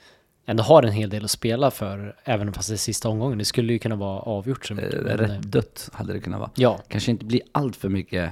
ändå 0.46 0.64
har 0.64 0.84
en 0.84 0.92
hel 0.92 1.10
del 1.10 1.24
att 1.26 1.32
spela 1.32 1.72
för, 1.72 2.16
även 2.24 2.54
fast 2.54 2.70
det 2.70 2.76
är 2.76 2.78
sista 2.78 3.10
omgången. 3.10 3.38
Det 3.38 3.46
skulle 3.46 3.74
ju 3.74 3.80
kunna 3.80 3.96
vara 3.96 4.20
avgjort 4.20 4.66
så 4.66 4.74
Eh, 4.74 4.78
mycket. 4.84 5.04
men, 5.04 5.08
eh, 5.12 5.18
rätt 5.18 5.42
dött 5.52 5.90
hade 5.94 6.14
det 6.14 6.20
kunnat 6.20 6.40
vara. 6.40 6.50
Ja, 6.56 6.80
Kanske 6.88 7.12
inte 7.12 7.26
blir 7.26 7.42
allt 7.52 7.76
för 7.76 7.90
mycket 7.90 8.32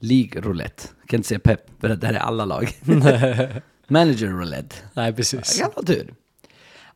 League 0.00 0.40
roulette. 0.40 0.82
Kan 1.06 1.16
inte 1.18 1.28
säga 1.28 1.38
pepp, 1.40 1.70
för 1.80 1.88
det 1.88 2.06
här 2.06 2.14
är 2.14 2.18
alla 2.18 2.44
lag. 2.44 2.70
Manager 3.88 4.26
roulette. 4.26 4.76
nej 4.94 5.10
Det 5.10 5.16
precis. 5.16 5.58
kan 5.60 5.70
vara 5.76 5.86
tur. 5.86 6.14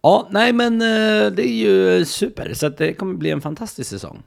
Ja, 0.03 0.29
nej 0.31 0.53
men 0.53 0.73
eh, 0.83 1.31
det 1.33 1.49
är 1.49 1.55
ju 1.55 2.05
super, 2.05 2.55
så 2.55 2.69
det 2.69 2.95
kommer 2.95 3.15
bli 3.15 3.31
en 3.31 3.41
fantastisk 3.41 3.91
säsong. 3.91 4.23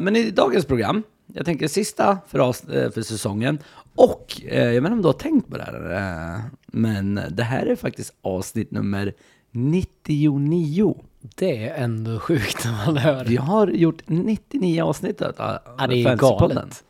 Men 0.00 0.16
i 0.16 0.30
dagens 0.30 0.64
program, 0.66 1.02
jag 1.26 1.44
tänker 1.46 1.68
sista 1.68 2.18
för, 2.28 2.38
oss, 2.38 2.64
eh, 2.64 2.90
för 2.90 3.02
säsongen, 3.02 3.58
och 3.94 4.42
eh, 4.44 4.72
jag 4.72 4.82
vet 4.82 4.84
inte 4.84 4.92
om 4.92 5.02
du 5.02 5.08
har 5.08 5.12
tänkt 5.12 5.50
på 5.50 5.56
det 5.56 5.64
här, 5.64 5.92
eh, 6.36 6.40
men 6.66 7.20
det 7.30 7.42
här 7.42 7.66
är 7.66 7.76
faktiskt 7.76 8.14
avsnitt 8.22 8.70
nummer 8.70 9.12
99. 9.50 10.96
Det 11.36 11.66
är 11.66 11.84
ändå 11.84 12.18
sjukt 12.18 12.64
när 12.64 12.86
man 12.86 12.96
hör. 12.96 13.24
Vi 13.24 13.36
har 13.36 13.68
gjort 13.68 14.02
99 14.06 14.82
avsnitt 14.82 15.22
av 15.22 15.34
Ja, 15.78 15.86
det 15.86 16.02
är 16.02 16.16
galet. 16.16 16.84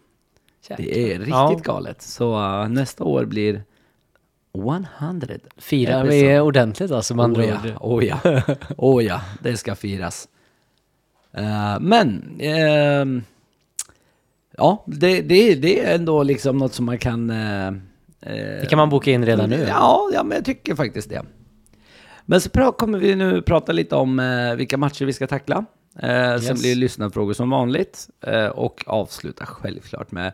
Det 0.77 1.13
är 1.13 1.19
riktigt 1.19 1.29
Ja. 1.29 1.61
galet. 1.65 2.03
Så 2.03 2.65
nästa 2.67 3.05
år 3.05 3.25
blir 3.25 3.63
100. 4.99 5.35
Firar 5.57 6.05
vi 6.05 6.41
ordentligt 6.41 6.91
alltså 6.91 7.15
med 7.15 7.25
andra 7.25 7.43
oh, 7.43 7.49
ja, 7.49 7.57
ord. 7.81 8.03
oh 8.03 8.05
ja, 8.05 8.43
oh 8.77 9.05
ja, 9.05 9.21
det 9.43 9.57
ska 9.57 9.75
firas. 9.75 10.29
Eh, 11.33 11.81
men, 11.81 12.37
ehm, 12.41 13.23
ja, 14.57 14.85
det, 14.87 15.21
det, 15.23 15.55
det 15.55 15.81
är 15.81 15.95
ändå 15.95 16.23
liksom 16.23 16.59
något 16.59 16.75
som 16.75 16.85
man 16.87 16.99
kan... 16.99 17.31
eh, 17.31 17.67
eh, 17.67 17.73
Det 18.61 18.67
kan 18.71 18.77
man 18.77 18.91
boka 18.91 19.11
in 19.11 19.25
redan 19.27 19.51
nu. 19.51 19.67
Ja, 19.69 20.11
ja, 20.13 20.23
men 20.23 20.37
jag 20.37 20.45
tycker 20.45 20.75
faktiskt 20.75 21.09
det. 21.11 21.23
Men 22.27 22.41
så 22.41 22.51
kommer 22.73 22.99
vi 22.99 23.15
nu 23.15 23.43
prata 23.43 23.73
lite 23.73 23.97
om 23.97 24.19
eh, 24.21 24.55
vilka 24.55 24.77
matcher 24.77 25.05
vi 25.05 25.13
ska 25.13 25.27
tackla. 25.27 25.65
Eh, 25.99 26.09
Sen 26.09 26.33
Yes. 26.51 26.61
blir 26.61 26.71
det 26.71 26.81
lyssnarfrågor 26.81 27.33
som 27.33 27.51
vanligt. 27.51 28.09
Eh, 28.27 28.47
och 28.47 28.83
avsluta 28.87 29.47
självklart 29.47 30.11
med 30.13 30.33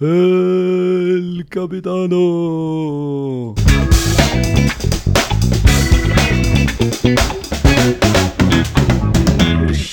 El 0.00 1.44
Capitano! 1.50 2.24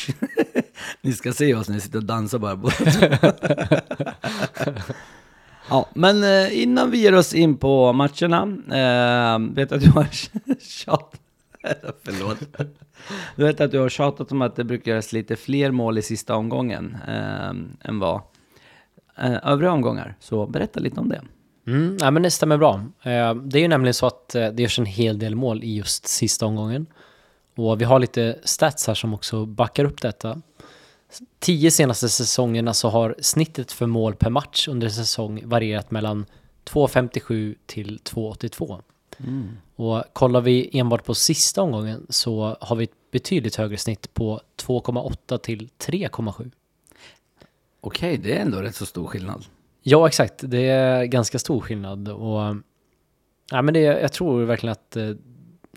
Ni 1.05 1.13
ska 1.13 1.33
se 1.33 1.55
oss 1.55 1.67
när 1.67 1.75
vi 1.75 1.81
sitter 1.81 1.97
och 1.97 2.05
dansar 2.05 2.39
bara. 2.39 2.59
ja, 5.69 5.89
men 5.93 6.23
eh, 6.23 6.61
innan 6.61 6.91
vi 6.91 6.97
ger 6.97 7.15
oss 7.15 7.33
in 7.33 7.57
på 7.57 7.93
matcherna, 7.93 8.41
eh, 8.67 9.53
vet 9.55 9.71
att 9.71 9.81
du 9.81 9.89
har 9.89 10.07
tjatat, 10.59 11.19
förlåt. 12.03 12.37
Du 13.35 13.43
vet 13.43 13.61
att 13.61 13.71
du 13.71 13.79
har 13.79 13.89
tjatat 13.89 14.31
om 14.31 14.41
att 14.41 14.55
det 14.55 14.63
brukar 14.63 14.91
göras 14.91 15.13
lite 15.13 15.35
fler 15.35 15.71
mål 15.71 15.97
i 15.97 16.01
sista 16.01 16.35
omgången 16.35 16.97
eh, 17.07 17.49
än 17.89 17.99
vad 17.99 18.21
eh, 19.17 19.37
övriga 19.43 19.71
omgångar. 19.71 20.15
Så 20.19 20.45
berätta 20.47 20.79
lite 20.79 20.99
om 20.99 21.09
det. 21.09 21.21
Mm, 21.67 21.97
ja, 22.01 22.11
men 22.11 22.23
det 22.23 22.31
stämmer 22.31 22.57
bra. 22.57 22.73
Eh, 23.03 23.35
Det 23.35 23.59
är 23.59 23.61
ju 23.61 23.67
nämligen 23.67 23.93
så 23.93 24.07
att 24.07 24.35
eh, 24.35 24.47
det 24.47 24.63
görs 24.63 24.79
en 24.79 24.85
hel 24.85 25.19
del 25.19 25.35
mål 25.35 25.63
i 25.63 25.75
just 25.75 26.07
sista 26.07 26.45
omgången. 26.45 26.85
Och 27.57 27.81
vi 27.81 27.85
har 27.85 27.99
lite 27.99 28.39
stats 28.43 28.87
här 28.87 28.93
som 28.93 29.13
också 29.13 29.45
backar 29.45 29.85
upp 29.85 30.01
detta. 30.01 30.41
Tio 31.45 31.71
senaste 31.71 32.09
säsongerna 32.09 32.73
så 32.73 32.89
har 32.89 33.15
snittet 33.19 33.71
för 33.71 33.85
mål 33.85 34.15
per 34.15 34.29
match 34.29 34.67
under 34.67 34.87
en 34.87 34.93
säsong 34.93 35.41
varierat 35.45 35.91
mellan 35.91 36.25
2,57 36.65 37.55
till 37.65 37.99
2,82. 38.03 38.81
Och 39.75 40.03
kollar 40.13 40.41
vi 40.41 40.79
enbart 40.79 41.05
på 41.05 41.13
sista 41.15 41.61
omgången 41.61 42.05
så 42.09 42.57
har 42.61 42.75
vi 42.75 42.83
ett 42.83 43.11
betydligt 43.11 43.55
högre 43.55 43.77
snitt 43.77 44.13
på 44.13 44.41
2,8 44.57 45.37
till 45.37 45.69
3,7. 45.79 46.51
Okej, 47.81 48.17
det 48.17 48.37
är 48.37 48.41
ändå 48.41 48.61
rätt 48.61 48.75
så 48.75 48.85
stor 48.85 49.07
skillnad. 49.07 49.45
Ja, 49.81 50.07
exakt. 50.07 50.33
Det 50.37 50.69
är 50.69 51.05
ganska 51.05 51.39
stor 51.39 51.61
skillnad. 51.61 52.09
Och, 52.09 52.55
ja, 53.51 53.61
men 53.61 53.73
det, 53.73 53.79
jag 53.79 54.13
tror 54.13 54.43
verkligen 54.43 54.71
att, 54.71 54.95
eh, 54.95 55.11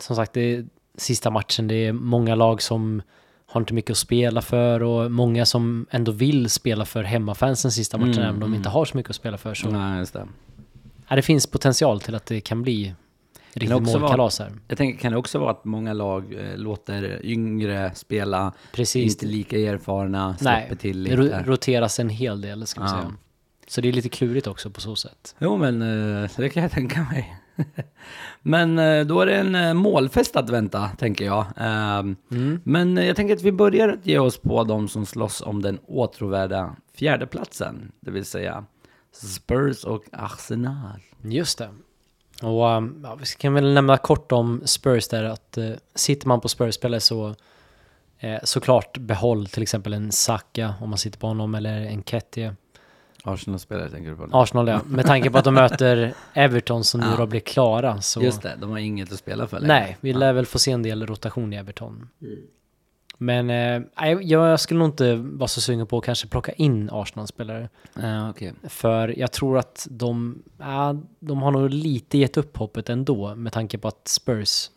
som 0.00 0.16
sagt, 0.16 0.32
det 0.32 0.40
är 0.40 0.66
sista 0.96 1.30
matchen. 1.30 1.68
Det 1.68 1.74
är 1.74 1.92
många 1.92 2.34
lag 2.34 2.62
som 2.62 3.02
har 3.50 3.60
inte 3.60 3.74
mycket 3.74 3.90
att 3.90 3.96
spela 3.96 4.42
för 4.42 4.82
och 4.82 5.10
många 5.12 5.46
som 5.46 5.86
ändå 5.90 6.12
vill 6.12 6.50
spela 6.50 6.84
för 6.84 7.02
hemmafansen 7.02 7.70
sista 7.72 7.98
matchen, 7.98 8.12
Mm, 8.12 8.22
även 8.22 8.34
om 8.34 8.40
de 8.40 8.46
mm. 8.46 8.56
inte 8.56 8.68
har 8.68 8.84
så 8.84 8.96
mycket 8.96 9.10
att 9.10 9.16
spela 9.16 9.38
för. 9.38 9.54
Så 9.54 9.70
Nej, 9.70 9.98
just 9.98 10.12
det. 10.12 10.26
ja, 11.08 11.16
det 11.16 11.22
finns 11.22 11.46
potential 11.46 12.00
till 12.00 12.14
att 12.14 12.26
det 12.26 12.40
kan 12.40 12.62
bli 12.62 12.94
riktigt 13.52 13.82
målkalas 13.82 14.38
här. 14.38 14.52
Jag 14.68 14.78
tänker, 14.78 14.98
kan 15.00 15.12
det 15.12 15.18
också 15.18 15.38
vara 15.38 15.50
att 15.50 15.64
många 15.64 15.92
lag 15.92 16.34
eh, 16.34 16.56
låter 16.58 17.20
yngre 17.26 17.90
spela, 17.94 18.52
Precis. 18.72 19.12
inte 19.14 19.26
lika 19.26 19.56
erfarna, 19.58 20.28
Nej, 20.28 20.38
släpper 20.38 20.76
till 20.76 21.04
det 21.04 21.16
lite? 21.16 21.38
ro- 21.38 21.44
roteras 21.52 22.00
en 22.00 22.08
hel 22.08 22.40
del, 22.40 22.66
ska 22.66 22.80
man 22.80 22.88
Ja. 22.90 22.96
säga. 23.02 23.12
Så 23.68 23.80
det 23.80 23.88
är 23.88 23.92
lite 23.92 24.08
klurigt 24.08 24.46
också 24.46 24.70
på 24.70 24.80
så 24.80 24.96
sätt. 24.96 25.34
Jo, 25.38 25.56
men 25.56 25.82
eh, 26.22 26.30
det 26.36 26.48
kan 26.48 26.62
jag 26.62 26.72
tänka 26.72 27.02
mig. 27.12 27.36
men 28.42 28.78
eh, 28.78 29.06
då 29.06 29.20
är 29.20 29.26
det 29.26 29.36
en 29.36 29.54
eh, 29.54 29.74
målfest 29.74 30.36
att 30.36 30.50
vänta, 30.50 30.90
tänker 30.98 31.24
jag. 31.24 31.46
Ehm, 31.56 32.16
Mm. 32.30 32.60
Men 32.64 32.98
eh, 32.98 33.06
jag 33.06 33.16
tänker 33.16 33.34
att 33.34 33.42
vi 33.42 33.52
börjar 33.52 33.88
att 33.88 34.06
ge 34.06 34.18
oss 34.18 34.38
på 34.38 34.64
de 34.64 34.88
som 34.88 35.06
slåss 35.06 35.40
om 35.40 35.62
den 35.62 35.78
åtråvärda 35.86 36.76
fjärdeplatsen, 36.94 37.92
det 38.00 38.10
vill 38.10 38.24
säga 38.24 38.64
Spurs 39.12 39.84
och 39.84 40.04
Arsenal. 40.12 41.00
Just 41.22 41.58
det. 41.58 41.70
Och 42.42 42.64
um, 42.66 43.00
ja, 43.04 43.14
vi 43.14 43.26
kan 43.38 43.54
väl 43.54 43.74
nämna 43.74 43.96
kort 43.96 44.32
om 44.32 44.62
Spurs 44.64 45.08
där 45.08 45.24
att 45.24 45.58
uh, 45.58 45.72
sitter 45.94 46.28
man 46.28 46.40
på 46.40 46.48
Spurs-spelare 46.48 47.00
så 47.00 47.34
eh, 48.18 48.38
såklart 48.44 48.98
behåll 48.98 49.46
till 49.46 49.62
exempel 49.62 49.92
en 49.92 50.12
Saka 50.12 50.74
om 50.80 50.90
man 50.90 50.98
sitter 50.98 51.18
på 51.18 51.26
honom 51.26 51.54
eller 51.54 51.80
en 51.80 52.02
Kettie. 52.02 52.54
Arsenal-spelare 53.24 53.90
tänker 53.90 54.10
du 54.10 54.16
på? 54.16 54.28
Arsenal 54.32 54.68
ja, 54.68 54.80
med 54.86 55.06
tanke 55.06 55.30
på 55.30 55.38
att 55.38 55.44
de 55.44 55.54
möter 55.54 56.14
Everton 56.34 56.84
som 56.84 57.00
nu 57.00 57.06
Ja. 57.06 57.16
då 57.16 57.26
blir 57.26 57.40
klara 57.40 58.00
så 58.00 58.22
Just 58.22 58.42
det, 58.42 58.56
de 58.60 58.70
har 58.70 58.78
inget 58.78 59.12
att 59.12 59.18
spela 59.18 59.46
för 59.46 59.60
längre. 59.60 59.74
nej, 59.80 59.96
vi 60.00 60.12
lär 60.12 60.32
väl 60.32 60.46
få 60.46 60.58
se 60.58 60.70
en 60.72 60.82
del 60.82 61.06
rotation 61.06 61.52
i 61.52 61.56
Everton. 61.56 62.08
Men 63.20 63.50
eh, 63.50 64.08
jag 64.22 64.60
skulle 64.60 64.78
nog 64.78 64.88
inte 64.88 65.14
vara 65.14 65.48
så 65.48 65.60
sugen 65.60 65.86
på 65.86 65.98
att 65.98 66.04
kanske 66.04 66.28
plocka 66.28 66.52
in 66.52 66.90
Arsenal-spelare. 66.92 67.68
Ja, 67.94 68.30
okej. 68.30 68.52
För 68.68 69.18
jag 69.18 69.32
tror 69.32 69.58
att 69.58 69.86
de, 69.90 70.42
ja, 70.58 70.96
de 71.20 71.42
har 71.42 71.50
nog 71.50 71.70
lite 71.70 72.18
gett 72.18 72.36
upp 72.36 72.56
hoppet 72.56 72.88
ändå 72.88 73.34
med 73.34 73.52
tanke 73.52 73.78
på 73.78 73.88
att 73.88 74.08
Spurs 74.08 74.70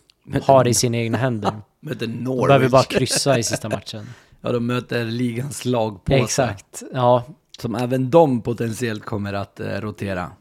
har 0.43 0.63
det 0.63 0.69
i 0.69 0.73
sina 0.73 0.97
egna 0.97 1.17
händer. 1.17 1.51
Möter 1.79 2.07
De 2.07 2.13
Norwich. 2.13 2.47
behöver 2.47 2.69
bara 2.69 2.83
kryssa 2.83 3.39
i 3.39 3.43
sista 3.43 3.69
matchen. 3.69 4.05
Ja, 4.43 4.51
de 4.51 4.65
möter 4.65 5.05
ligans 5.05 5.65
lag 5.65 6.03
på 6.05 6.13
Exakt. 6.13 6.83
Ja, 6.93 7.23
Som 7.61 7.75
även 7.75 8.09
de 8.09 8.41
potentiellt 8.41 9.05
kommer 9.05 9.33
att 9.33 9.59
eh, 9.59 9.67
rotera. 9.81 10.31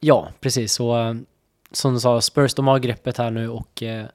ja, 0.00 0.28
precis. 0.40 0.72
Så 0.72 0.98
eh, 0.98 1.14
som 1.72 1.94
du 1.94 2.00
sa, 2.00 2.20
Spurs 2.20 2.54
de 2.54 2.66
har 2.66 2.78
greppet 2.78 3.18
här 3.18 3.30
nu 3.30 3.48
och 3.48 3.82
eh, 3.82 4.06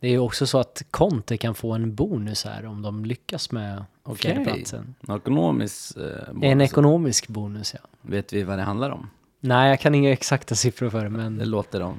det 0.00 0.06
är 0.06 0.10
ju 0.10 0.18
också 0.18 0.46
så 0.46 0.58
att 0.58 0.82
Conte 0.90 1.36
kan 1.36 1.54
få 1.54 1.72
en 1.72 1.94
bonus 1.94 2.44
här 2.44 2.66
om 2.66 2.82
de 2.82 3.04
lyckas 3.04 3.50
med 3.52 3.84
Okej. 4.02 4.34
fjärdeplatsen. 4.34 4.94
En 5.08 5.16
ekonomisk 5.16 5.96
eh, 5.96 6.02
bonus. 6.32 6.42
En 6.52 6.60
ekonomisk 6.60 7.28
bonus, 7.28 7.74
ja. 7.74 7.80
Vet 8.02 8.32
vi 8.32 8.42
vad 8.42 8.58
det 8.58 8.62
handlar 8.62 8.90
om? 8.90 9.10
Nej, 9.40 9.70
jag 9.70 9.80
kan 9.80 9.94
inga 9.94 10.12
exakta 10.12 10.54
siffror 10.54 10.90
för 10.90 10.98
det, 10.98 11.04
Det 11.04 11.10
men 11.10 11.50
låter 11.50 11.80
de. 11.80 11.94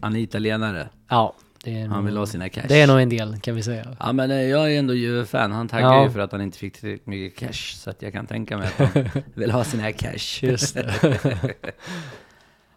Han 0.00 0.16
är 0.16 0.20
italienare. 0.20 0.88
ja, 1.08 1.34
det 1.38 1.47
Han 1.66 1.88
nog, 1.90 2.04
vill 2.04 2.16
ha 2.16 2.26
sina 2.26 2.48
cash. 2.48 2.62
det 2.68 2.80
är 2.80 2.86
nog 2.86 3.00
en 3.00 3.08
del 3.08 3.40
kan 3.40 3.54
vi 3.54 3.62
säga. 3.62 3.96
Ja 4.00 4.12
men 4.12 4.30
eh, 4.30 4.36
jag 4.42 4.74
är 4.74 4.78
ändå 4.78 4.94
Juve-fan. 4.94 5.52
Han 5.52 5.68
taggar 5.68 5.92
Ja. 5.94 6.04
ju 6.04 6.10
för 6.10 6.20
att 6.20 6.32
han 6.32 6.40
inte 6.40 6.58
fick 6.58 6.80
tillräckligt 6.80 7.06
mycket 7.06 7.38
cash. 7.38 7.74
Så 7.76 7.90
att 7.90 8.02
jag 8.02 8.12
kan 8.12 8.26
tänka 8.26 8.58
mig 8.58 8.68
att 8.78 8.94
han 8.94 9.08
vill 9.34 9.50
ha 9.50 9.64
sina 9.64 9.92
cash. 9.92 10.38
Just 10.42 10.74
det. 10.74 10.94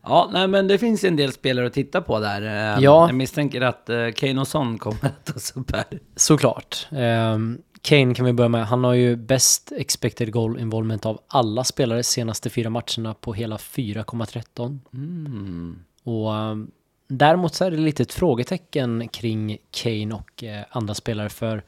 Ja, 0.04 0.30
nej 0.34 0.48
men 0.48 0.67
det 0.67 0.78
finns 0.78 1.04
en 1.04 1.15
del 1.15 1.32
spelare 1.32 1.67
att 1.67 1.74
titta 1.74 2.02
på 2.02 2.20
där. 2.20 2.41
Eh, 2.41 2.84
Ja. 2.84 3.08
Jag 3.08 3.15
misstänker 3.15 3.62
att 3.62 3.89
eh, 3.89 4.12
Kane 4.15 4.41
och 4.41 4.48
Son 4.48 4.78
kommer 4.78 5.06
att 5.06 5.26
tas 5.26 5.52
upp 5.58 5.72
här. 5.76 5.86
Såklart. 6.15 6.88
Um, 6.91 7.62
Kane 7.82 8.13
kan 8.13 8.26
vi 8.26 8.34
börja 8.34 8.50
med. 8.50 8.65
Han 8.67 8.84
har 8.84 8.94
ju 8.94 9.15
bäst 9.15 9.72
expected 9.78 10.32
goal 10.32 10.60
involvement 10.60 11.06
av 11.06 11.22
alla 11.28 11.63
spelare 11.63 12.04
senaste 12.04 12.50
fyra 12.50 12.70
matcherna 12.70 13.13
på 13.13 13.34
hela 13.34 13.58
4,13. 13.58 14.80
Mm. 14.94 15.80
Och 16.04 16.36
ehm, 16.36 16.72
däremot 17.12 17.56
så 17.56 17.65
är 17.65 17.71
det 17.71 17.78
lite 17.78 18.04
ett 18.04 18.13
frågetecken 18.13 19.08
kring 19.08 19.58
Kane 19.71 20.15
och 20.15 20.43
eh, 20.43 20.65
andra 20.69 20.93
spelare 20.93 21.30
för 21.30 21.63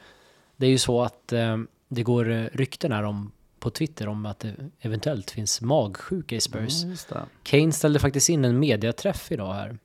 det 0.56 0.65
är 0.65 0.69
ju 0.69 0.77
så 0.77 1.01
att 1.01 1.34
ehm, 1.34 1.67
det 1.88 2.03
går 2.03 2.32
eh, 2.32 2.45
rykten 2.53 2.91
här 2.91 3.03
om 3.03 3.32
på 3.60 3.69
Twitter 3.69 4.08
om 4.08 4.25
att 4.25 4.39
det 4.39 4.53
eventuellt 4.82 5.32
finns 5.32 5.62
magsjuka 5.62 6.36
i 6.36 6.41
Spurs. 6.41 6.84
Det. 6.84 7.25
Kane 7.43 7.71
ställde 7.71 7.99
faktiskt 7.99 8.29
in 8.29 8.45
en 8.45 8.60
mediaträff 8.60 9.32
idag 9.32 9.53
här 9.53 9.77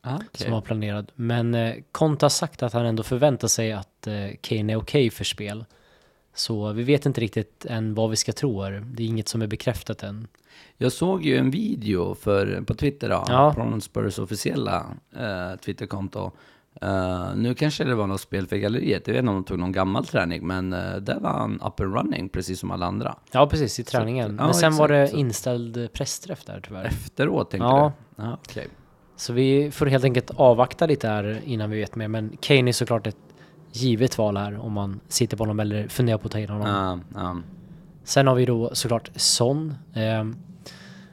Ah, 0.00 0.14
okej. 0.16 0.28
som 0.32 0.52
var 0.52 0.60
planerad. 0.60 1.12
Men 1.14 1.54
eh, 1.54 1.74
Conte 1.92 2.24
har 2.24 2.30
sagt 2.30 2.62
att 2.62 2.72
han 2.72 2.86
ändå 2.86 3.02
förväntar 3.02 3.48
sig 3.48 3.72
att 3.72 4.06
eh, 4.06 4.28
Kane 4.40 4.72
är 4.72 4.76
okej 4.76 5.10
för 5.10 5.24
spel. 5.24 5.64
Så 6.38 6.72
vi 6.72 6.82
vet 6.82 7.06
inte 7.06 7.20
riktigt 7.20 7.64
än 7.68 7.94
vad 7.94 8.10
vi 8.10 8.16
ska 8.16 8.32
tro 8.32 8.62
här. 8.62 8.84
Det 8.86 9.02
är 9.02 9.06
inget 9.06 9.28
som 9.28 9.42
är 9.42 9.46
bekräftat 9.46 10.02
än. 10.02 10.28
Jag 10.76 10.92
såg 10.92 11.24
ju 11.24 11.36
en 11.36 11.50
video 11.50 12.14
för, 12.14 12.62
på 12.66 12.74
Twitter 12.74 13.08
då, 13.08 13.24
Ja. 13.28 13.52
från 13.54 13.80
Spurs 13.80 14.18
officiella 14.18 14.86
eh, 15.16 15.58
Twitterkonto. 15.64 16.30
Eh, 16.82 17.34
nu 17.36 17.54
kanske 17.54 17.84
det 17.84 17.94
var 17.94 18.06
något 18.06 18.20
spel 18.20 18.46
för 18.46 18.56
galleriet, 18.56 19.06
jag 19.06 19.14
vet 19.14 19.20
inte 19.20 19.30
om 19.30 19.34
de 19.36 19.44
tog 19.44 19.58
någon 19.58 19.72
gammal 19.72 20.06
träning, 20.06 20.46
men 20.46 20.72
uh, 20.72 20.96
där 20.96 21.20
var 21.20 21.30
han 21.30 21.60
up 21.66 21.80
and 21.80 21.94
running 21.94 22.28
precis 22.28 22.60
som 22.60 22.70
alla 22.70 22.86
andra. 22.86 23.16
Ja, 23.32 23.46
precis, 23.46 23.80
i 23.80 23.84
träningen. 23.84 24.36
ja, 24.38 24.44
Men 24.44 24.54
sen 24.54 24.76
var 24.76 24.88
det 24.88 24.98
exakt, 24.98 25.12
så- 25.12 25.18
inställd 25.20 25.92
pressträff 25.92 26.44
där 26.44 26.60
tyvärr. 26.66 26.84
Efteråt 26.84 27.50
tänkte 27.50 27.66
Ja. 27.66 27.92
du? 28.16 28.22
Ja, 28.22 28.38
okej. 28.48 28.68
Så 29.16 29.32
vi 29.32 29.70
får 29.70 29.86
helt 29.86 30.04
enkelt 30.04 30.30
avvakta 30.36 30.86
lite 30.86 31.08
här 31.08 31.40
innan 31.44 31.70
vi 31.70 31.78
vet 31.80 31.96
mer. 31.96 32.08
Men 32.08 32.36
Kane 32.40 32.70
är 32.70 32.72
såklart 32.72 33.06
ett 33.06 33.16
givet 33.72 34.18
val 34.18 34.36
här 34.36 34.58
om 34.58 34.72
man 34.72 35.00
sitter 35.08 35.36
på 35.36 35.42
honom 35.42 35.60
eller 35.60 35.88
funderar 35.88 36.18
på 36.18 36.26
att 36.26 36.32
ta 36.32 36.38
in 36.38 36.48
honom. 36.48 36.68
Ja, 36.68 36.98
ja. 37.20 37.36
Sen 38.04 38.26
har 38.26 38.34
vi 38.34 38.44
då 38.44 38.70
såklart 38.72 39.10
Son. 39.16 39.74
Eh, 39.94 40.24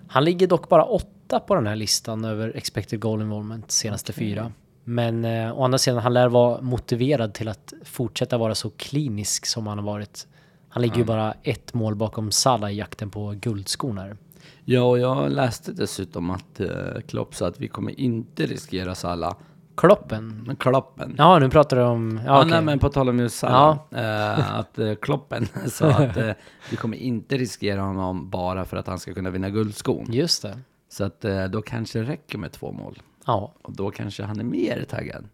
han 0.08 0.24
ligger 0.24 0.48
dock 0.48 0.70
bara 0.70 0.84
åtta 0.84 1.40
på 1.40 1.56
den 1.56 1.68
här 1.68 1.76
listan 1.76 2.26
över 2.26 2.58
expected 2.58 3.00
goal 3.00 3.22
involvement 3.22 3.72
senaste 3.72 4.14
fyra. 4.14 4.52
Men 4.84 5.26
eh, 5.26 5.60
å 5.60 5.64
andra 5.64 5.78
sidan, 5.78 6.00
han 6.00 6.14
lär 6.14 6.28
vara 6.28 6.62
motiverad 6.62 7.34
till 7.34 7.48
att 7.48 7.74
fortsätta 7.84 8.38
vara 8.38 8.56
så 8.56 8.70
klinisk 8.70 9.46
som 9.46 9.68
han 9.68 9.78
har 9.78 9.86
varit. 9.86 10.28
Han 10.70 10.82
ligger 10.82 10.98
ju 10.98 11.04
bara 11.04 11.34
ett 11.44 11.74
mål 11.74 11.96
bakom 11.96 12.32
Salah 12.32 12.72
i 12.72 12.76
jakten 12.76 13.10
på 13.10 13.36
guldskon 13.42 13.98
här. 13.98 14.18
ja, 14.66 14.82
och 14.82 15.00
jag 15.00 15.32
läste 15.32 15.72
dessutom 15.72 16.30
att 16.30 16.60
uh, 16.60 16.68
Klopp 17.08 17.36
sa 17.36 17.48
att 17.48 17.60
vi 17.60 17.68
kommer 17.68 18.00
inte 18.00 18.46
riskera 18.46 18.96
Salah. 18.96 19.36
Kloppen. 19.78 20.56
Kloppen. 20.60 21.16
Ja, 21.18 21.40
nu 21.40 21.50
pratar 21.50 21.78
du 21.78 21.84
om... 21.84 22.20
Ja, 22.26 22.32
Ja, 22.34 22.40
okej. 22.40 22.52
nej, 22.52 22.62
men 22.62 22.80
på 22.80 22.90
tal 22.90 23.10
om 23.10 23.20
just 23.20 23.38
Salah. 23.40 23.78
eh, 23.92 24.56
att 24.56 24.80
uh, 24.80 24.96
Kloppen 24.96 25.48
sa 25.70 25.88
att 25.88 26.18
uh, 26.18 26.32
vi 26.70 26.78
kommer 26.78 26.98
inte 26.98 27.38
riskera 27.38 27.82
honom 27.82 28.30
bara 28.30 28.66
för 28.66 28.78
att 28.78 28.88
han 28.88 29.00
ska 29.00 29.14
kunna 29.14 29.30
vinna 29.30 29.50
guldskon. 29.50 30.06
Just 30.10 30.42
det. 30.42 30.60
Så 30.90 31.04
att 31.04 31.26
eh, 31.26 31.44
då 31.44 31.62
kanske 31.62 32.00
det 32.00 32.06
räcker 32.06 32.38
med 32.38 32.52
två 32.52 32.72
mål. 32.72 33.02
Ja. 33.26 33.52
Och 33.62 33.74
då 33.76 33.92
kanske 33.92 34.24
han 34.24 34.40
är 34.40 34.44
mer 34.44 34.86
taggad. 34.90 35.26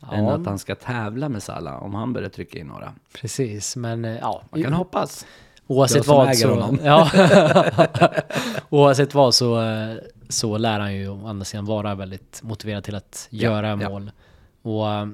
Ja. 0.00 0.12
Än 0.12 0.26
att 0.28 0.46
han 0.46 0.58
ska 0.58 0.74
tävla 0.74 1.28
med 1.28 1.42
Salah 1.42 1.82
om 1.82 1.94
han 1.94 2.12
börjar 2.12 2.28
trycka 2.28 2.58
in 2.58 2.66
några. 2.66 2.92
Precis, 3.12 3.76
men 3.76 4.04
eh, 4.04 4.18
ja. 4.20 4.42
Man 4.50 4.62
kan 4.62 4.72
hoppas. 4.72 5.26
Oavsett 5.66 6.06
vad 6.06 6.36
så... 6.36 6.76
Ja. 6.84 7.10
Oavsett 8.68 9.14
vad 9.14 9.34
så, 9.34 9.60
eh, 9.62 9.94
så 10.28 10.58
lär 10.58 10.80
han 10.80 10.94
ju 10.94 11.08
å 11.08 11.26
andra 11.26 11.44
sidan 11.44 11.64
vara 11.64 11.94
väldigt 11.94 12.40
motiverad 12.42 12.84
till 12.84 12.94
att 12.94 13.28
Ja, 13.30 13.42
göra 13.42 13.68
ja. 13.68 13.88
mål. 13.90 14.10
Och 14.62 14.88
eh, 14.90 15.08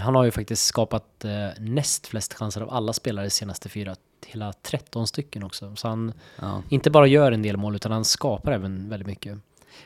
han 0.00 0.14
har 0.14 0.24
ju 0.24 0.30
faktiskt 0.30 0.66
skapat 0.66 1.24
eh, 1.24 1.48
näst 1.60 2.06
flest 2.06 2.34
chanser 2.34 2.60
av 2.60 2.70
alla 2.70 2.92
spelare 2.92 3.26
de 3.26 3.30
senaste 3.30 3.68
fyra. 3.68 3.96
Hela 4.26 4.52
13 4.52 5.06
stycken 5.06 5.42
också. 5.42 5.76
Så 5.76 5.88
han 5.88 6.12
Ja. 6.40 6.62
inte 6.68 6.90
bara 6.90 7.06
gör 7.06 7.32
en 7.32 7.42
del 7.42 7.56
mål 7.56 7.76
utan 7.76 7.92
han 7.92 8.04
skapar 8.04 8.52
även 8.52 8.88
väldigt 8.88 9.06
mycket. 9.06 9.38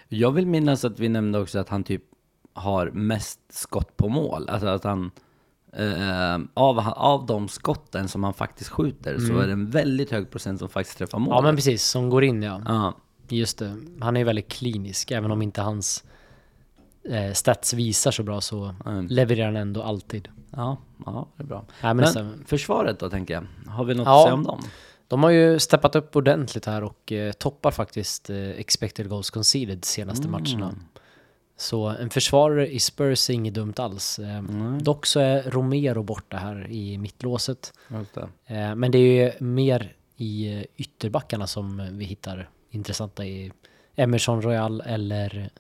Jag 0.08 0.32
vill 0.32 0.46
minnas 0.46 0.84
att 0.84 0.98
vi 1.00 1.08
nämnde 1.08 1.38
också 1.38 1.58
att 1.58 1.68
han 1.68 1.84
typ 1.84 2.02
har 2.54 2.90
mest 2.90 3.40
skott 3.50 3.96
på 3.96 4.08
mål. 4.08 4.48
Alltså 4.48 4.66
att 4.68 4.84
han, 4.84 5.10
eh, 5.72 6.38
av, 6.54 6.78
av 6.96 7.26
de 7.26 7.48
skotten 7.48 8.08
som 8.08 8.24
han 8.24 8.34
faktiskt 8.34 8.70
skjuter 8.70 9.18
så 9.18 9.38
är 9.38 9.46
det 9.46 9.52
en 9.52 9.70
väldigt 9.70 10.10
hög 10.10 10.30
procent 10.30 10.58
som 10.58 10.68
faktiskt 10.68 10.98
träffar 10.98 11.18
mål. 11.18 11.28
Mm. 11.28 11.36
Ja 11.36 11.42
men 11.42 11.56
precis, 11.56 11.84
som 11.84 12.10
går 12.10 12.24
in 12.24 12.42
ja. 12.42 12.62
Ja, 12.66 12.94
Just 13.36 13.58
det. 13.58 13.76
Han 14.00 14.16
är 14.16 14.20
ju 14.20 14.24
väldigt 14.24 14.48
klinisk, 14.48 15.10
även 15.10 15.30
om 15.30 15.42
inte 15.42 15.60
hans 15.62 16.04
eh, 17.10 17.32
stats 17.32 17.74
visar 17.74 18.10
så 18.10 18.22
bra 18.22 18.40
så 18.40 18.74
Mm. 18.86 19.06
levererar 19.06 19.46
han 19.46 19.56
ändå 19.56 19.82
alltid. 19.82 20.28
ja, 20.50 20.76
ja, 21.06 21.28
det 21.36 21.42
är 21.42 21.46
bra. 21.46 21.64
Nej, 21.82 21.94
men 21.94 22.06
Men 22.14 22.44
försvaret 22.46 22.98
då 22.98 23.10
tänker 23.10 23.34
jag, 23.34 23.70
har 23.72 23.84
vi 23.84 23.94
något 23.94 24.06
Ja. 24.06 24.18
att 24.18 24.24
säga 24.24 24.34
om 24.34 24.44
dem? 24.44 24.60
De 25.08 25.22
har 25.22 25.30
ju 25.30 25.58
steppat 25.58 25.96
upp 25.96 26.16
ordentligt 26.16 26.66
här 26.66 26.84
och 26.84 27.12
eh, 27.12 27.32
toppar 27.32 27.70
faktiskt 27.70 28.30
eh, 28.30 28.36
expected 28.50 29.08
goals 29.08 29.30
conceded 29.30 29.84
senaste 29.84 30.28
Mm. 30.28 30.40
matcherna. 30.42 30.74
Så 31.56 31.86
en 31.86 32.10
försvarare 32.10 32.72
i 32.72 32.80
Spurs 32.80 33.30
är 33.30 33.34
inget 33.34 33.54
dumt 33.54 33.74
alls. 33.76 34.18
Eh, 34.18 34.42
Dock 34.80 35.06
så 35.06 35.20
är 35.20 35.42
Romero 35.42 36.02
borta 36.02 36.36
här 36.36 36.66
i 36.70 36.98
mittlåset. 36.98 37.72
Det. 38.14 38.28
Eh, 38.54 38.74
men 38.74 38.90
det 38.90 38.98
är 38.98 39.24
ju 39.24 39.32
mer 39.44 39.92
i 40.16 40.56
eh, 40.58 40.64
ytterbackarna 40.76 41.46
som 41.46 41.88
vi 41.98 42.04
hittar 42.04 42.50
intressanta 42.72 43.24
i 43.24 43.52
Emerson 43.96 44.42
Royal 44.42 44.80
eller 44.80 45.50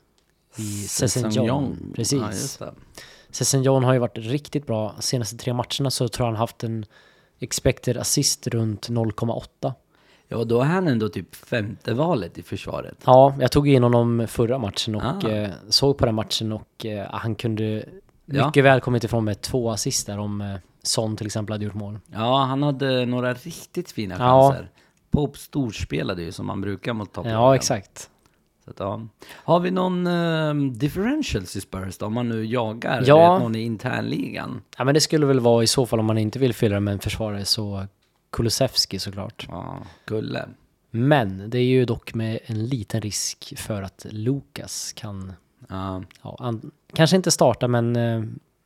i. 0.58 0.86
Ja, 1.34 1.62
Precis. 1.94 2.56
det. 2.56 2.74
Sessignon 3.30 3.84
har 3.84 3.92
ju 3.92 3.98
varit 3.98 4.18
riktigt 4.18 4.66
bra. 4.66 4.94
Senaste 5.00 5.36
tre 5.36 5.52
matcherna 5.52 5.90
så 5.90 6.08
tror 6.08 6.26
jag 6.26 6.32
han 6.32 6.36
haft 6.40 6.64
en 6.64 6.84
expected 7.38 7.96
assist 7.96 8.46
runt 8.46 8.88
0,8. 8.88 9.72
Ja, 10.28 10.44
då 10.44 10.60
är 10.60 10.64
han 10.64 10.88
ändå 10.88 11.08
typ 11.08 11.34
femte 11.34 11.94
valet 11.94 12.38
i 12.38 12.42
försvaret. 12.42 12.94
Ja, 13.04 13.34
jag 13.40 13.52
tog 13.52 13.68
in 13.68 13.82
honom 13.82 14.26
förra 14.28 14.58
matchen 14.58 14.94
och 14.94 15.02
Ah. 15.24 15.28
eh, 15.28 15.50
såg 15.68 15.98
på 15.98 16.06
den 16.06 16.14
matchen 16.14 16.52
och 16.52 16.86
eh, 16.86 17.06
han 17.10 17.34
kunde 17.34 17.84
Ja. 18.26 18.46
mycket 18.46 18.64
väl 18.64 18.80
kommit 18.80 19.04
ifrån 19.04 19.24
med 19.24 19.40
två 19.40 19.70
assist 19.70 20.06
där 20.06 20.18
om 20.18 20.40
eh, 20.40 20.54
Son 20.82 21.16
till 21.16 21.26
exempel 21.26 21.52
hade 21.54 21.64
gjort 21.64 21.74
mål. 21.74 21.98
Ja, 22.12 22.44
han 22.44 22.62
hade 22.62 23.06
några 23.06 23.34
riktigt 23.34 23.90
fina 23.92 24.14
Ja. 24.18 24.56
Pope 25.12 25.38
storspelade 25.38 26.22
ju 26.22 26.32
som 26.32 26.46
man 26.46 26.60
brukar 26.60 26.92
mot 26.92 27.12
Tottenham. 27.12 27.40
Ja, 27.42 27.54
exakt. 27.54 28.10
Så 28.64 28.70
att, 28.70 28.80
ja. 28.80 29.06
Har 29.30 29.60
vi 29.60 29.70
någon 29.70 30.06
um, 30.06 30.78
differentials 30.78 31.56
i 31.56 31.60
Spurs 31.60 31.98
då? 31.98 32.06
Om 32.06 32.12
man 32.14 32.28
nu 32.28 32.44
jagar 32.46 33.02
Ja. 33.06 33.38
någon 33.38 33.56
i 33.56 33.60
internligan? 33.60 34.62
Ja, 34.78 34.84
men 34.84 34.94
det 34.94 35.00
skulle 35.00 35.26
väl 35.26 35.40
vara 35.40 35.62
i 35.62 35.66
så 35.66 35.86
fall 35.86 35.98
om 36.00 36.06
man 36.06 36.18
inte 36.18 36.38
vill 36.38 36.54
fylla 36.54 36.80
med 36.80 36.92
en 36.92 37.00
försvarare 37.00 37.44
så 37.44 37.86
Kulusevski 38.30 38.98
såklart. 38.98 39.46
Ja, 39.50 39.78
Kulle. 40.04 40.48
Men 40.90 41.50
det 41.50 41.58
är 41.58 41.62
ju 41.64 41.84
dock 41.84 42.14
med 42.14 42.38
en 42.46 42.66
liten 42.66 43.00
risk 43.00 43.54
för 43.58 43.82
att 43.82 44.06
Lukas 44.10 44.92
kan, 44.92 45.32
Ja, 45.68 46.02
ja, 46.22 46.36
an, 46.38 46.70
kanske 46.94 47.16
inte 47.16 47.30
starta 47.30 47.68
men 47.68 47.96
eh, 47.96 48.22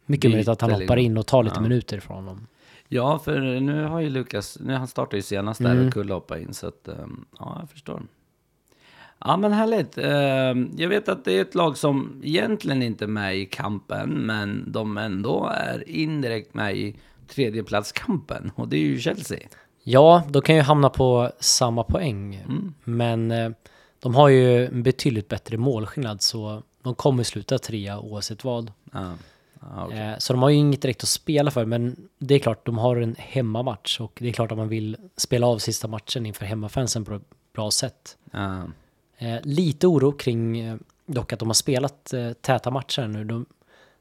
mycket 0.06 0.30
möjligt 0.30 0.48
att 0.48 0.60
han 0.60 0.70
hoppar 0.70 0.96
in 0.96 1.18
och 1.18 1.26
tar 1.26 1.42
lite 1.42 1.56
Ja. 1.56 1.60
minuter 1.62 2.00
från 2.00 2.16
honom. 2.16 2.46
Ja, 2.88 3.18
för 3.18 3.40
nu 3.60 3.84
har 3.84 4.00
ju 4.00 4.08
Lukas, 4.08 4.58
nu 4.60 4.74
han 4.74 4.88
startade 4.88 5.16
ju 5.16 5.22
senast 5.22 5.62
där 5.62 5.70
Mm. 5.70 5.86
och 5.86 5.92
Kulle 5.92 6.14
hoppade 6.14 6.40
in 6.42 6.54
så 6.54 6.66
att, 6.66 6.88
um, 7.02 7.24
ja, 7.38 7.56
jag 7.60 7.70
förstår. 7.70 8.02
Ja, 9.18 9.36
men 9.36 9.52
härligt. 9.52 9.98
Ehm, 9.98 10.70
jag 10.76 10.88
vet 10.88 11.08
att 11.08 11.24
det 11.24 11.32
är 11.32 11.42
ett 11.42 11.54
lag 11.54 11.76
som 11.76 12.20
egentligen 12.24 12.82
inte 12.82 13.04
är 13.04 13.08
med 13.08 13.36
i 13.36 13.46
kampen, 13.46 14.10
men 14.10 14.72
de 14.72 14.96
ändå 14.98 15.50
är 15.54 15.88
indirekt 15.88 16.54
med 16.54 16.76
i 16.76 16.96
tredjeplatskampen 17.28 18.52
och 18.54 18.68
det 18.68 18.76
är 18.76 18.80
ju 18.80 18.98
Chelsea. 19.00 19.38
Ja, 19.82 20.22
de 20.28 20.42
kan 20.42 20.54
ju 20.56 20.60
hamna 20.60 20.88
på 20.90 21.30
samma 21.40 21.82
poäng. 21.84 22.34
Mm. 22.34 22.74
Men 22.84 23.30
eh, 23.30 23.50
de 24.00 24.14
har 24.14 24.28
ju 24.28 24.66
en 24.66 24.82
betydligt 24.82 25.28
bättre 25.28 25.56
målskillnad 25.56 26.22
så 26.22 26.62
de 26.82 26.94
kommer 26.94 27.22
sluta 27.22 27.58
trea 27.58 27.98
oavsett 28.00 28.44
vad. 28.44 28.72
Ja, 28.92 29.14
ja, 29.74 29.84
okej. 29.86 29.98
Eh, 29.98 30.18
Så 30.18 30.32
de 30.32 30.42
har 30.42 30.48
ju 30.50 30.56
inget 30.56 30.82
direkt 30.82 31.02
att 31.02 31.08
spela 31.08 31.50
för, 31.50 31.64
men 31.64 32.08
det 32.18 32.34
är 32.34 32.38
klart, 32.38 32.66
de 32.66 32.78
har 32.78 32.96
en 32.96 33.16
hemmamatch 33.18 34.00
och 34.00 34.18
det 34.22 34.28
är 34.28 34.32
klart 34.32 34.52
att 34.52 34.58
man 34.58 34.68
vill 34.68 34.96
spela 35.16 35.46
av 35.46 35.58
sista 35.58 35.88
matchen 35.88 36.26
inför 36.26 36.46
hemmafansen 36.46 37.04
på 37.04 37.14
ett 37.14 37.22
bra 37.52 37.70
sätt. 37.70 38.16
ja. 38.30 38.62
Eh, 39.18 39.36
lite 39.42 39.86
oro 39.86 40.12
kring 40.12 40.60
eh, 40.60 40.76
dock 41.06 41.32
att 41.32 41.38
de 41.38 41.48
har 41.48 41.54
spelat 41.54 42.12
eh, 42.12 42.32
täta 42.32 42.70
matcher 42.70 43.06
nu. 43.06 43.24
De, 43.24 43.46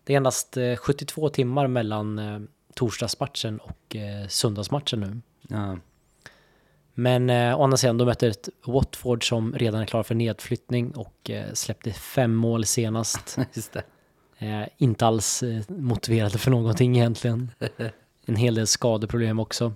det 0.03 0.13
är 0.13 0.17
endast 0.17 0.57
eh, 0.57 0.75
72 0.75 1.29
timmar 1.29 1.67
mellan 1.67 2.19
eh, 2.19 2.39
torsdagsmatchen 2.73 3.59
och 3.59 3.95
eh, 3.95 4.27
söndagsmatchen 4.27 4.99
nu. 4.99 5.21
ja. 5.55 5.77
Men 6.97 7.29
eh, 7.29 7.59
å 7.59 7.63
andra 7.63 7.77
sidan, 7.77 7.97
de 7.97 8.05
möter 8.05 8.29
ett 8.29 8.49
Watford 8.65 9.27
som 9.27 9.53
redan 9.53 9.81
är 9.81 9.85
klar 9.85 10.03
för 10.03 10.15
nedflyttning 10.15 10.91
och 10.91 11.29
eh, 11.29 11.53
släppte 11.53 11.91
fem 11.91 12.35
mål 12.35 12.65
senast. 12.65 13.37
Just 13.53 13.73
det. 13.73 13.83
Eh, 14.45 14.67
inte 14.77 15.05
alls 15.05 15.43
eh, 15.43 15.61
motiverade 15.67 16.37
för 16.37 16.51
någonting 16.51 16.97
egentligen. 16.97 17.51
En 18.27 18.35
hel 18.35 18.55
del 18.55 18.67
skadeproblem 18.67 19.39
också. 19.39 19.73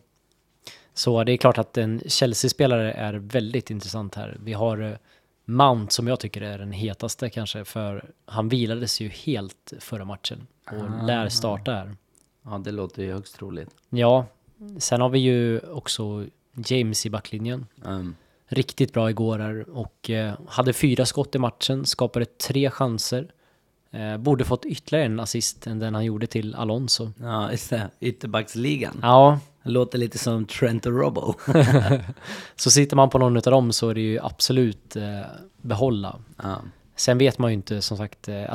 Så 0.93 1.23
det 1.23 1.31
är 1.31 1.37
klart 1.37 1.57
att 1.57 1.77
en 1.77 2.01
Chelsea-spelare 2.07 2.93
är 2.93 3.13
väldigt 3.13 3.69
intressant 3.69 4.15
här. 4.15 4.37
Vi 4.43 4.53
har 4.53 4.81
eh, 4.81 4.97
Mount 5.45 5.93
som 5.93 6.07
jag 6.07 6.19
tycker 6.19 6.41
är 6.41 6.57
den 6.57 6.71
hetaste 6.71 7.29
kanske, 7.29 7.65
för 7.65 8.11
han 8.25 8.49
vilades 8.49 9.01
ju 9.01 9.09
helt 9.09 9.73
förra 9.79 10.05
matchen 10.05 10.47
och 10.71 11.05
lär 11.05 11.29
starta 11.29 11.71
här. 11.71 11.95
Ja, 12.45 12.57
det 12.57 12.71
låter 12.71 13.03
ju 13.03 13.13
högst 13.13 13.35
troligt. 13.35 13.69
Ja, 13.89 14.25
sen 14.77 15.01
har 15.01 15.09
vi 15.09 15.19
ju 15.19 15.59
också 15.59 16.25
James 16.65 17.05
i 17.05 17.09
backlinjen. 17.09 17.65
Um, 17.81 18.15
Riktigt 18.47 18.93
bra 18.93 19.09
igår 19.09 19.39
här 19.39 19.69
och 19.69 20.09
hade 20.47 20.73
fyra 20.73 21.05
skott 21.05 21.35
i 21.35 21.39
matchen, 21.39 21.85
skapade 21.85 22.25
tre 22.25 22.69
chanser. 22.69 23.31
Eh, 23.91 24.17
borde 24.17 24.45
fått 24.45 24.65
ytterligare 24.65 25.05
en 25.05 25.19
assist 25.19 25.67
än 25.67 25.79
den 25.79 25.93
han 25.95 26.05
gjorde 26.05 26.27
till 26.27 26.55
Alonso. 26.55 27.11
ja, 27.19 27.51
just 27.51 27.69
det. 27.69 27.89
Ytterbacksligan. 27.99 28.99
Ja, 29.01 29.39
Det 29.63 29.69
låter 29.69 29.97
lite 29.97 30.17
som 30.17 30.45
Trent 30.45 30.85
och 30.85 30.99
Robbo. 30.99 31.33
så 32.55 32.71
sitter 32.71 32.95
man 32.95 33.09
på 33.09 33.17
någon 33.17 33.37
av 33.37 33.41
dem 33.41 33.71
så 33.71 33.89
är 33.89 33.95
det 33.95 34.01
ju 34.01 34.19
absolut 34.19 34.95
eh, 34.95 35.21
behålla. 35.61 36.19
ja. 36.43 36.61
Sen 36.95 37.17
vet 37.17 37.37
man 37.37 37.51
ju 37.51 37.53
inte, 37.53 37.81
som 37.81 37.97
sagt, 37.97 38.27
eh, 38.27 38.51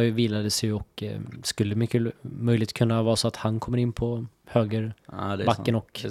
ju 0.00 0.10
vilades 0.10 0.62
ju 0.62 0.72
och 0.72 1.02
eh, 1.02 1.20
skulle 1.42 1.74
mycket 1.74 2.02
möjligt 2.22 2.72
kunna 2.72 3.02
vara 3.02 3.16
så 3.16 3.28
att 3.28 3.36
han 3.36 3.60
kommer 3.60 3.78
in 3.78 3.92
på 3.92 4.26
höger. 4.46 4.94
ja, 5.12 5.36
och-. 5.74 6.04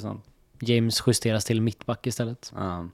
James 0.59 1.03
justeras 1.07 1.45
till 1.45 1.61
mittback 1.61 2.07
istället. 2.07 2.53
Ja. 2.55 2.87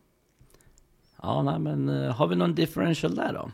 Ja, 1.21 1.41
nej, 1.43 1.59
men 1.59 1.89
eh, 1.89 2.11
har 2.11 2.27
vi 2.27 2.35
någon 2.35 2.55
differential 2.55 3.15
där 3.15 3.33
då? 3.33 3.51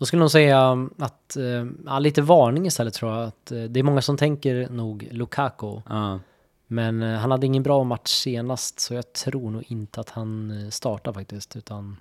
Då 0.00 0.06
skulle 0.06 0.22
jag 0.22 0.30
säga 0.30 0.88
att, 0.98 1.36
eh, 1.36 1.66
ja, 1.86 1.98
lite 1.98 2.22
varning 2.22 2.66
istället 2.66 2.94
tror 2.94 3.12
jag. 3.12 3.28
Att, 3.28 3.52
eh, 3.52 3.62
det 3.62 3.80
är 3.80 3.84
många 3.84 4.02
som 4.02 4.16
tänker 4.16 4.68
nog 4.68 5.08
Lukaku. 5.10 5.80
Ja. 5.88 6.20
Men 6.66 7.02
eh, 7.02 7.18
han 7.18 7.30
hade 7.30 7.46
ingen 7.46 7.62
bra 7.62 7.84
match 7.84 8.10
senast 8.10 8.80
så 8.80 8.94
jag 8.94 9.12
tror 9.12 9.50
nog 9.50 9.64
inte 9.66 10.00
att 10.00 10.10
han 10.10 10.52
startar 10.70 11.12
faktiskt. 11.12 11.56
Utan 11.56 11.96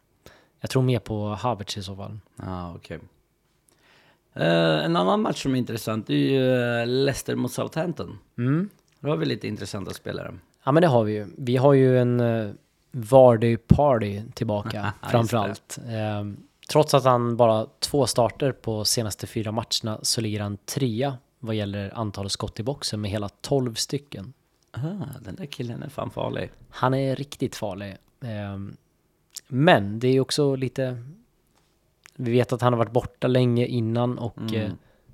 jag 0.59 0.69
tror 0.69 0.81
mer 0.81 0.99
på 0.99 1.27
Havertz 1.27 1.77
i 1.77 1.83
så 1.83 1.95
fall. 1.95 2.19
Ja, 2.35 2.73
okej. 2.75 2.99
Eh, 4.33 4.85
en 4.85 4.95
annan 4.95 5.21
match 5.21 5.43
som 5.43 5.55
är 5.55 5.59
intressant 5.59 6.09
är 6.09 6.13
ju 6.13 6.85
Leicester 6.85 7.35
mot 7.35 7.51
Southampton. 7.51 8.17
Mm. 8.37 8.69
Då 8.99 9.09
har 9.09 9.17
vi 9.17 9.25
lite 9.25 9.47
intressanta 9.47 9.91
spelare. 9.91 10.33
Ja 10.63 10.71
men 10.71 10.81
det 10.81 10.87
har 10.87 11.03
vi 11.03 11.13
ju. 11.13 11.27
Vi 11.37 11.57
har 11.57 11.73
ju 11.73 11.99
en 11.99 12.19
uh, 12.19 12.53
Vardy 12.91 13.57
Party 13.57 14.21
tillbaka 14.33 14.93
framförallt. 15.11 15.79
Eh, 15.87 16.48
trots 16.71 16.93
att 16.93 17.03
han 17.03 17.37
bara 17.37 17.67
två 17.79 18.07
starter 18.07 18.51
på 18.51 18.85
senaste 18.85 19.27
fyra 19.27 19.51
matcherna 19.51 19.99
så 20.01 20.21
ligger 20.21 20.39
han 20.41 20.57
trea 20.57 21.17
vad 21.39 21.55
gäller 21.55 21.97
antal 21.97 22.29
skott 22.29 22.59
i 22.59 22.63
boxen 22.63 23.01
med 23.01 23.11
hela 23.11 23.29
12 23.29 23.73
stycken. 23.73 24.33
Ah, 24.71 24.79
den 25.21 25.35
där 25.35 25.45
killen 25.45 25.83
är 25.83 25.89
fan 25.89 26.09
farlig. 26.11 26.49
Han 26.69 26.93
är 26.93 27.15
riktigt 27.15 27.55
farlig. 27.55 27.97
Eh, 28.21 28.59
men 29.47 29.99
det 29.99 30.07
är 30.07 30.19
också 30.19 30.55
lite... 30.55 31.03
Vi 32.15 32.31
vet 32.31 32.53
att 32.53 32.61
han 32.61 32.73
har 32.73 32.77
varit 32.77 32.91
borta 32.91 33.27
länge 33.27 33.65
innan 33.65 34.17
och 34.17 34.37
Mm. 34.37 34.55
eh, 34.55 34.71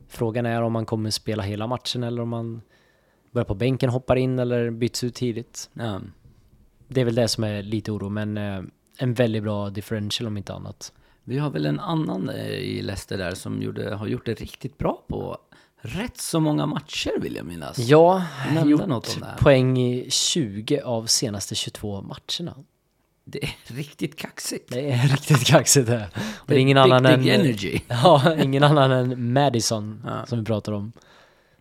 frågan 0.07 0.45
är 0.45 0.61
om 0.61 0.75
han 0.75 0.85
kommer 0.85 1.09
spela 1.09 1.43
hela 1.43 1.67
matchen 1.67 2.03
eller 2.03 2.21
om 2.21 2.33
han 2.33 2.61
börjar 3.31 3.45
på 3.45 3.55
bänken, 3.55 3.89
hoppar 3.89 4.15
in 4.15 4.39
eller 4.39 4.69
byts 4.69 5.03
ut 5.03 5.15
tidigt. 5.15 5.69
Ja. 5.73 6.01
Det 6.87 7.01
är 7.01 7.05
väl 7.05 7.15
det 7.15 7.27
som 7.27 7.43
är 7.43 7.61
lite 7.63 7.91
oro, 7.91 8.09
men 8.09 8.37
eh, 8.37 8.61
en 8.97 9.13
väldigt 9.13 9.43
bra 9.43 9.69
differential 9.69 10.27
om 10.27 10.37
inte 10.37 10.53
annat. 10.53 10.93
Vi 11.27 11.37
har 11.37 11.49
väl 11.49 11.65
en 11.65 11.79
annan 11.79 12.29
eh, 12.29 12.45
i 12.49 12.81
Leicester 12.81 13.17
där 13.17 13.35
som 13.35 13.61
gjorde, 13.61 13.95
har 13.95 14.07
gjort 14.07 14.25
det 14.25 14.33
riktigt 14.33 14.77
bra 14.77 15.03
på 15.07 15.37
rätt 15.81 16.17
så 16.17 16.39
många 16.39 16.65
matcher 16.65 17.11
vill 17.19 17.35
jag 17.35 17.45
minnas. 17.45 17.77
Ja, 17.79 18.23
gjort 18.65 18.87
något 18.87 19.13
om 19.15 19.21
det 19.21 19.25
här. 19.27 19.37
poäng 19.37 19.77
i 19.77 20.05
20 20.09 20.81
av 20.81 21.05
senaste 21.05 21.55
22 21.55 22.01
matcherna. 22.01 22.55
Det 23.23 23.43
är 23.43 23.49
riktigt 23.75 24.15
kaxigt. 24.15 24.69
Det 24.71 24.91
är 24.91 25.07
riktigt 25.11 25.45
kaxigt 25.45 25.87
det. 25.87 26.09
Och 26.15 26.47
det 26.47 26.55
är 26.55 26.59
ingen 26.59 26.83
big, 26.83 26.91
annan 26.93 27.19
big 27.21 27.33
än... 27.33 27.41
energy. 27.41 27.79
Ja, 27.87 28.35
ingen 28.35 28.63
annan 28.63 28.91
än 28.91 29.33
Madison 29.33 30.01
Ja. 30.05 30.25
som 30.25 30.39
vi 30.39 30.45
pratar 30.45 30.71
om. 30.71 30.91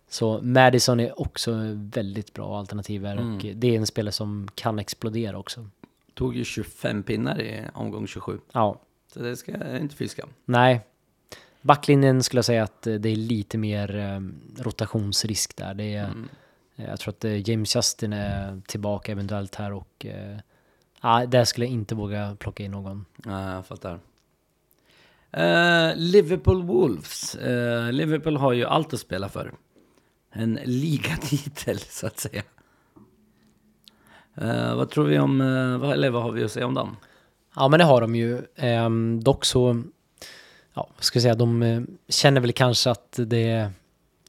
Så 0.09 0.39
Madison 0.41 0.99
är 0.99 1.21
också 1.21 1.51
väldigt 1.73 2.33
bra 2.33 2.59
alternativ 2.59 3.05
här 3.05 3.17
Mm. 3.17 3.35
och 3.35 3.45
det 3.55 3.67
är 3.75 3.77
en 3.79 3.87
spelare 3.87 4.11
som 4.11 4.47
kan 4.55 4.79
explodera 4.79 5.37
också. 5.37 5.69
Tog 6.13 6.35
ju 6.35 6.43
25 6.45 7.03
pinnar 7.03 7.41
i 7.41 7.61
omgång 7.73 8.07
27. 8.07 8.39
Ja, 8.51 8.81
det 9.19 9.35
ska 9.37 9.51
jag 9.51 9.79
inte 9.79 9.95
fiska. 9.95 10.25
Nej. 10.45 10.81
Backlinjen 11.61 12.23
skulle 12.23 12.37
jag 12.37 12.45
säga 12.45 12.63
att 12.63 12.81
det 12.81 13.09
är 13.09 13.15
lite 13.15 13.57
mer 13.57 13.95
eh, 13.95 14.19
rotationsrisk 14.63 15.55
där. 15.55 15.73
Det 15.73 15.93
är, 15.95 16.05
Mm. 16.05 16.29
eh, 16.75 16.85
Jag 16.89 16.99
tror 16.99 17.11
att 17.13 17.25
eh, 17.25 17.49
James 17.49 17.75
Justin 17.75 18.13
är 18.13 18.61
tillbaka 18.67 19.11
eventuellt 19.11 19.55
här 19.55 19.73
och 19.73 20.05
ah, 20.99 21.25
där 21.25 21.45
skulle 21.45 21.65
jag 21.65 21.73
inte 21.73 21.95
våga 21.95 22.35
plocka 22.39 22.63
in 22.63 22.71
någon. 22.71 23.05
Ja, 23.25 23.53
jag 23.53 23.65
fattar. 23.65 23.99
Eh, 25.31 25.91
Liverpool 25.95 26.63
Wolves. 26.63 27.35
Eh, 27.35 27.91
Liverpool 27.91 28.37
har 28.37 28.53
ju 28.53 28.65
allt 28.65 28.93
att 28.93 28.99
spela 28.99 29.29
för. 29.29 29.53
En 30.31 30.59
ligatitel, 30.63 31.79
så 31.89 32.07
att 32.07 32.19
säga. 32.19 32.43
Eh, 34.35 34.75
vad 34.75 34.89
tror 34.89 35.05
vi 35.05 35.19
om, 35.19 35.37
vad, 35.81 35.93
eller 35.93 36.09
vad 36.09 36.23
har 36.23 36.31
vi 36.31 36.43
att 36.43 36.51
säga 36.51 36.65
om 36.67 36.73
dem? 36.73 36.97
Ja, 37.55 37.67
men 37.67 37.79
det 37.79 37.85
har 37.85 38.01
de 38.01 38.15
ju. 38.15 38.41
Ehm, 38.55 39.23
dock 39.23 39.45
så, 39.45 39.83
ja, 40.73 40.89
ska 40.99 41.17
jag 41.17 41.21
säga, 41.21 41.35
de 41.35 41.63
eh, 41.63 41.81
känner 42.09 42.41
väl 42.41 42.53
kanske 42.53 42.91
att 42.91 43.19
det 43.25 43.71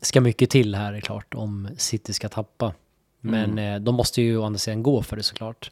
ska 0.00 0.20
mycket 0.20 0.50
till 0.50 0.74
här, 0.74 0.92
är 0.92 1.00
klart, 1.00 1.34
om 1.34 1.68
City 1.76 2.12
ska 2.12 2.28
tappa. 2.28 2.74
Men 3.20 3.58
eh, 3.58 3.80
de 3.80 3.94
måste 3.94 4.22
ju 4.22 4.36
å 4.38 4.44
andra 4.44 4.58
sidan 4.58 4.82
gå 4.82 5.02
för 5.02 5.16
det 5.16 5.22
såklart. 5.22 5.70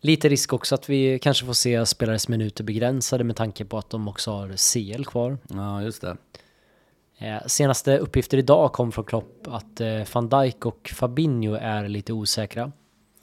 Lite 0.00 0.28
risk 0.28 0.52
också 0.52 0.74
att 0.74 0.88
vi 0.88 1.18
kanske 1.18 1.46
får 1.46 1.52
se 1.52 1.86
spelares 1.86 2.28
minuter 2.28 2.64
begränsade 2.64 3.24
med 3.24 3.36
tanke 3.36 3.64
på 3.64 3.78
att 3.78 3.90
de 3.90 4.08
också 4.08 4.30
har 4.30 4.48
CL 4.56 5.04
kvar. 5.04 5.38
Ja, 5.48 5.82
just 5.82 6.00
det. 6.02 6.16
Eh, 7.18 7.46
senaste 7.46 7.98
uppgifter 7.98 8.38
idag 8.38 8.72
kom 8.72 8.92
från 8.92 9.04
Klopp 9.04 9.46
att 9.48 9.80
eh, 9.80 10.02
van 10.12 10.28
Dijk 10.28 10.66
och 10.66 10.92
Fabinho 10.94 11.54
är 11.54 11.88
lite 11.88 12.12
osäkra. 12.12 12.72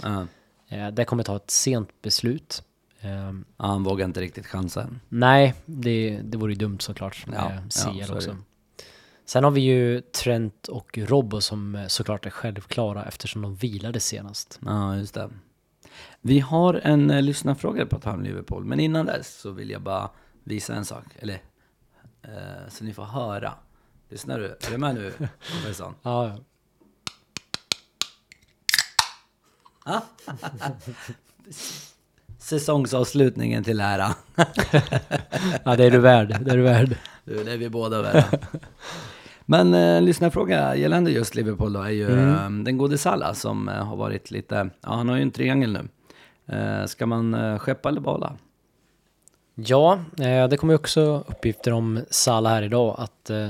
Ja. 0.03 0.27
Eh, 0.67 0.87
det 0.87 1.05
kommer 1.05 1.23
ta 1.23 1.35
ett 1.35 1.51
sent 1.51 1.89
beslut. 2.01 2.63
Ja, 3.03 3.33
han 3.57 3.83
vågar 3.83 4.05
inte 4.05 4.21
riktigt 4.21 4.47
chansa 4.47 4.81
än. 4.81 4.99
Nej, 5.09 5.53
det, 5.65 6.21
det 6.23 6.37
vore 6.37 6.51
ju 6.51 6.57
dumt 6.57 6.79
såklart 6.79 7.25
Ja, 7.33 7.51
ja, 7.85 7.93
CL 8.05 8.13
också. 8.13 8.37
Sen 9.25 9.43
har 9.43 9.51
vi 9.51 9.61
ju 9.61 10.01
Trent 10.01 10.67
och 10.67 10.97
Robbo 10.97 11.41
som 11.41 11.75
eh, 11.75 11.87
såklart 11.87 12.25
är 12.25 12.29
självklara 12.29 13.05
eftersom 13.05 13.41
de 13.41 13.55
vilade 13.55 13.99
senast. 13.99 14.59
Ja, 14.65 14.97
just 14.97 15.13
det. 15.13 15.29
Vi 16.21 16.39
har 16.39 16.73
en 16.73 17.11
eh, 17.11 17.21
lyssnarfråga 17.21 17.85
på 17.85 17.99
tal 17.99 18.13
om 18.15 18.23
Liverpool, 18.23 18.65
men 18.65 18.79
innan 18.79 19.05
dess 19.05 19.39
så 19.39 19.51
vill 19.51 19.69
jag 19.69 19.81
bara 19.81 20.09
visa 20.43 20.75
en 20.75 20.85
sak, 20.85 21.05
eller 21.19 21.41
eh, 22.21 22.69
så 22.69 22.83
ni 22.83 22.93
får 22.93 23.03
höra. 23.03 23.53
Lyssnar 24.09 24.39
du? 24.39 24.45
Är 24.45 24.71
du 24.71 24.77
med 24.77 24.95
nu? 24.95 25.13
Ja, 26.03 26.37
ja. 29.85 30.03
Säsongsavslutningen 32.43 33.63
till 33.63 33.79
ära. 33.79 34.15
ja 35.63 35.75
det 35.75 35.85
är 35.85 35.91
du 35.91 35.99
värd. 35.99 36.37
Det 36.41 36.51
är 36.51 36.57
du 36.57 36.63
värd. 36.63 36.95
Du, 37.23 37.43
det 37.43 37.51
är 37.51 37.57
vi 37.57 37.69
båda 37.69 38.01
värda. 38.01 38.25
Men 39.45 39.73
eh, 39.73 40.01
lyssnarfråga 40.01 40.75
gällande 40.75 41.11
just 41.11 41.35
Liverpool 41.35 41.73
då 41.73 41.81
är 41.81 41.89
ju 41.89 42.19
eh, 42.19 42.49
den 42.49 42.77
gode 42.77 42.97
Salah 42.97 43.33
som 43.33 43.69
eh, 43.69 43.85
har 43.85 43.95
varit 43.95 44.31
lite, 44.31 44.69
ja 44.81 44.89
han 44.89 45.09
har 45.09 45.15
ju 45.15 45.21
en 45.21 45.31
triangel 45.31 45.73
nu. 45.73 45.87
Eh, 46.55 46.85
ska 46.85 47.05
man 47.05 47.33
eh, 47.33 47.59
skeppa 47.59 47.89
eller 47.89 48.01
behålla? 48.01 48.37
Ja, 49.55 49.99
eh, 50.19 50.47
det 50.47 50.57
kommer 50.57 50.73
ju 50.73 50.79
också 50.79 51.23
uppgifter 51.27 51.71
om 51.73 51.99
Salah 52.09 52.51
här 52.51 52.63
idag 52.63 52.95
att 52.97 53.29
eh, 53.29 53.49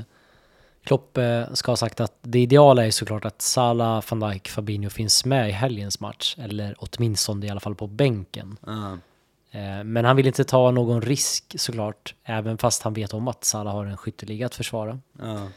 Klopp 0.84 1.18
eh, 1.18 1.54
ska 1.54 1.72
ha 1.72 1.78
sagt 1.78 2.00
att 2.00 2.14
det 2.22 2.40
ideala 2.40 2.86
är 2.86 2.92
såklart 2.92 3.26
att 3.26 3.42
Salah, 3.42 4.04
van 4.10 4.20
Dijk, 4.32 4.50
Fabinho 4.50 4.90
finns 4.90 5.26
med 5.26 5.50
i 5.50 5.52
helgens 5.52 6.00
match 6.00 6.36
eller 6.40 6.76
åtminstone 6.78 7.46
i 7.46 7.50
alla 7.50 7.60
fall 7.60 7.76
på 7.76 7.88
bänken. 7.88 8.58
Eh, 9.52 9.84
Men 9.84 10.06
han 10.06 10.16
vill 10.16 10.28
inte 10.28 10.44
ta 10.44 10.72
någon 10.72 11.02
risk 11.02 11.56
såklart, 11.58 12.16
även 12.24 12.58
fast 12.58 12.84
han 12.84 12.94
vet 12.94 13.14
om 13.14 13.28
att 13.28 13.44
Salah 13.44 13.74
har 13.74 13.86
en 13.86 13.98
skytteliga 13.98 14.46
att 14.46 14.56
försvara. 14.56 15.00
Ja. 15.20 15.48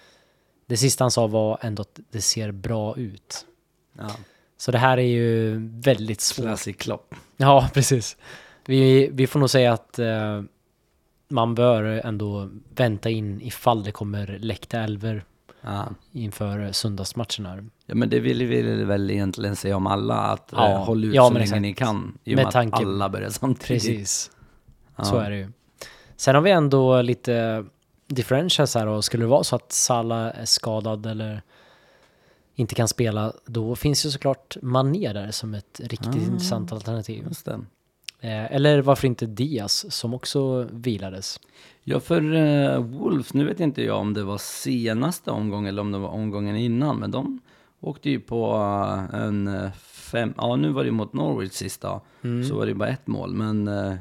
Det 0.67 0.77
sista 0.77 1.05
han 1.05 1.11
sa 1.11 1.27
var 1.27 1.59
ändå 1.61 1.81
att 1.81 2.01
det 2.11 2.21
ser 2.21 2.51
bra 2.53 2.97
ut. 2.97 3.47
ja. 3.99 4.11
Så 4.59 4.71
det 4.73 4.79
här 4.79 4.99
är 4.99 5.03
ju 5.03 5.59
väldigt 5.81 6.21
svårt. 6.21 6.47
Classic 6.47 6.77
Klopp. 6.77 7.15
Ja, 7.37 7.69
precis. 7.75 8.17
Vi, 8.65 9.09
vi 9.13 9.27
får 9.27 9.39
nog 9.41 9.51
säga 9.51 9.73
att 9.73 9.99
eh, 9.99 10.43
man 11.29 11.55
bör 11.55 11.83
ändå 11.85 12.51
vänta 12.77 13.11
in 13.11 13.41
ifall 13.41 13.85
det 13.85 13.93
kommer 13.93 14.39
läckta 14.41 14.79
älvor 14.81 15.25
Ja. 15.61 15.85
inför 16.13 16.73
söndagsmatchen 16.73 17.47
här. 17.47 17.65
ja, 17.87 17.95
men 17.95 18.11
det 18.11 18.21
vill 18.21 18.47
vi 18.47 18.85
väl 18.85 19.11
egentligen 19.11 19.57
säga 19.57 19.77
om 19.77 19.87
alla, 19.87 20.15
att 20.15 20.49
Ja. 20.53 20.71
eh, 20.71 20.85
håll 20.85 21.05
ut 21.05 21.15
Ja, 21.15 21.29
så 21.29 21.33
länge 21.33 21.43
exakt. 21.45 21.63
ni 21.63 21.75
kan. 21.75 22.19
I 22.25 22.33
och 22.33 22.37
Med 22.37 22.45
med, 22.45 22.53
tanke- 22.53 22.77
att 22.77 22.83
alla 22.83 23.09
börjar 23.09 23.31
samtidigt. 23.31 23.67
Precis, 23.83 24.31
Ja. 24.97 25.05
så 25.05 25.17
är 25.19 25.31
det 25.31 25.37
ju. 25.37 25.49
Sen 26.17 26.35
har 26.35 26.43
vi 26.43 26.51
ändå 26.51 27.03
lite 27.03 27.65
differentials 28.09 28.75
här 28.75 28.87
och 28.87 29.05
skulle 29.05 29.23
det 29.25 29.29
vara 29.29 29.45
så 29.45 29.57
att 29.57 29.73
Salah 29.73 30.27
är 30.41 30.45
skadad 30.45 31.07
eller 31.07 31.43
inte 32.55 32.75
kan 32.75 32.89
spela, 32.89 33.33
då 33.47 33.77
finns 33.77 34.07
ju 34.07 34.11
såklart 34.11 34.57
Mané 34.63 35.13
där 35.13 35.31
som 35.31 35.55
ett 35.55 35.81
riktigt 35.85 36.15
Ah. 36.17 36.33
intressant 36.33 36.73
alternativ. 36.73 37.25
Just 37.29 37.45
det. 37.47 37.61
Eh, 38.21 38.53
eller 38.53 38.83
varför 38.83 39.07
inte 39.07 39.27
Diaz 39.27 39.93
som 39.95 40.15
också 40.15 40.69
vilades. 40.73 41.41
Ja, 41.83 42.01
för 42.01 42.35
uh, 42.35 42.79
Wolves, 42.79 43.35
nu 43.35 43.45
vet 43.45 43.61
inte 43.61 43.83
jag 43.83 43.99
om 43.99 44.15
det 44.15 44.25
var 44.25 44.39
senaste 44.39 45.31
omgången 45.31 45.69
eller 45.69 45.83
om 45.83 45.93
det 45.93 45.99
var 45.99 46.09
omgången 46.09 46.57
innan, 46.57 46.97
men 46.97 47.11
de 47.11 47.41
åkte 47.81 48.11
ju 48.11 48.21
på 48.21 48.55
eh, 49.13 49.21
en 49.21 49.49
eh, 49.49 49.73
fem, 49.73 50.35
ja 50.37 50.57
nu 50.57 50.73
var 50.73 50.85
det 50.85 50.91
mot 50.91 51.13
Norwich 51.13 51.53
sista, 51.53 52.01
så 52.49 52.57
var 52.57 52.67
det 52.67 52.75
bara 52.75 52.89
ett 52.89 53.07
mål, 53.07 53.35
men 53.35 53.69
uh, 53.69 53.95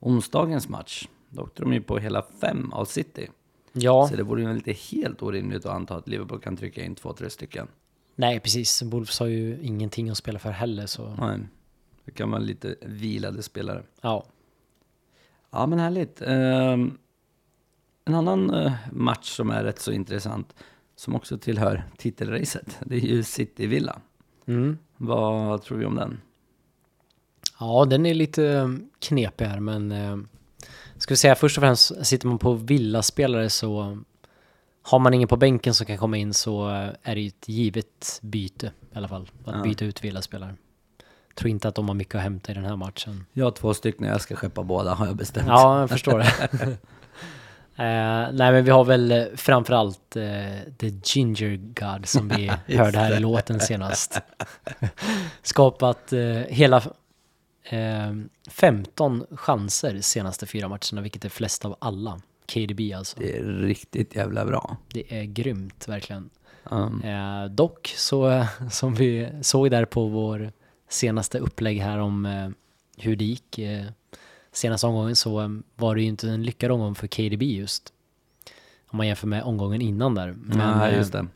onsdagens 0.00 0.68
match, 0.68 1.08
då 1.28 1.42
åkte 1.42 1.62
de 1.62 1.72
ju 1.72 1.80
på 1.80 1.98
hela 1.98 2.22
fem 2.40 2.72
av 2.72 2.84
City. 2.84 3.28
Ja, 3.72 4.08
Så 4.10 4.16
det 4.16 4.22
vore 4.22 4.42
ju 4.42 4.50
inte 4.50 4.72
helt 4.72 5.22
orimligt 5.22 5.66
att 5.66 5.72
anta 5.72 5.96
att 5.96 6.08
Liverpool 6.08 6.40
kan 6.40 6.56
trycka 6.56 6.84
in 6.84 6.94
två, 6.94 7.12
tre 7.12 7.30
stycken. 7.30 7.68
nej 8.14 8.40
precis. 8.40 8.82
Wolves 8.82 9.18
har 9.18 9.26
ju 9.26 9.58
ingenting 9.62 10.10
att 10.10 10.16
spela 10.16 10.38
för 10.38 10.50
heller 10.50 10.86
så 10.86 11.14
Nej, 11.20 11.38
det 12.06 12.12
kan 12.12 12.30
vara 12.30 12.40
lite 12.40 12.76
vilade 12.82 13.42
spelare. 13.42 13.82
ja. 14.00 14.24
Ja, 15.50 15.66
men 15.66 15.78
härligt. 15.78 16.22
Ehm, 16.22 16.98
en 18.04 18.14
annan 18.14 18.50
eh, 18.54 18.72
match 18.92 19.30
som 19.30 19.50
är 19.50 19.64
rätt 19.64 19.78
så 19.78 19.92
intressant, 19.92 20.54
som 20.96 21.14
också 21.14 21.38
tillhör 21.38 21.84
titelracet, 21.98 22.78
det 22.84 22.94
är 22.96 23.00
ju 23.00 23.22
City-Villa. 23.22 24.00
Mm. 24.46 24.78
Vad 24.96 25.62
tror 25.62 25.78
vi 25.78 25.84
om 25.84 25.94
den? 25.94 26.20
Ja, 27.60 27.84
den 27.84 28.06
är 28.06 28.14
lite 28.14 28.46
eh, 28.48 28.68
knepig 28.98 29.44
här, 29.44 29.60
men 29.60 29.92
eh, 29.92 30.16
ska 30.96 31.12
vi 31.12 31.16
säga 31.16 31.34
först 31.34 31.58
och 31.58 31.62
främst 31.62 32.06
sitter 32.06 32.28
man 32.28 32.38
på 32.38 32.52
villaspelare 32.54 33.50
så 33.50 33.98
har 34.82 34.98
man 34.98 35.14
ingen 35.14 35.28
på 35.28 35.36
bänken 35.36 35.74
som 35.74 35.86
kan 35.86 35.98
komma 35.98 36.16
in 36.16 36.34
så 36.34 36.68
eh, 36.70 36.90
är 37.02 37.14
det 37.14 37.20
ju 37.20 37.28
ett 37.28 37.48
givet 37.48 38.18
byte 38.22 38.72
i 38.94 38.96
alla 38.98 39.08
fall. 39.08 39.30
Att 39.44 39.54
Ja. 39.56 39.62
byta 39.62 39.84
ut 39.84 40.04
villaspelare. 40.04 40.54
Tror 41.36 41.50
inte 41.50 41.68
att 41.68 41.74
de 41.74 41.88
har 41.88 41.94
mycket 41.94 42.14
att 42.14 42.22
hämta 42.22 42.52
i 42.52 42.54
den 42.54 42.64
här 42.64 42.76
matchen. 42.76 43.26
Jag 43.32 43.46
har 43.46 43.50
två 43.50 43.74
stycken, 43.74 44.06
jag 44.06 44.20
ska 44.20 44.36
skeppa 44.36 44.62
båda 44.62 44.94
har 44.94 45.06
jag 45.06 45.16
bestämt. 45.16 45.46
Ja, 45.48 45.80
jag 45.80 45.90
förstår 45.90 46.18
det. 46.18 46.78
Eh, 47.78 48.28
nej, 48.32 48.52
men 48.52 48.64
vi 48.64 48.70
har 48.70 48.84
väl 48.84 49.12
eh, 49.12 49.24
framförallt 49.34 50.16
uh, 50.16 50.22
The 50.78 50.88
Ginger 51.04 51.56
God 51.56 52.06
som 52.06 52.28
vi 52.28 52.52
hörde 52.76 52.98
här 52.98 53.16
i 53.16 53.20
låten 53.20 53.60
senast. 53.60 54.20
Skapat 55.42 56.12
eh, 56.12 56.20
hela 56.48 56.76
eh, 57.64 58.12
15 58.50 59.26
chanser 59.30 60.00
senaste 60.00 60.46
fyra 60.46 60.68
matcherna, 60.68 61.00
vilket 61.00 61.24
är 61.24 61.28
flest 61.28 61.64
av 61.64 61.76
alla. 61.78 62.20
KDB 62.54 62.92
alltså. 62.96 63.20
Det 63.20 63.36
är 63.36 63.42
riktigt 63.42 64.16
jävla 64.16 64.44
bra. 64.44 64.76
Det 64.88 65.18
är 65.20 65.24
grymt, 65.24 65.88
verkligen. 65.88 66.30
Um, 66.70 67.02
Eh, 67.04 67.44
dock, 67.44 67.94
så 67.96 68.30
eh, 68.30 68.46
som 68.70 68.94
vi 68.94 69.28
såg 69.42 69.70
där 69.70 69.84
på 69.84 70.06
vår 70.06 70.52
senaste 70.88 71.38
upplägg 71.38 71.78
här 71.80 71.98
om 71.98 72.26
eh, 72.26 72.48
hur 72.98 73.16
det 73.16 73.24
gick 73.24 73.58
eh, 73.58 73.84
senaste 74.52 74.86
omgången 74.86 75.16
så 75.16 75.40
eh, 75.40 75.48
var 75.76 75.94
det 75.94 76.00
ju 76.02 76.06
inte 76.08 76.28
en 76.28 76.42
lyckad 76.42 76.70
omgång 76.70 76.94
för 76.94 77.06
KDB 77.06 77.42
just. 77.42 77.92
Om 78.88 78.96
man 78.96 79.06
jämför 79.06 79.26
med 79.26 79.42
omgången 79.42 79.80
innan 79.82 80.14
där. 80.14 80.34
Men 80.42 80.58
Nej, 80.78 80.94
just 80.96 81.12
det. 81.12 81.26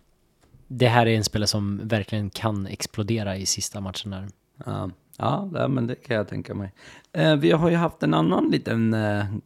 det 0.69 0.89
här 0.89 1.07
är 1.07 1.17
en 1.17 1.25
spelare 1.25 1.47
som 1.47 1.81
verkligen 1.89 2.31
kan 2.31 2.67
explodera 2.67 3.37
i 3.37 3.47
sista 3.47 3.81
matchen 3.81 4.11
där. 4.11 4.29
Ja, 4.65 4.91
ja 5.55 5.69
men 5.69 5.87
det 5.87 5.95
kan 5.95 6.17
jag 6.17 6.29
tänka 6.29 6.55
mig. 6.55 6.73
Vi 7.39 7.51
har 7.53 7.71
ju 7.71 7.77
haft 7.77 8.03
en 8.03 8.15
annan 8.15 8.51
liten 8.51 8.97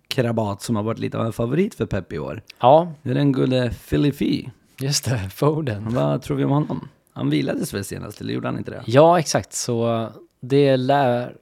krabat 0.08 0.62
som 0.62 0.76
har 0.76 0.82
varit 0.82 0.98
lite 0.98 1.18
av 1.18 1.26
en 1.26 1.32
favorit 1.32 1.74
för 1.74 1.86
Pep 1.86 2.12
i 2.12 2.18
år. 2.18 2.42
Ja, 2.60 2.92
Det 3.02 3.10
är 3.10 3.14
den 3.14 3.32
gulde 3.32 3.70
Philly 3.88 4.12
Fee. 4.12 4.50
just 4.78 5.04
det, 5.04 5.30
Foden. 5.30 5.94
Vad 5.94 6.22
tror 6.22 6.36
vi 6.36 6.44
om 6.44 6.50
honom? 6.50 6.88
Han 7.16 7.30
vilades 7.30 7.74
väl 7.74 7.84
senast, 7.84 8.20
eller 8.20 8.34
gjorde 8.34 8.48
han 8.48 8.58
inte 8.58 8.70
det? 8.70 8.82
Ja, 8.86 9.18
exakt. 9.18 9.52
Så 9.52 10.08
det 10.40 10.76
lär 10.76 11.36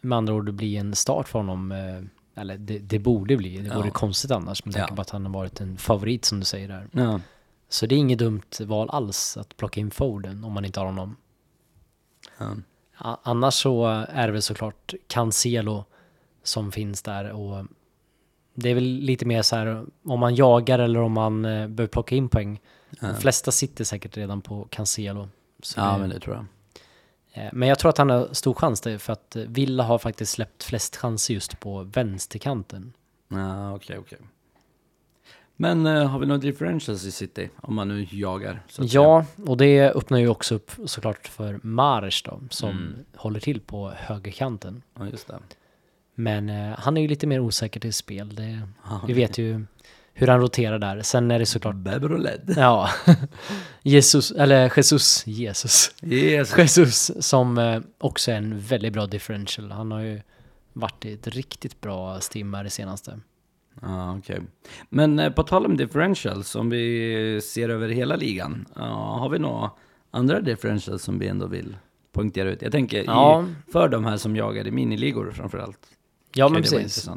med 0.00 0.18
andra 0.18 0.34
ord 0.34 0.54
bli 0.54 0.76
en 0.76 0.94
start 0.94 1.28
för 1.28 1.38
honom. 1.38 1.72
eh, 1.72 2.40
Eller 2.42 2.56
det, 2.58 2.78
det 2.78 2.98
borde 2.98 3.36
bli. 3.36 3.56
Det 3.58 3.74
vore 3.74 3.86
Ja. 3.86 3.92
konstigt 3.92 4.30
annars 4.30 4.64
med 4.64 4.74
tanke 4.74 4.92
Ja. 4.92 4.96
på 4.96 5.02
att 5.02 5.10
han 5.10 5.26
har 5.26 5.32
varit 5.32 5.60
en 5.60 5.76
favorit 5.76 6.24
som 6.24 6.38
du 6.40 6.44
säger 6.44 6.68
där. 6.68 6.88
Ja. 6.92 7.20
Så 7.68 7.86
det 7.86 7.94
är 7.94 7.98
inget 7.98 8.18
dumt 8.18 8.42
val 8.60 8.90
alls 8.90 9.36
att 9.36 9.56
plocka 9.56 9.80
in 9.80 9.90
Foden 9.90 10.44
om 10.44 10.52
man 10.52 10.64
inte 10.64 10.80
har 10.80 10.86
honom. 10.86 11.16
ja. 12.38 12.56
Annars 13.22 13.54
så 13.54 13.86
är 14.08 14.26
det 14.26 14.32
väl 14.32 14.42
såklart 14.42 14.94
Cancelo 15.06 15.84
som 16.42 16.72
finns 16.72 17.02
där 17.02 17.32
och 17.32 17.66
det 18.54 18.70
är 18.70 18.74
väl 18.74 18.84
lite 18.84 19.26
mer 19.26 19.42
så 19.42 19.56
här 19.56 19.84
om 20.04 20.20
man 20.20 20.34
jagar 20.34 20.78
eller 20.78 21.00
om 21.00 21.12
man 21.12 21.44
eh, 21.44 21.50
behöver 21.68 21.86
plocka 21.86 22.14
in 22.14 22.28
poäng. 22.28 22.60
De 23.00 23.14
flesta 23.16 23.50
sitter 23.52 23.84
säkert 23.84 24.16
redan 24.16 24.40
på 24.40 24.68
Cancelo. 24.70 25.28
Ja, 25.76 25.92
det- 25.92 25.98
men 25.98 26.10
det 26.10 26.20
tror 26.20 26.36
jag. 26.36 26.44
Eh, 27.44 27.50
Men 27.52 27.68
jag 27.68 27.78
tror 27.78 27.88
att 27.88 27.98
han 27.98 28.10
har 28.10 28.28
stor 28.32 28.54
chans 28.54 28.80
där 28.80 28.98
för 28.98 29.12
att 29.12 29.36
Villa 29.36 29.82
har 29.84 29.98
faktiskt 29.98 30.32
släppt 30.32 30.62
flest 30.62 30.96
chanser 30.96 31.34
just 31.34 31.60
på 31.60 31.82
vänsterkanten. 31.82 32.92
Ja, 33.28 33.74
okej, 33.74 33.98
okej. 33.98 34.18
Men 35.56 35.86
eh, 35.86 36.06
har 36.06 36.18
vi 36.18 36.26
några 36.26 36.40
differentials 36.40 37.04
i 37.04 37.12
City? 37.12 37.48
Om 37.56 37.74
man 37.74 37.88
nu 37.88 38.06
jagar, 38.10 38.62
så 38.68 38.82
att 38.84 38.90
säga. 38.90 39.02
Ja, 39.02 39.24
och 39.46 39.56
det 39.56 39.90
öppnar 39.90 40.18
ju 40.18 40.28
också 40.28 40.54
upp 40.54 40.70
såklart 40.86 41.28
för 41.28 41.60
Mares 41.62 42.22
då, 42.22 42.40
som 42.50 42.70
Mm. 42.70 42.94
håller 43.16 43.40
till 43.40 43.60
på 43.60 43.90
högerkanten. 43.90 44.82
Ja, 44.98 45.06
just 45.08 45.26
det. 45.28 45.38
Men 46.14 46.48
eh, 46.48 46.78
han 46.78 46.96
är 46.96 47.00
ju 47.00 47.08
lite 47.08 47.26
mer 47.26 47.40
osäker 47.40 47.80
till 47.80 47.94
spel. 47.94 48.34
Det, 48.34 48.68
Ja, 48.84 49.00
vi 49.06 49.12
vet 49.12 49.38
ju 49.38 49.64
hur 50.14 50.26
han 50.26 50.40
roterar 50.40 50.78
där. 50.78 51.02
Sen 51.02 51.30
är 51.30 51.38
det 51.38 51.46
såklart, 51.46 51.74
Bebroled. 51.76 52.54
ja, 52.56 52.88
Jesus, 53.82 54.30
eller 54.32 54.72
Jesus, 54.76 55.26
Jesus, 55.26 55.94
Yes. 56.02 56.58
Jesus 56.58 57.10
som 57.26 57.58
eh, 57.58 57.80
också 57.98 58.30
är 58.30 58.36
en 58.36 58.60
väldigt 58.60 58.92
bra 58.92 59.06
differential. 59.06 59.70
Han 59.70 59.90
har 59.92 60.00
ju 60.00 60.20
varit 60.72 61.04
i 61.04 61.12
ett 61.12 61.28
riktigt 61.28 61.80
bra 61.80 62.20
stim 62.20 62.54
här 62.54 62.64
det 62.64 62.70
senaste. 62.70 63.20
Ja, 63.82 64.16
okej. 64.18 64.40
Men 64.88 65.18
eh, 65.18 65.30
på 65.32 65.42
tal 65.42 65.66
om 65.66 65.76
differentials, 65.76 66.54
om 66.54 66.70
vi 66.70 67.40
ser 67.44 67.68
över 67.68 67.88
hela 67.88 68.16
ligan, 68.16 68.66
har 68.76 69.28
vi 69.28 69.38
några 69.38 69.70
andra 70.10 70.40
differentials 70.40 71.02
som 71.02 71.18
vi 71.18 71.28
ändå 71.28 71.46
vill 71.46 71.76
poängtera 72.12 72.50
ut? 72.50 72.62
Jag 72.62 72.72
tänker 72.72 73.04
Ja. 73.04 73.44
i, 73.68 73.72
för 73.72 73.88
de 73.88 74.04
här 74.04 74.16
som 74.16 74.36
jagar 74.36 74.66
i 74.66 74.70
miniligor 74.70 75.30
framförallt. 75.32 75.78
Ja, 76.34 76.48
men 76.48 76.62
precis. 76.62 77.08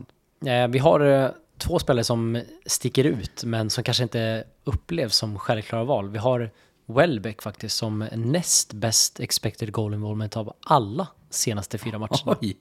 Eh, 0.45 0.67
Vi 0.67 0.79
har 0.79 0.99
eh, 0.99 1.29
två 1.57 1.79
spelare 1.79 2.03
som 2.03 2.41
sticker 2.65 3.03
ut, 3.03 3.43
men 3.43 3.69
som 3.69 3.83
kanske 3.83 4.03
inte 4.03 4.43
upplevs 4.63 5.15
som 5.15 5.39
självklara 5.39 5.83
val. 5.83 6.09
Vi 6.09 6.17
har 6.17 6.51
Welbeck 6.85 7.41
faktiskt 7.41 7.77
som 7.77 8.07
näst 8.15 8.73
bäst 8.73 9.19
expected 9.19 9.71
goal 9.71 9.93
involvement 9.93 10.37
av 10.37 10.53
alla 10.65 11.07
senaste 11.29 11.77
fyra 11.77 11.99
matcherna. 11.99 12.37
Oj! 12.41 12.57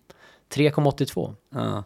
3,82. 0.50 1.34
Ja. 1.54 1.84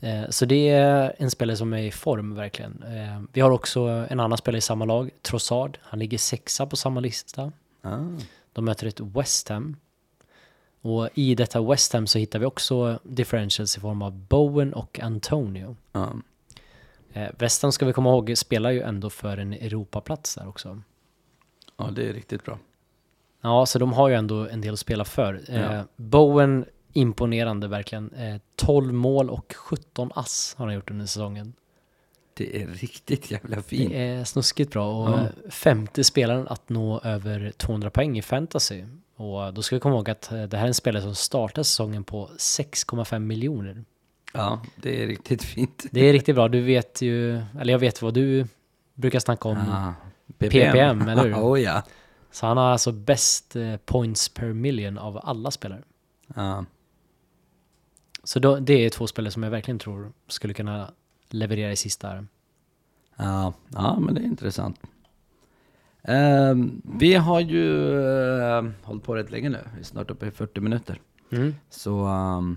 Eh, 0.00 0.28
Så 0.30 0.44
det 0.44 0.68
är 0.68 1.14
en 1.18 1.30
spelare 1.30 1.56
som 1.56 1.72
är 1.72 1.82
i 1.82 1.90
form 1.90 2.34
verkligen. 2.34 2.82
Eh, 2.82 3.22
Vi 3.32 3.40
har 3.40 3.50
också 3.50 3.80
en 4.10 4.20
annan 4.20 4.38
spelare 4.38 4.58
i 4.58 4.60
samma 4.60 4.84
lag, 4.84 5.10
Trossard. 5.22 5.78
Han 5.82 5.98
ligger 5.98 6.18
sexa 6.18 6.66
på 6.66 6.76
samma 6.76 7.00
lista. 7.00 7.52
Ah. 7.82 7.98
De 8.52 8.64
möter 8.64 8.86
ett 8.86 9.00
West 9.00 9.48
Ham. 9.48 9.76
Och 10.82 11.08
i 11.14 11.34
detta 11.34 11.62
West 11.62 11.92
Ham 11.92 12.06
så 12.06 12.18
hittar 12.18 12.38
vi 12.38 12.46
också 12.46 12.98
differentials 13.02 13.76
i 13.76 13.80
form 13.80 14.02
av 14.02 14.12
Bowen 14.12 14.74
och 14.74 15.00
Antonio. 15.00 15.76
Eh, 17.12 17.28
West 17.38 17.62
Ham 17.62 17.72
ska 17.72 17.86
vi 17.86 17.92
komma 17.92 18.10
ihåg 18.10 18.32
spelar 18.36 18.70
ju 18.70 18.82
ändå 18.82 19.10
för 19.10 19.36
en 19.38 19.52
Europaplats 19.52 20.34
där 20.34 20.48
också. 20.48 20.82
ja, 21.76 21.90
det 21.92 22.08
är 22.08 22.12
riktigt 22.12 22.44
bra. 22.44 22.58
Ja, 23.40 23.66
så 23.66 23.78
de 23.78 23.92
har 23.92 24.08
ju 24.08 24.14
ändå 24.14 24.48
en 24.48 24.60
del 24.60 24.72
att 24.72 24.78
spela 24.80 25.04
för. 25.04 25.40
Eh, 25.48 25.60
Ja. 25.60 25.84
Bowen, 25.96 26.64
imponerande 26.92 27.68
verkligen. 27.68 28.12
Eh, 28.12 28.36
12 28.56 28.92
mål 28.92 29.30
och 29.30 29.54
17 29.56 30.12
ass 30.14 30.54
har 30.58 30.66
han 30.66 30.74
gjort 30.74 30.90
under 30.90 31.06
säsongen. 31.06 31.52
Det 32.34 32.62
är 32.62 32.66
riktigt 32.66 33.30
jävla 33.30 33.62
fint. 33.62 33.90
Det 33.90 33.98
är 34.06 34.24
snuskigt 34.24 34.72
bra 34.72 35.02
och 35.02 35.10
Ja. 35.10 35.18
eh, 35.20 35.50
femte 35.50 36.04
spelaren 36.04 36.48
att 36.48 36.68
nå 36.68 37.00
över 37.00 37.52
200 37.56 37.90
poäng 37.90 38.18
i 38.18 38.22
fantasy. 38.22 38.84
Och 39.20 39.54
då 39.54 39.62
ska 39.62 39.76
vi 39.76 39.80
komma 39.80 39.94
ihåg 39.94 40.10
att 40.10 40.32
eh, 40.32 40.42
det 40.42 40.56
här 40.56 40.64
är 40.64 40.68
en 40.68 40.74
spelare 40.74 41.02
som 41.02 41.14
startar 41.14 41.62
säsongen 41.62 42.04
på 42.04 42.30
6,5 42.38 43.18
miljoner. 43.18 43.84
Ja, 44.32 44.62
det 44.76 45.02
är 45.02 45.06
riktigt 45.06 45.42
fint. 45.42 45.86
Det 45.90 46.00
är 46.00 46.12
riktigt 46.12 46.34
bra. 46.34 46.48
Du 46.48 46.60
vet 46.60 47.02
ju, 47.02 47.42
eller 47.60 47.72
jag 47.72 47.78
vet 47.78 48.02
vad 48.02 48.14
du 48.14 48.46
brukar 48.94 49.18
snacka 49.18 49.48
om. 49.48 49.58
Ah, 49.58 49.92
PPM, 50.38 51.08
eller 51.08 51.24
hur? 51.24 51.34
oh, 51.34 51.60
ja. 51.60 51.82
Så 52.30 52.46
han 52.46 52.56
har 52.56 52.70
alltså 52.70 52.92
bäst 52.92 53.56
eh, 53.56 53.76
points 53.76 54.28
per 54.28 54.52
million 54.52 54.98
av 54.98 55.20
alla 55.22 55.50
spelare. 55.50 55.82
Ja. 56.34 56.64
Så 58.24 58.38
då, 58.38 58.56
det 58.56 58.84
är 58.84 58.90
två 58.90 59.06
spelare 59.06 59.30
som 59.30 59.42
jag 59.42 59.50
verkligen 59.50 59.78
tror 59.78 60.12
skulle 60.28 60.54
kunna 60.54 60.90
leverera 61.28 61.72
i 61.72 61.76
sista. 61.76 62.26
Ja, 63.16 63.52
ja, 63.68 63.98
men 64.00 64.14
det 64.14 64.20
är 64.20 64.24
intressant. 64.24 64.80
Ehm, 66.02 66.82
vi 66.84 67.14
har 67.14 67.40
ju 67.40 67.64
uh, 67.64 68.70
hållit 68.82 69.02
på 69.02 69.14
rätt 69.14 69.30
länge 69.30 69.48
nu, 69.48 69.58
vi 69.74 69.80
är 69.80 69.84
snart 69.84 70.10
uppe 70.10 70.26
i 70.26 70.30
40 70.30 70.60
minuter. 70.60 71.00
Mm. 71.32 71.54
Så 71.70 72.06
ehm, 72.06 72.56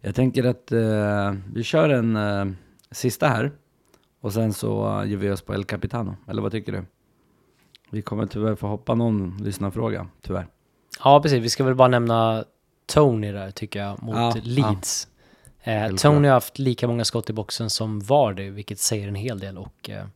jag 0.00 0.14
tänker 0.14 0.44
att 0.44 0.72
eh, 0.72 1.34
vi 1.54 1.62
kör 1.62 1.88
en 1.88 2.16
eh, 2.16 2.46
sista 2.90 3.28
här 3.28 3.52
och 4.20 4.32
sen 4.32 4.52
så 4.52 5.00
uh, 5.00 5.10
ger 5.10 5.16
vi 5.16 5.30
oss 5.30 5.42
på 5.42 5.54
El 5.54 5.64
Capitano, 5.64 6.16
eller 6.28 6.42
vad 6.42 6.52
tycker 6.52 6.72
du? 6.72 6.84
Vi 7.90 8.02
kommer 8.02 8.26
tyvärr 8.26 8.54
få 8.54 8.66
hoppa 8.66 8.94
någon 8.94 9.36
lyssnarfråga, 9.42 10.06
tyvärr. 10.22 10.46
Ja, 11.04 11.22
precis. 11.22 11.44
Vi 11.44 11.50
ska 11.50 11.64
väl 11.64 11.74
bara 11.74 11.88
nämna 11.88 12.44
Tony 12.86 13.32
där, 13.32 13.50
tycker 13.50 13.80
jag, 13.80 14.02
mot 14.02 14.16
Ja, 14.16 14.34
Leeds. 14.42 15.08
Eh, 15.60 15.72
Självklart. 15.72 16.00
Tony 16.00 16.28
har 16.28 16.34
haft 16.34 16.58
lika 16.58 16.88
många 16.88 17.04
skott 17.04 17.30
i 17.30 17.32
boxen 17.32 17.70
som 17.70 18.00
Vardy, 18.00 18.50
vilket 18.50 18.78
säger 18.78 19.08
en 19.08 19.14
hel 19.14 19.38
del. 19.38 19.58
Och, 19.58 19.90
eh, 19.90 20.06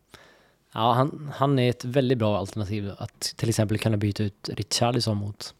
ja, 0.74 0.92
han, 0.92 1.32
han 1.34 1.58
är 1.58 1.70
ett 1.70 1.84
väldigt 1.84 2.18
bra 2.18 2.38
alternativ 2.38 2.90
att 2.98 3.20
till 3.20 3.48
exempel 3.48 3.78
kunna 3.78 3.96
byta 3.96 4.22
ut 4.22 4.50
Richarlison 4.52 5.16
mot. 5.16 5.54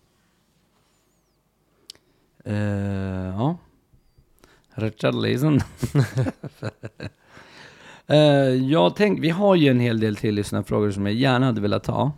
Eh, 2.45 2.55
ja. 3.27 3.57
Richard 4.75 5.15
Leeson. 5.15 5.61
uh, 8.11 8.71
jag 8.71 8.97
tänk, 8.97 9.21
vi 9.21 9.31
har 9.31 9.55
ju 9.55 9.69
en 9.69 9.81
hel 9.81 10.01
del 10.01 10.17
till 10.17 10.35
lyssnarfrågor 10.35 10.91
som 10.91 11.07
jag 11.07 11.15
gärna 11.15 11.47
hade 11.47 11.61
velat 11.61 11.85
ta. 11.85 12.13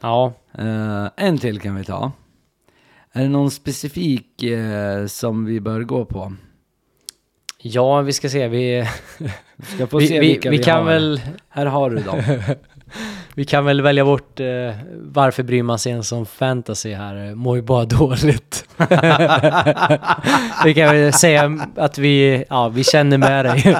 Ja, 0.00 0.34
Eh, 0.52 1.08
en 1.16 1.38
till 1.38 1.60
kan 1.60 1.74
vi 1.74 1.84
ta. 1.84 2.12
Är 3.12 3.22
det 3.22 3.28
någon 3.28 3.50
specifik 3.50 4.42
eh, 4.42 5.06
som 5.06 5.44
vi 5.44 5.60
bör 5.60 5.82
gå 5.82 6.04
på? 6.04 6.32
Ja 7.62 8.00
vi 8.00 8.12
ska 8.12 8.28
se. 8.28 8.48
Vi, 8.48 8.86
ska 9.74 9.98
vi, 9.98 10.06
se 10.06 10.20
vi, 10.20 10.26
vilka 10.28 10.50
vi, 10.50 10.58
kan 10.58 10.76
har. 10.76 10.84
väl, 10.84 11.20
Här 11.48 11.66
har 11.66 11.90
du 11.90 11.96
dem. 11.96 12.22
vi 13.34 13.44
kan 13.44 13.64
väl 13.64 13.82
välja 13.82 14.04
bort 14.04 14.40
eh, 14.40 14.46
varför 15.02 15.42
bryr 15.42 15.62
man 15.62 15.78
sig 15.78 15.92
ens 15.92 16.12
om 16.12 16.26
fantasy 16.26 16.94
här? 16.94 17.34
Mår 17.34 17.56
ju 17.56 17.62
bara 17.62 17.84
dåligt. 17.98 18.64
vi 20.64 20.74
kan 20.74 20.94
väl 20.94 21.12
säga 21.12 21.58
att 21.76 21.98
vi, 21.98 22.44
ja, 22.50 22.68
vi 22.68 22.84
känner 22.84 23.18
med 23.18 23.44
dig. 23.44 23.76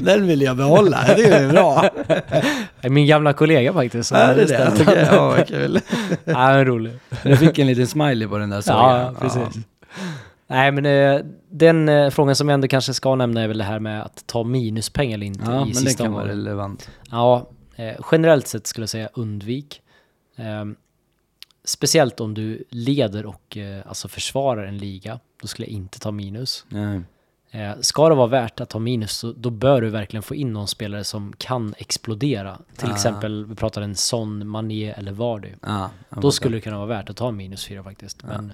Den 0.00 0.26
vill 0.26 0.42
jag 0.42 0.56
behålla, 0.56 1.04
det 1.16 1.24
är 1.24 1.48
bra. 1.52 1.90
Min 2.82 3.06
gamla 3.06 3.32
kollega 3.32 3.72
faktiskt. 3.72 4.08
som 4.08 4.16
Är 4.16 4.34
det 4.34 4.44
det? 4.44 4.72
den. 4.86 5.06
ja, 5.12 5.26
vad 5.28 5.48
kul. 5.48 5.80
Ja, 6.24 6.64
rolig. 6.64 6.92
Jag 7.22 7.38
fick 7.38 7.58
en 7.58 7.66
liten 7.66 7.86
smiley 7.86 8.28
på 8.28 8.38
den 8.38 8.50
där 8.50 8.60
såg 8.60 8.74
Ja, 8.74 9.12
precis. 9.20 9.64
Nej, 10.46 10.72
men 10.72 10.86
eh, 10.86 11.20
den 11.50 11.88
eh, 11.88 12.10
frågan 12.10 12.36
som 12.36 12.46
vi 12.46 12.52
ändå 12.52 12.68
kanske 12.68 12.94
ska 12.94 13.14
nämna 13.14 13.40
är 13.42 13.48
väl 13.48 13.58
det 13.58 13.64
här 13.64 13.78
med 13.80 14.02
att 14.02 14.26
ta 14.26 14.44
minuspeng 14.44 15.12
eller 15.12 15.26
inte 15.26 15.44
Ja, 15.44 15.52
i 15.52 15.58
men 15.58 15.68
det 15.68 15.74
sista 15.74 16.04
kan 16.04 16.12
vara 16.12 16.22
omgången. 16.22 16.44
relevant. 16.44 16.90
Ja, 17.10 17.46
eh, 17.76 17.94
generellt 18.12 18.46
sett 18.46 18.66
skulle 18.66 18.82
jag 18.82 18.88
säga 18.90 19.08
undvik. 19.14 19.82
Eh, 20.36 20.64
speciellt 21.64 22.20
om 22.20 22.34
du 22.34 22.64
leder 22.70 23.26
och 23.26 23.56
alltså 23.86 24.08
försvarar 24.08 24.66
en 24.66 24.78
liga, 24.78 25.20
då 25.42 25.46
skulle 25.46 25.66
jag 25.66 25.72
inte 25.72 25.98
ta 26.00 26.10
minus. 26.10 26.64
Ja. 26.68 27.00
Eh, 27.60 27.72
ska 27.80 28.08
det 28.08 28.14
vara 28.14 28.26
värt 28.26 28.60
att 28.60 28.68
ta 28.68 28.78
minus, 28.78 29.12
så 29.12 29.32
då 29.32 29.50
bör 29.50 29.80
du 29.80 29.90
verkligen 29.90 30.22
få 30.22 30.34
in 30.34 30.52
någon 30.52 30.68
spelare 30.68 31.04
som 31.04 31.32
kan 31.38 31.74
explodera. 31.78 32.58
Till 32.76 32.88
Ah. 32.90 32.94
exempel, 32.94 33.44
vi 33.46 33.54
pratar 33.54 33.82
en 33.82 33.94
Son, 33.94 34.46
Mané 34.48 34.90
eller 34.90 35.12
Vardy. 35.12 35.48
Ja, 35.62 35.90
jag 36.08 36.20
Då 36.22 36.30
skulle 36.30 36.56
det 36.56 36.60
kunna 36.60 36.76
vara 36.76 36.86
värt 36.86 37.10
att 37.10 37.16
ta 37.16 37.30
minus 37.30 37.66
fyra 37.66 37.82
faktiskt. 37.84 38.22
Men 38.22 38.52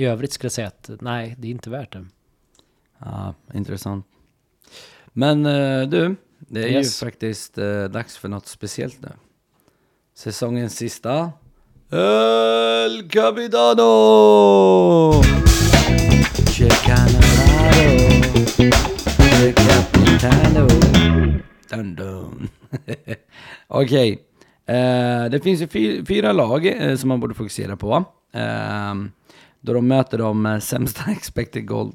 i 0.00 0.04
övrigt 0.04 0.32
skulle 0.32 0.46
jag 0.46 0.52
säga 0.52 0.66
att 0.68 0.90
nej, 1.00 1.34
det 1.38 1.48
är 1.48 1.50
inte 1.50 1.70
värt 1.70 1.92
det. 1.92 2.06
Ja, 2.98 3.34
intressant. 3.54 4.06
Men 5.12 5.46
eh, 5.46 5.88
du, 5.88 6.16
det 6.38 6.62
är 6.64 6.68
Yes. 6.68 7.02
ju 7.02 7.06
faktiskt 7.06 7.58
eh, 7.58 7.84
dags 7.84 8.16
för 8.16 8.28
något 8.28 8.46
speciellt 8.46 9.02
nu. 9.02 9.08
Säsongens 10.14 10.76
sista. 10.76 11.32
El 11.90 13.08
Capitano! 13.08 13.90
Dun 21.70 21.94
dun. 21.94 22.48
Okej, 23.68 24.12
eh, 24.66 25.24
det 25.30 25.40
finns 25.42 25.60
ju 25.60 25.68
fy- 25.68 26.04
fyra 26.04 26.32
lag 26.32 26.74
som 26.98 27.08
man 27.08 27.20
borde 27.20 27.34
fokusera 27.34 27.76
på. 27.76 28.04
Eh, 28.32 28.94
då 29.60 29.72
de 29.72 29.88
möter 29.88 30.18
de 30.18 30.46
eh, 30.46 30.58
sämsta 30.58 31.10
expected 31.12 31.66
goal 31.66 31.92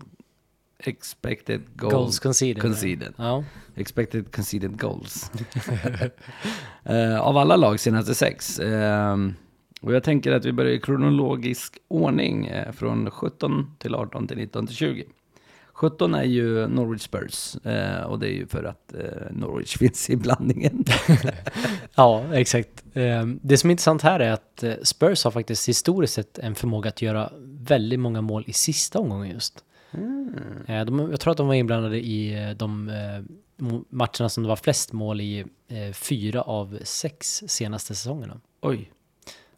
expected 0.79 1.61
goal, 1.75 1.91
Goals 1.91 2.19
conceded. 2.19 2.61
conceded. 2.61 3.13
Ja. 3.17 3.43
Expected 3.75 4.31
conceded 4.35 4.79
goals. 4.81 5.31
Eh, 6.83 7.19
av 7.21 7.37
alla 7.37 7.55
lag 7.55 7.79
senaste 7.79 8.15
sex. 8.15 8.59
Ehm, 8.59 9.33
och 9.81 9.93
jag 9.93 10.03
tänker 10.03 10.31
att 10.31 10.45
vi 10.45 10.51
börjar 10.51 10.71
i 10.71 10.79
kronologisk 10.79 11.77
ordning 11.87 12.45
eh, 12.47 12.71
från 12.71 13.11
17 13.11 13.75
till 13.79 13.95
18 13.95 14.27
till 14.27 14.37
19 14.37 14.67
till 14.67 14.75
20. 14.75 15.03
17 15.73 16.13
är 16.15 16.23
ju 16.23 16.67
Norwich 16.67 17.01
Spurs 17.01 17.55
och 18.07 18.19
det 18.19 18.27
är 18.27 18.33
ju 18.33 18.47
för 18.47 18.63
att 18.63 18.93
Norwich 19.31 19.77
finns 19.79 20.09
i 20.09 20.15
blandningen. 20.15 20.83
Ja, 21.95 22.23
exakt. 22.33 22.83
Eh, 22.93 23.25
Det 23.41 23.57
som 23.57 23.69
är 23.69 23.71
intressant 23.71 24.01
här 24.01 24.19
är 24.19 24.31
att 24.31 24.63
Spurs 24.83 25.23
har 25.23 25.31
faktiskt 25.31 25.69
historiskt 25.69 26.13
sett 26.13 26.39
en 26.39 26.55
förmåga 26.55 26.89
att 26.89 27.01
göra 27.01 27.31
väldigt 27.69 27.99
många 27.99 28.21
mål 28.21 28.43
i 28.47 28.53
sista 28.53 28.99
omgången 28.99 29.29
just. 29.29 29.63
Eh, 30.67 30.85
De, 30.85 31.11
jag 31.11 31.19
tror 31.19 31.31
att 31.31 31.37
de 31.37 31.47
var 31.47 31.53
inblandade 31.53 31.99
i 31.99 32.43
eh, 32.43 32.49
de 32.49 32.89
eh, 32.89 33.23
matcherna 33.89 34.29
som 34.29 34.43
det 34.43 34.49
var 34.49 34.55
flest 34.55 34.93
mål 34.93 35.21
i 35.21 35.45
fyra 35.93 36.41
av 36.41 36.79
sex 36.83 37.43
senaste 37.47 37.95
säsongerna. 37.95 38.39
Oj. 38.61 38.91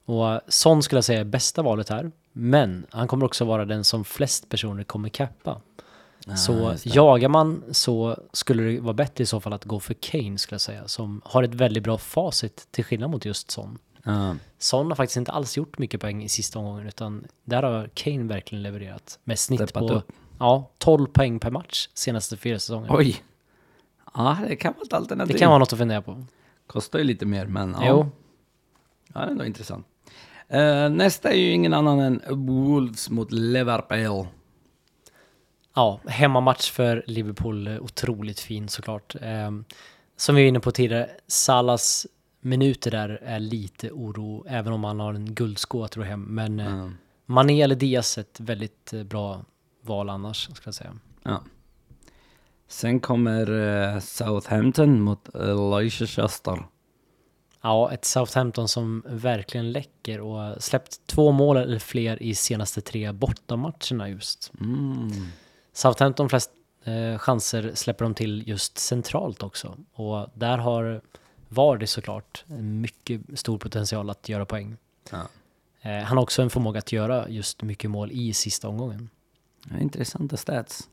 Och 0.06 0.42
Son 0.48 0.84
skulle 0.84 0.98
jag 0.98 1.04
säga 1.04 1.20
är 1.20 1.24
bästa 1.24 1.62
valet 1.62 1.90
här. 1.90 2.12
Men 2.34 2.86
han 2.90 3.08
kommer 3.08 3.26
också 3.26 3.46
vara 3.46 3.66
den 3.66 3.84
som 3.84 4.06
flest 4.06 4.50
personer 4.50 4.84
kommer 4.84 5.10
cappa. 5.10 5.62
så 6.38 6.72
just 6.72 6.84
det. 6.84 6.90
jagar 6.90 7.30
man 7.30 7.64
så 7.72 8.20
skulle 8.34 8.64
det 8.64 8.80
vara 8.80 8.94
bättre 8.94 9.24
i 9.24 9.26
så 9.26 9.40
fall 9.40 9.54
att 9.54 9.66
gå 9.66 9.80
för 9.80 9.94
Kane 9.94 10.38
skulle 10.38 10.54
jag 10.54 10.62
säga. 10.62 10.88
Som 10.88 11.22
har 11.26 11.44
ett 11.44 11.54
väldigt 11.54 11.84
bra 11.84 11.98
facit 11.98 12.68
till 12.72 12.84
skillnad 12.84 13.10
mot 13.10 13.26
just 13.26 13.52
Son. 13.52 13.78
Ja. 14.08 14.36
Son 14.58 14.88
har 14.88 14.96
faktiskt 14.96 15.18
inte 15.18 15.32
alls 15.32 15.58
gjort 15.58 15.78
mycket 15.78 16.02
poäng 16.02 16.24
i 16.24 16.30
sista 16.30 16.60
omgången 16.60 16.88
utan 16.88 17.28
där 17.44 17.64
har 17.64 17.90
Kane 17.94 18.24
verkligen 18.24 18.62
levererat. 18.64 19.20
Med 19.24 19.40
snitt 19.40 19.62
Steppat 19.62 19.88
på 19.88 19.94
upp. 19.94 20.12
ja, 20.40 20.72
12 20.78 21.08
poäng 21.08 21.40
per 21.40 21.52
match 21.52 21.90
senaste 21.94 22.38
fyra 22.38 22.60
säsongerna. 22.60 22.96
Oj. 22.98 23.24
Ja, 24.14 24.38
det 24.48 24.56
kan 24.56 24.74
vara 24.74 24.84
ett 24.84 24.94
alternativ. 24.94 25.34
Det 25.34 25.40
kan 25.40 25.50
vara 25.50 25.60
något 25.60 25.74
att 25.74 25.80
fundera 25.80 26.02
på. 26.02 26.26
Kostar 26.68 27.00
ju 27.00 27.06
lite 27.06 27.26
mer, 27.26 27.46
men 27.46 27.72
ja. 27.80 27.88
Jo, 27.88 28.10
Ja, 29.14 29.20
det 29.20 29.26
är 29.28 29.32
ändå 29.32 29.46
intressant. 29.46 29.88
Eh, 30.50 30.90
nästa 30.90 31.30
är 31.32 31.38
ju 31.38 31.52
ingen 31.52 31.74
annan 31.74 32.00
än 32.00 32.22
Wolves 32.30 33.10
mot 33.10 33.32
Liverpool. 33.32 34.28
Ja, 35.76 36.00
hemmamatch 36.08 36.72
för 36.72 37.04
Liverpool, 37.08 37.68
eh, 37.68 37.80
otroligt 37.82 38.40
fin 38.40 38.70
såklart. 38.70 39.16
Ehm, 39.22 39.66
som 40.18 40.36
vi 40.36 40.42
var 40.42 40.48
inne 40.48 40.60
på 40.60 40.72
tidigare, 40.72 41.10
Salas 41.28 42.08
minuter 42.42 42.92
där 42.92 43.10
är 43.10 43.40
lite 43.40 43.92
oro, 43.92 44.46
även 44.48 44.74
om 44.74 44.84
han 44.84 45.00
har 45.00 45.14
en 45.14 45.34
guldsko 45.34 45.84
att 45.84 45.98
ro 45.98 46.04
hem. 46.04 46.22
Men 46.22 46.60
Ja. 46.60 46.90
Mané 47.30 47.62
eller 47.62 47.76
Diaz 47.76 48.18
ett 48.18 48.40
väldigt 48.40 48.94
eh, 48.94 49.04
bra 49.04 49.46
val 49.82 50.10
annars, 50.10 50.50
ska 50.54 50.68
jag 50.68 50.76
säga. 50.76 50.98
Ja. 51.24 51.44
Sen 52.68 53.00
kommer 53.00 53.52
eh, 53.52 54.00
Southampton 54.00 55.02
mot 55.02 55.30
Leicester. 55.34 56.66
Ja, 57.62 57.92
ett 57.92 58.06
Southampton 58.06 58.68
som 58.68 59.04
verkligen 59.08 59.72
läcker 59.72 60.22
och 60.22 60.64
släppt 60.64 61.08
två 61.08 61.32
mål 61.32 61.58
eller 61.58 61.80
fler 61.80 62.24
i 62.24 62.36
senaste 62.36 62.82
tre 62.82 63.12
bortamatcherna 63.12 64.10
just. 64.10 64.52
Mm. 64.62 65.12
Southampton 65.74 66.30
flest 66.30 66.52
eh, 66.84 67.18
chanser 67.18 67.72
släpper 67.76 68.06
de 68.06 68.14
till 68.14 68.48
just 68.48 68.78
centralt 68.78 69.44
också. 69.44 69.78
Och 69.94 70.30
där 70.34 70.58
har 70.58 71.02
Vardy 71.50 71.88
såklart 71.88 72.46
en 72.48 72.82
mycket 72.82 73.22
stor 73.40 73.58
potential 73.58 74.10
att 74.10 74.30
göra 74.30 74.46
poäng. 74.46 74.78
Ja. 75.12 75.28
Eh, 75.82 76.04
han 76.04 76.18
har 76.18 76.24
också 76.24 76.42
en 76.42 76.50
förmåga 76.50 76.80
att 76.80 76.92
göra 76.92 77.30
just 77.30 77.62
mycket 77.62 77.90
mål 77.90 78.12
i 78.12 78.34
sista 78.34 78.68
omgången. 78.68 79.10
Ja, 79.70 79.80
Intressanta 79.80 80.38
stats. 80.38 80.90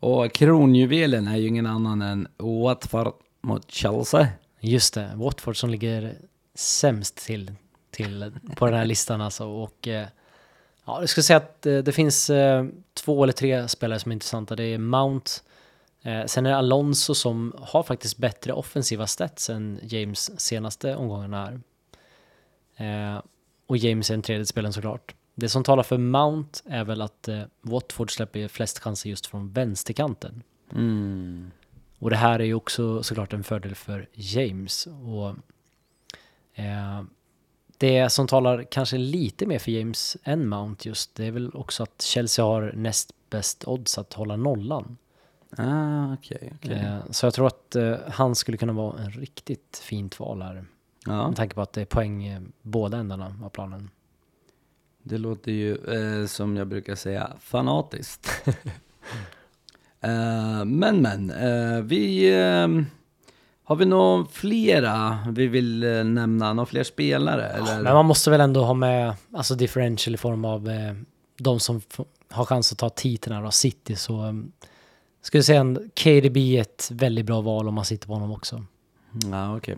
Och 0.00 0.32
kronjuvelen 0.32 1.28
är 1.28 1.36
ju 1.36 1.46
ingen 1.46 1.66
annan 1.66 2.02
än 2.02 2.28
Watford 2.36 3.12
mot 3.40 3.70
Chelsea. 3.70 4.28
Just 4.60 4.94
det, 4.94 5.12
Watford 5.14 5.56
som 5.56 5.70
ligger 5.70 6.16
sämst 6.54 7.16
till, 7.16 7.52
till 7.90 8.32
på 8.56 8.66
den 8.66 8.74
här 8.74 8.84
listan 8.84 9.20
alltså. 9.20 9.46
Och 9.46 9.88
eh, 9.88 10.06
ja, 10.84 11.00
jag 11.00 11.08
skulle 11.08 11.24
säga 11.24 11.36
att 11.36 11.66
eh, 11.66 11.78
det 11.78 11.92
finns 11.92 12.30
eh, 12.30 12.66
två 12.94 13.22
eller 13.22 13.32
tre 13.32 13.68
spelare 13.68 13.98
som 13.98 14.12
är 14.12 14.14
intressanta. 14.14 14.56
Det 14.56 14.64
är 14.64 14.78
Mount, 14.78 15.30
sen 16.26 16.46
är 16.46 16.50
det 16.50 16.56
Alonso 16.56 17.14
som 17.14 17.54
har 17.58 17.82
faktiskt 17.82 18.18
bättre 18.18 18.52
offensiva 18.52 19.06
stats 19.06 19.50
än 19.50 19.80
James 19.82 20.40
senaste 20.40 20.96
omgångarna 20.96 21.44
här. 21.46 21.60
Eh, 22.76 23.22
och 23.66 23.76
James 23.76 24.10
är 24.10 24.14
den 24.14 24.22
tredje 24.22 24.46
spelaren 24.46 24.72
såklart. 24.72 25.14
Det 25.34 25.48
som 25.48 25.64
talar 25.64 25.82
för 25.82 25.98
Mount 25.98 26.60
är 26.64 26.84
väl 26.84 27.02
att 27.02 27.28
eh, 27.28 27.42
Watford 27.60 28.10
släpper 28.10 28.48
flest 28.48 28.78
chanser 28.78 29.10
just 29.10 29.26
från 29.26 29.52
vänsterkanten. 29.52 30.42
Mm. 30.72 31.50
Och 31.98 32.10
det 32.10 32.16
här 32.16 32.38
är 32.38 32.44
ju 32.44 32.54
också 32.54 33.02
såklart 33.02 33.32
en 33.32 33.44
fördel 33.44 33.74
för 33.74 34.08
James. 34.12 34.86
Och 34.86 35.28
eh, 36.54 37.02
det 37.78 38.10
som 38.10 38.26
talar 38.26 38.64
kanske 38.70 38.98
lite 38.98 39.46
mer 39.46 39.58
för 39.58 39.70
James 39.70 40.16
än 40.24 40.48
Mount 40.48 40.88
just, 40.88 41.14
det 41.14 41.24
är 41.24 41.30
väl 41.30 41.54
också 41.54 41.82
att 41.82 42.02
Chelsea 42.02 42.44
har 42.44 42.72
näst 42.76 43.12
bäst 43.30 43.68
odds 43.68 43.98
att 43.98 44.12
hålla 44.12 44.36
nollan. 44.36 44.96
Ah, 45.58 46.12
okej. 46.14 46.52
okej. 46.56 46.72
Eh, 46.72 46.98
så 47.10 47.26
jag 47.26 47.34
tror 47.34 47.46
att 47.46 47.76
eh, 47.76 47.94
han 48.08 48.34
skulle 48.34 48.56
kunna 48.58 48.72
vara 48.72 48.98
en 49.02 49.10
riktigt 49.10 49.82
fint 49.84 50.20
val 50.20 50.42
här. 50.42 50.64
Ja, 51.06 51.28
Med 51.28 51.36
tanke 51.36 51.54
på 51.54 51.60
att 51.62 51.72
det 51.72 51.80
är 51.80 51.84
poäng 51.84 52.26
eh, 52.26 52.40
båda 52.62 52.96
ändarna 52.98 53.34
av 53.44 53.48
planen. 53.48 53.90
det 55.02 55.18
låter 55.18 55.52
ju 55.52 55.74
eh, 55.76 56.26
som 56.26 56.56
jag 56.56 56.68
brukar 56.68 56.94
säga 56.94 57.30
fanatiskt. 57.40 58.30
men 60.64 61.02
men, 61.02 61.32
vi... 61.86 62.32
Har 63.64 63.76
vi 63.76 63.84
några 63.84 64.24
flera 64.30 65.18
vi 65.30 65.46
vill 65.46 65.80
nämna? 66.04 66.52
Några 66.52 66.66
fler 66.66 66.84
spelare? 66.84 67.46
Eller? 67.48 67.82
Men 67.82 67.94
man 67.94 68.06
måste 68.06 68.30
väl 68.30 68.40
ändå 68.40 68.64
ha 68.64 68.74
med 68.74 69.14
alltså 69.32 69.54
differential 69.54 70.14
i 70.14 70.18
form 70.18 70.44
av 70.44 70.70
de 71.38 71.60
som 71.60 71.76
f- 71.90 72.00
har 72.30 72.44
chans 72.44 72.72
att 72.72 72.78
ta 72.78 72.88
titeln 72.90 73.36
här 73.36 73.50
City. 73.50 73.96
Så 73.96 74.44
skulle 75.26 75.42
säga 75.42 75.60
en 75.60 75.90
KDB 75.94 76.36
är 76.36 76.60
ett 76.60 76.90
väldigt 76.92 77.26
bra 77.26 77.40
val 77.40 77.68
om 77.68 77.74
man 77.74 77.84
sitter 77.84 78.06
på 78.06 78.12
honom 78.12 78.32
också. 78.32 78.64
Ja, 79.30 79.56
okej. 79.56 79.76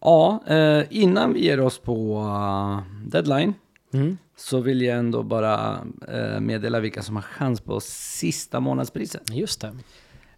Ja, 0.00 0.42
eh, 0.46 0.82
innan 0.90 1.32
vi 1.32 1.44
ger 1.44 1.60
oss 1.60 1.78
på 1.78 2.18
eh, 2.18 3.06
deadline 3.06 3.54
Mm. 3.92 4.18
så 4.36 4.60
vill 4.60 4.82
jag 4.82 4.98
ändå 4.98 5.22
bara 5.22 5.78
eh, 6.08 6.40
meddela 6.40 6.80
vilka 6.80 7.02
som 7.02 7.16
har 7.16 7.22
chans 7.22 7.60
på 7.60 7.80
sista 7.80 8.60
månadspriset. 8.60 9.30
Just 9.34 9.60
det. 9.60 9.72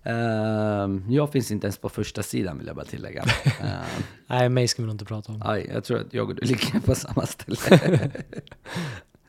Eh, 0.02 0.88
jag 1.14 1.32
finns 1.32 1.50
inte 1.50 1.66
ens 1.66 1.78
på 1.78 1.88
första 1.88 2.22
sidan 2.22 2.58
vill 2.58 2.66
jag 2.66 2.76
bara 2.76 2.84
tillägga. 2.84 3.22
Eh, 3.44 3.66
Nej, 4.26 4.48
mig 4.48 4.68
ska 4.68 4.82
vi 4.82 4.86
nog 4.86 4.94
inte 4.94 5.04
prata 5.04 5.32
om. 5.32 5.42
aj, 5.44 5.70
jag 5.74 5.84
tror 5.84 6.00
att 6.00 6.14
jag 6.14 6.28
och 6.28 6.34
du 6.34 6.42
ligger 6.46 6.80
på 6.80 6.94
samma 6.94 7.26
ställe. 7.26 8.10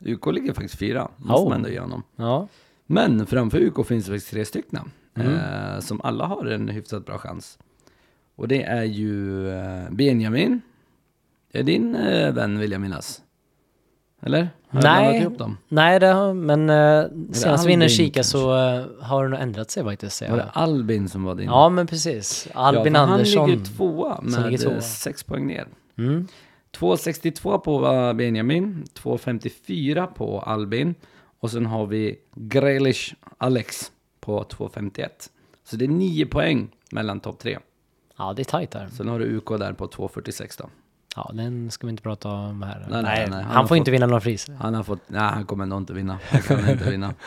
UK 0.00 0.26
ligger 0.26 0.52
faktiskt 0.52 0.78
fyra, 0.78 1.08
måste 1.16 1.42
Oh. 1.42 1.48
man 1.48 1.56
ändå 1.56 1.68
ge 1.68 1.80
honom. 1.80 2.02
Ja, 2.16 2.48
Men 2.90 3.26
framför 3.26 3.60
UK 3.60 3.86
finns 3.86 4.04
det 4.06 4.12
faktiskt 4.12 4.30
tre 4.30 4.44
stycken. 4.44 4.90
Mm. 5.14 5.34
Eh, 5.34 5.80
som 5.80 6.00
alla 6.00 6.26
har 6.26 6.46
en 6.46 6.68
hyfsat 6.68 7.06
bra 7.06 7.18
chans. 7.18 7.58
Och 8.36 8.48
det 8.48 8.62
är 8.62 8.84
ju 8.84 9.48
eh, 9.50 9.90
Benjamin. 9.90 10.60
Det 11.52 11.58
är 11.58 11.62
din 11.62 11.94
eh, 11.94 12.32
vän 12.34 12.58
vill 12.58 12.72
jag 12.72 12.80
minnas. 12.80 13.22
Eller? 14.22 14.48
Har 14.68 14.82
Nej. 14.82 15.20
ihop 15.20 15.38
dem? 15.38 15.56
nej 15.68 16.00
det 16.00 16.06
har, 16.06 16.34
men 16.34 16.70
eh, 16.70 17.04
senast 17.32 17.66
vi 17.66 17.72
inne 17.72 17.88
kika 17.88 18.22
så 18.22 18.56
eh, 18.56 18.84
har 19.00 19.24
det 19.24 19.30
nog 19.30 19.40
ändrat 19.40 19.70
sig 19.70 19.84
faktiskt. 19.84 20.22
Var 20.30 20.36
det 20.36 20.50
Albin 20.52 21.08
som 21.08 21.24
var 21.24 21.34
din? 21.34 21.46
ja 21.46 21.68
men 21.68 21.86
precis. 21.86 22.48
Albin 22.54 22.94
ja, 22.94 23.00
Andersson. 23.00 23.40
Han 23.40 23.50
ligger 23.50 23.64
tvåa 23.64 24.20
med 24.22 24.44
ligger 24.44 24.58
tvåa. 24.58 24.74
eh, 24.74 24.80
sex 24.80 25.24
poäng 25.24 25.46
ner. 25.46 25.66
Mm. 25.98 26.26
2,62 26.76 27.58
på 27.58 27.80
Benjamin, 28.14 28.84
2,54 28.94 30.06
på 30.06 30.40
Albin 30.40 30.94
och 31.40 31.50
sen 31.50 31.66
har 31.66 31.86
vi 31.86 32.18
Grealish 32.34 33.14
Alex 33.38 33.92
på 34.20 34.42
2,51. 34.44 35.08
Så 35.64 35.76
det 35.76 35.84
är 35.84 35.88
9 35.88 36.26
poäng 36.26 36.68
mellan 36.92 37.20
topp 37.20 37.38
tre. 37.38 37.58
Ja, 38.16 38.32
det 38.32 38.42
är 38.42 38.44
tajt 38.44 38.70
där. 38.70 38.88
Sen 38.88 39.08
har 39.08 39.18
du 39.18 39.36
UK 39.36 39.48
där 39.48 39.72
på 39.72 39.86
2,46 39.86 40.54
då. 40.58 40.68
Ja, 41.16 41.30
den 41.34 41.70
ska 41.70 41.86
vi 41.86 41.90
inte 41.90 42.02
prata 42.02 42.28
om 42.28 42.62
här. 42.62 42.86
Nej, 42.90 43.02
nej, 43.02 43.26
nej. 43.30 43.42
Han 43.42 43.54
Han, 43.56 43.68
får 43.68 43.76
inte 43.76 43.90
vinna 43.90 44.06
några 44.06 44.20
priser. 44.20 44.54
Han 44.54 44.74
har 44.74 44.82
fått, 44.82 45.00
nej 45.06 45.20
han 45.20 45.44
kommer 45.46 45.66
nog 45.66 45.78
inte 45.78 45.92
vinna. 45.92 46.18
Han 46.30 46.42
kan 46.42 46.70
inte 46.70 46.90
vinna. 46.90 47.14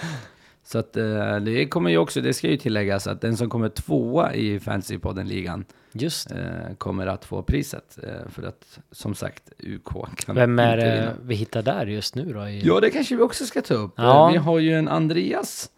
Så 0.63 0.79
att 0.79 0.97
eh, 0.97 1.35
det 1.35 1.67
kommer 1.67 1.89
ju 1.89 1.97
också, 1.97 2.21
det 2.21 2.33
ska 2.33 2.47
ju 2.47 2.57
tilläggas 2.57 3.07
att 3.07 3.21
den 3.21 3.37
som 3.37 3.49
kommer 3.49 3.69
tvåa 3.69 4.33
i 4.33 4.59
Fantasypodden-ligan 4.59 5.65
Just 5.91 6.29
det. 6.29 6.65
eh, 6.69 6.75
kommer 6.75 7.07
att 7.07 7.25
få 7.25 7.43
priset. 7.43 7.99
Eh, 8.03 8.29
för 8.29 8.43
att 8.43 8.79
som 8.91 9.15
sagt 9.15 9.43
UK 9.59 9.89
kan 10.25 10.35
Vem 10.35 10.59
är 10.59 10.73
inte 10.73 10.85
det 10.85 10.99
vinna. 11.01 11.13
vi 11.23 11.35
hittar 11.35 11.61
där 11.61 11.85
just 11.85 12.15
nu 12.15 12.33
då? 12.33 12.47
I... 12.47 12.61
Ja, 12.65 12.79
det 12.79 12.89
kanske 12.89 13.15
vi 13.15 13.21
också 13.21 13.45
ska 13.45 13.61
ta 13.61 13.73
upp. 13.73 13.93
Ja. 13.97 14.29
Vi 14.31 14.37
har 14.37 14.59
ju 14.59 14.73
en 14.77 14.87
Andreas 14.87 15.69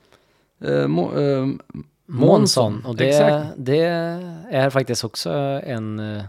eh, 0.64 0.88
Mo, 0.88 1.20
eh, 1.22 1.48
Månsson. 2.06 2.86
Och 2.86 2.96
det, 2.96 3.08
Exakt. 3.10 3.54
det 3.58 3.80
är 4.52 4.70
faktiskt 4.70 5.04
också 5.04 5.30
en, 5.64 6.22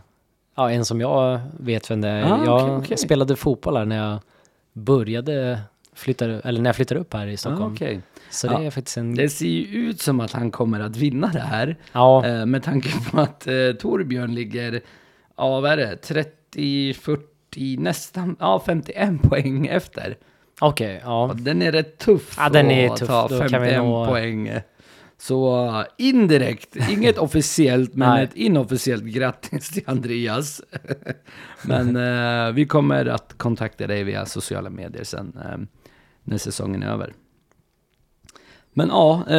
ja, 0.54 0.70
en 0.70 0.84
som 0.84 1.00
jag 1.00 1.40
vet 1.60 1.90
vem 1.90 2.00
det 2.00 2.08
är. 2.08 2.22
Ah, 2.32 2.44
jag 2.44 2.64
okej, 2.64 2.76
okej. 2.78 2.96
spelade 2.96 3.36
fotboll 3.36 3.76
här 3.76 3.84
när 3.84 4.10
jag 4.10 4.18
började 4.72 5.60
flytta, 5.94 6.24
eller 6.24 6.60
när 6.60 6.68
jag 6.68 6.76
flyttade 6.76 7.00
upp 7.00 7.14
här 7.14 7.26
i 7.26 7.34
Ah, 7.34 7.36
Stockholm. 7.36 7.76
Så 8.30 8.46
Ja. 8.46 8.58
det 8.58 8.66
är 8.66 8.70
faktiskt 8.70 8.96
en... 8.96 9.14
Det 9.14 9.28
ser 9.28 9.46
ju 9.46 9.64
ut 9.88 10.00
som 10.00 10.20
att 10.20 10.32
han 10.32 10.50
kommer 10.50 10.80
att 10.80 10.96
vinna 10.96 11.26
det 11.32 11.40
här. 11.40 11.76
ja, 11.92 12.26
Eh, 12.26 12.46
med 12.46 12.62
tanke 12.62 12.88
på 13.10 13.20
att 13.20 13.46
eh, 13.46 13.72
Torbjörn 13.80 14.34
ligger, 14.34 14.80
ja 15.36 15.60
vad 15.60 15.72
är 15.72 15.76
det, 15.76 15.96
30, 15.96 16.94
40, 16.94 17.76
nästan, 17.76 18.36
ja 18.40 18.62
51 18.66 19.22
poäng 19.22 19.66
efter. 19.66 20.16
Okej, 20.60 21.00
ja. 21.04 21.24
Och 21.24 21.36
den 21.36 21.62
är 21.62 21.72
rätt 21.72 21.98
tuff 21.98 22.34
Ja, 22.38 22.48
den 22.48 22.70
är 22.70 22.90
att 22.90 22.96
tuff. 22.98 23.08
ta 23.08 23.28
Då 23.28 23.38
kan 23.38 23.48
51 23.50 23.72
vi 23.72 23.76
nå- 23.76 24.06
poäng. 24.06 24.50
Så 25.18 25.84
indirekt, 25.98 26.76
inget 26.90 27.18
officiellt 27.28 27.94
men 27.94 28.10
Nej. 28.10 28.24
ett 28.24 28.34
inofficiellt 28.34 29.04
grattis 29.04 29.70
till 29.70 29.82
Andreas. 29.86 30.62
men 31.62 31.96
eh, 31.96 32.52
vi 32.52 32.66
kommer 32.66 33.06
att 33.06 33.34
kontakta 33.38 33.86
dig 33.86 34.04
via 34.04 34.26
sociala 34.26 34.70
medier 34.70 35.04
sen 35.04 35.38
eh, 35.44 35.58
när 36.24 36.38
säsongen 36.38 36.82
är 36.82 36.86
över. 36.92 37.12
Men 38.76 38.88
ja, 38.88 39.24
eh, 39.28 39.36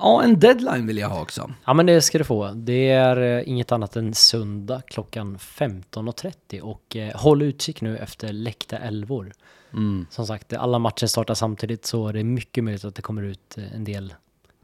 ja, 0.00 0.22
en 0.22 0.40
deadline 0.40 0.86
vill 0.86 0.98
jag 0.98 1.08
ha 1.08 1.22
också. 1.22 1.50
Ja 1.64 1.74
men 1.74 1.86
det 1.86 2.02
ska 2.02 2.18
du 2.18 2.24
få. 2.24 2.50
Det 2.54 2.90
är 2.90 3.38
eh, 3.38 3.48
inget 3.48 3.72
annat 3.72 3.96
än 3.96 4.14
söndag 4.14 4.82
klockan 4.86 5.38
15.30 5.38 6.60
och 6.60 6.96
eh, 6.96 7.16
håll 7.16 7.42
utkik 7.42 7.80
nu 7.80 7.98
efter 7.98 8.32
läckta 8.32 8.78
älvor. 8.78 9.32
Mm. 9.72 10.06
Som 10.10 10.26
sagt, 10.26 10.52
alla 10.52 10.78
matcher 10.78 11.06
startar 11.06 11.34
samtidigt 11.34 11.86
så 11.86 12.12
det 12.12 12.20
är 12.20 12.24
mycket 12.24 12.64
möjligt 12.64 12.84
att 12.84 12.94
det 12.94 13.02
kommer 13.02 13.22
ut 13.22 13.56
en 13.74 13.84
del 13.84 14.14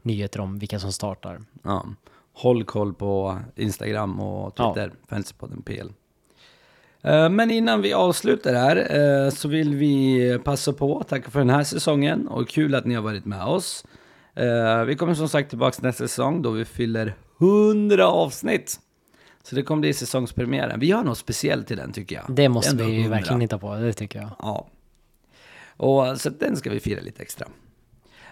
nyheter 0.01 0.39
om 0.39 0.59
vilka 0.59 0.79
som 0.79 0.91
startar. 0.91 1.41
Ja. 1.63 1.85
Håll 2.33 2.63
koll 2.63 2.93
på 2.93 3.39
Instagram 3.55 4.19
och 4.19 4.55
Twitter, 4.55 4.91
Fantasypodden 5.07 5.61
PL. 5.61 5.87
Men 7.31 7.51
innan 7.51 7.81
vi 7.81 7.93
avslutar 7.93 8.53
här 8.53 9.29
så 9.29 9.47
vill 9.47 9.75
vi 9.75 10.39
passa 10.43 10.73
på 10.73 10.99
att 10.99 11.07
tacka 11.07 11.31
för 11.31 11.39
den 11.39 11.49
här 11.49 11.63
säsongen 11.63 12.27
och 12.27 12.47
kul 12.47 12.75
att 12.75 12.85
ni 12.85 12.95
har 12.95 13.01
varit 13.01 13.25
med 13.25 13.43
oss. 13.43 13.85
Eh, 14.35 14.83
Vi 14.85 14.95
kommer 14.95 15.13
som 15.13 15.29
sagt 15.29 15.49
tillbaka 15.49 15.77
nästa 15.81 16.07
säsong 16.07 16.41
då 16.41 16.51
vi 16.51 16.65
fyller 16.65 17.15
100 17.39 18.07
avsnitt. 18.07 18.79
Så 19.43 19.55
det 19.55 19.63
kommer 19.63 19.79
bli 19.81 19.93
säsongspremiären. 19.93 20.79
Vi 20.79 20.91
har 20.91 21.03
något 21.03 21.17
speciellt 21.17 21.67
till 21.67 21.77
den 21.77 21.91
tycker 21.93 22.15
jag. 22.15 22.25
Det 22.35 22.49
måste 22.49 22.75
vi 22.75 22.83
ju 22.83 22.99
100. 23.01 23.09
verkligen 23.15 23.41
hitta 23.41 23.57
på, 23.57 23.75
det 23.75 23.93
tycker 23.93 24.19
jag. 24.19 24.29
Ja. 24.39 24.67
Och 25.77 26.21
så 26.21 26.29
den 26.29 26.55
ska 26.57 26.69
vi 26.69 26.79
fira 26.79 27.01
lite 27.01 27.21
extra. 27.21 27.47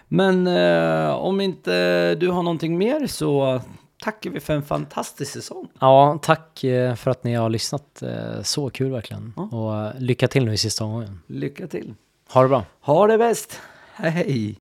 Men 0.08 0.46
eh, 0.46 1.10
om 1.10 1.40
inte 1.40 2.14
du 2.14 2.28
har 2.28 2.42
någonting 2.42 2.78
mer 2.78 3.06
så 3.06 3.60
tackar 4.02 4.30
vi 4.30 4.40
för 4.40 4.54
en 4.54 4.62
fantastisk 4.62 5.32
säsong. 5.32 5.68
Ja, 5.80 6.18
tack 6.22 6.64
eh, 6.64 6.94
för 6.94 7.10
att 7.10 7.24
ni 7.24 7.34
har 7.34 7.50
lyssnat. 7.50 8.02
Eh, 8.02 8.42
Så 8.42 8.70
kul 8.70 8.90
verkligen. 8.90 9.32
Ja. 9.36 9.42
Och 9.42 10.00
lycka 10.00 10.28
till 10.28 10.44
nu 10.44 10.52
i 10.52 10.56
sista 10.56 10.84
omgången. 10.84 11.20
Lycka 11.26 11.66
till. 11.66 11.94
Ha 12.32 12.42
det 12.42 12.48
bra. 12.48 12.64
Ha 12.80 13.06
det 13.06 13.18
bäst. 13.18 13.60
Hej! 13.94 14.50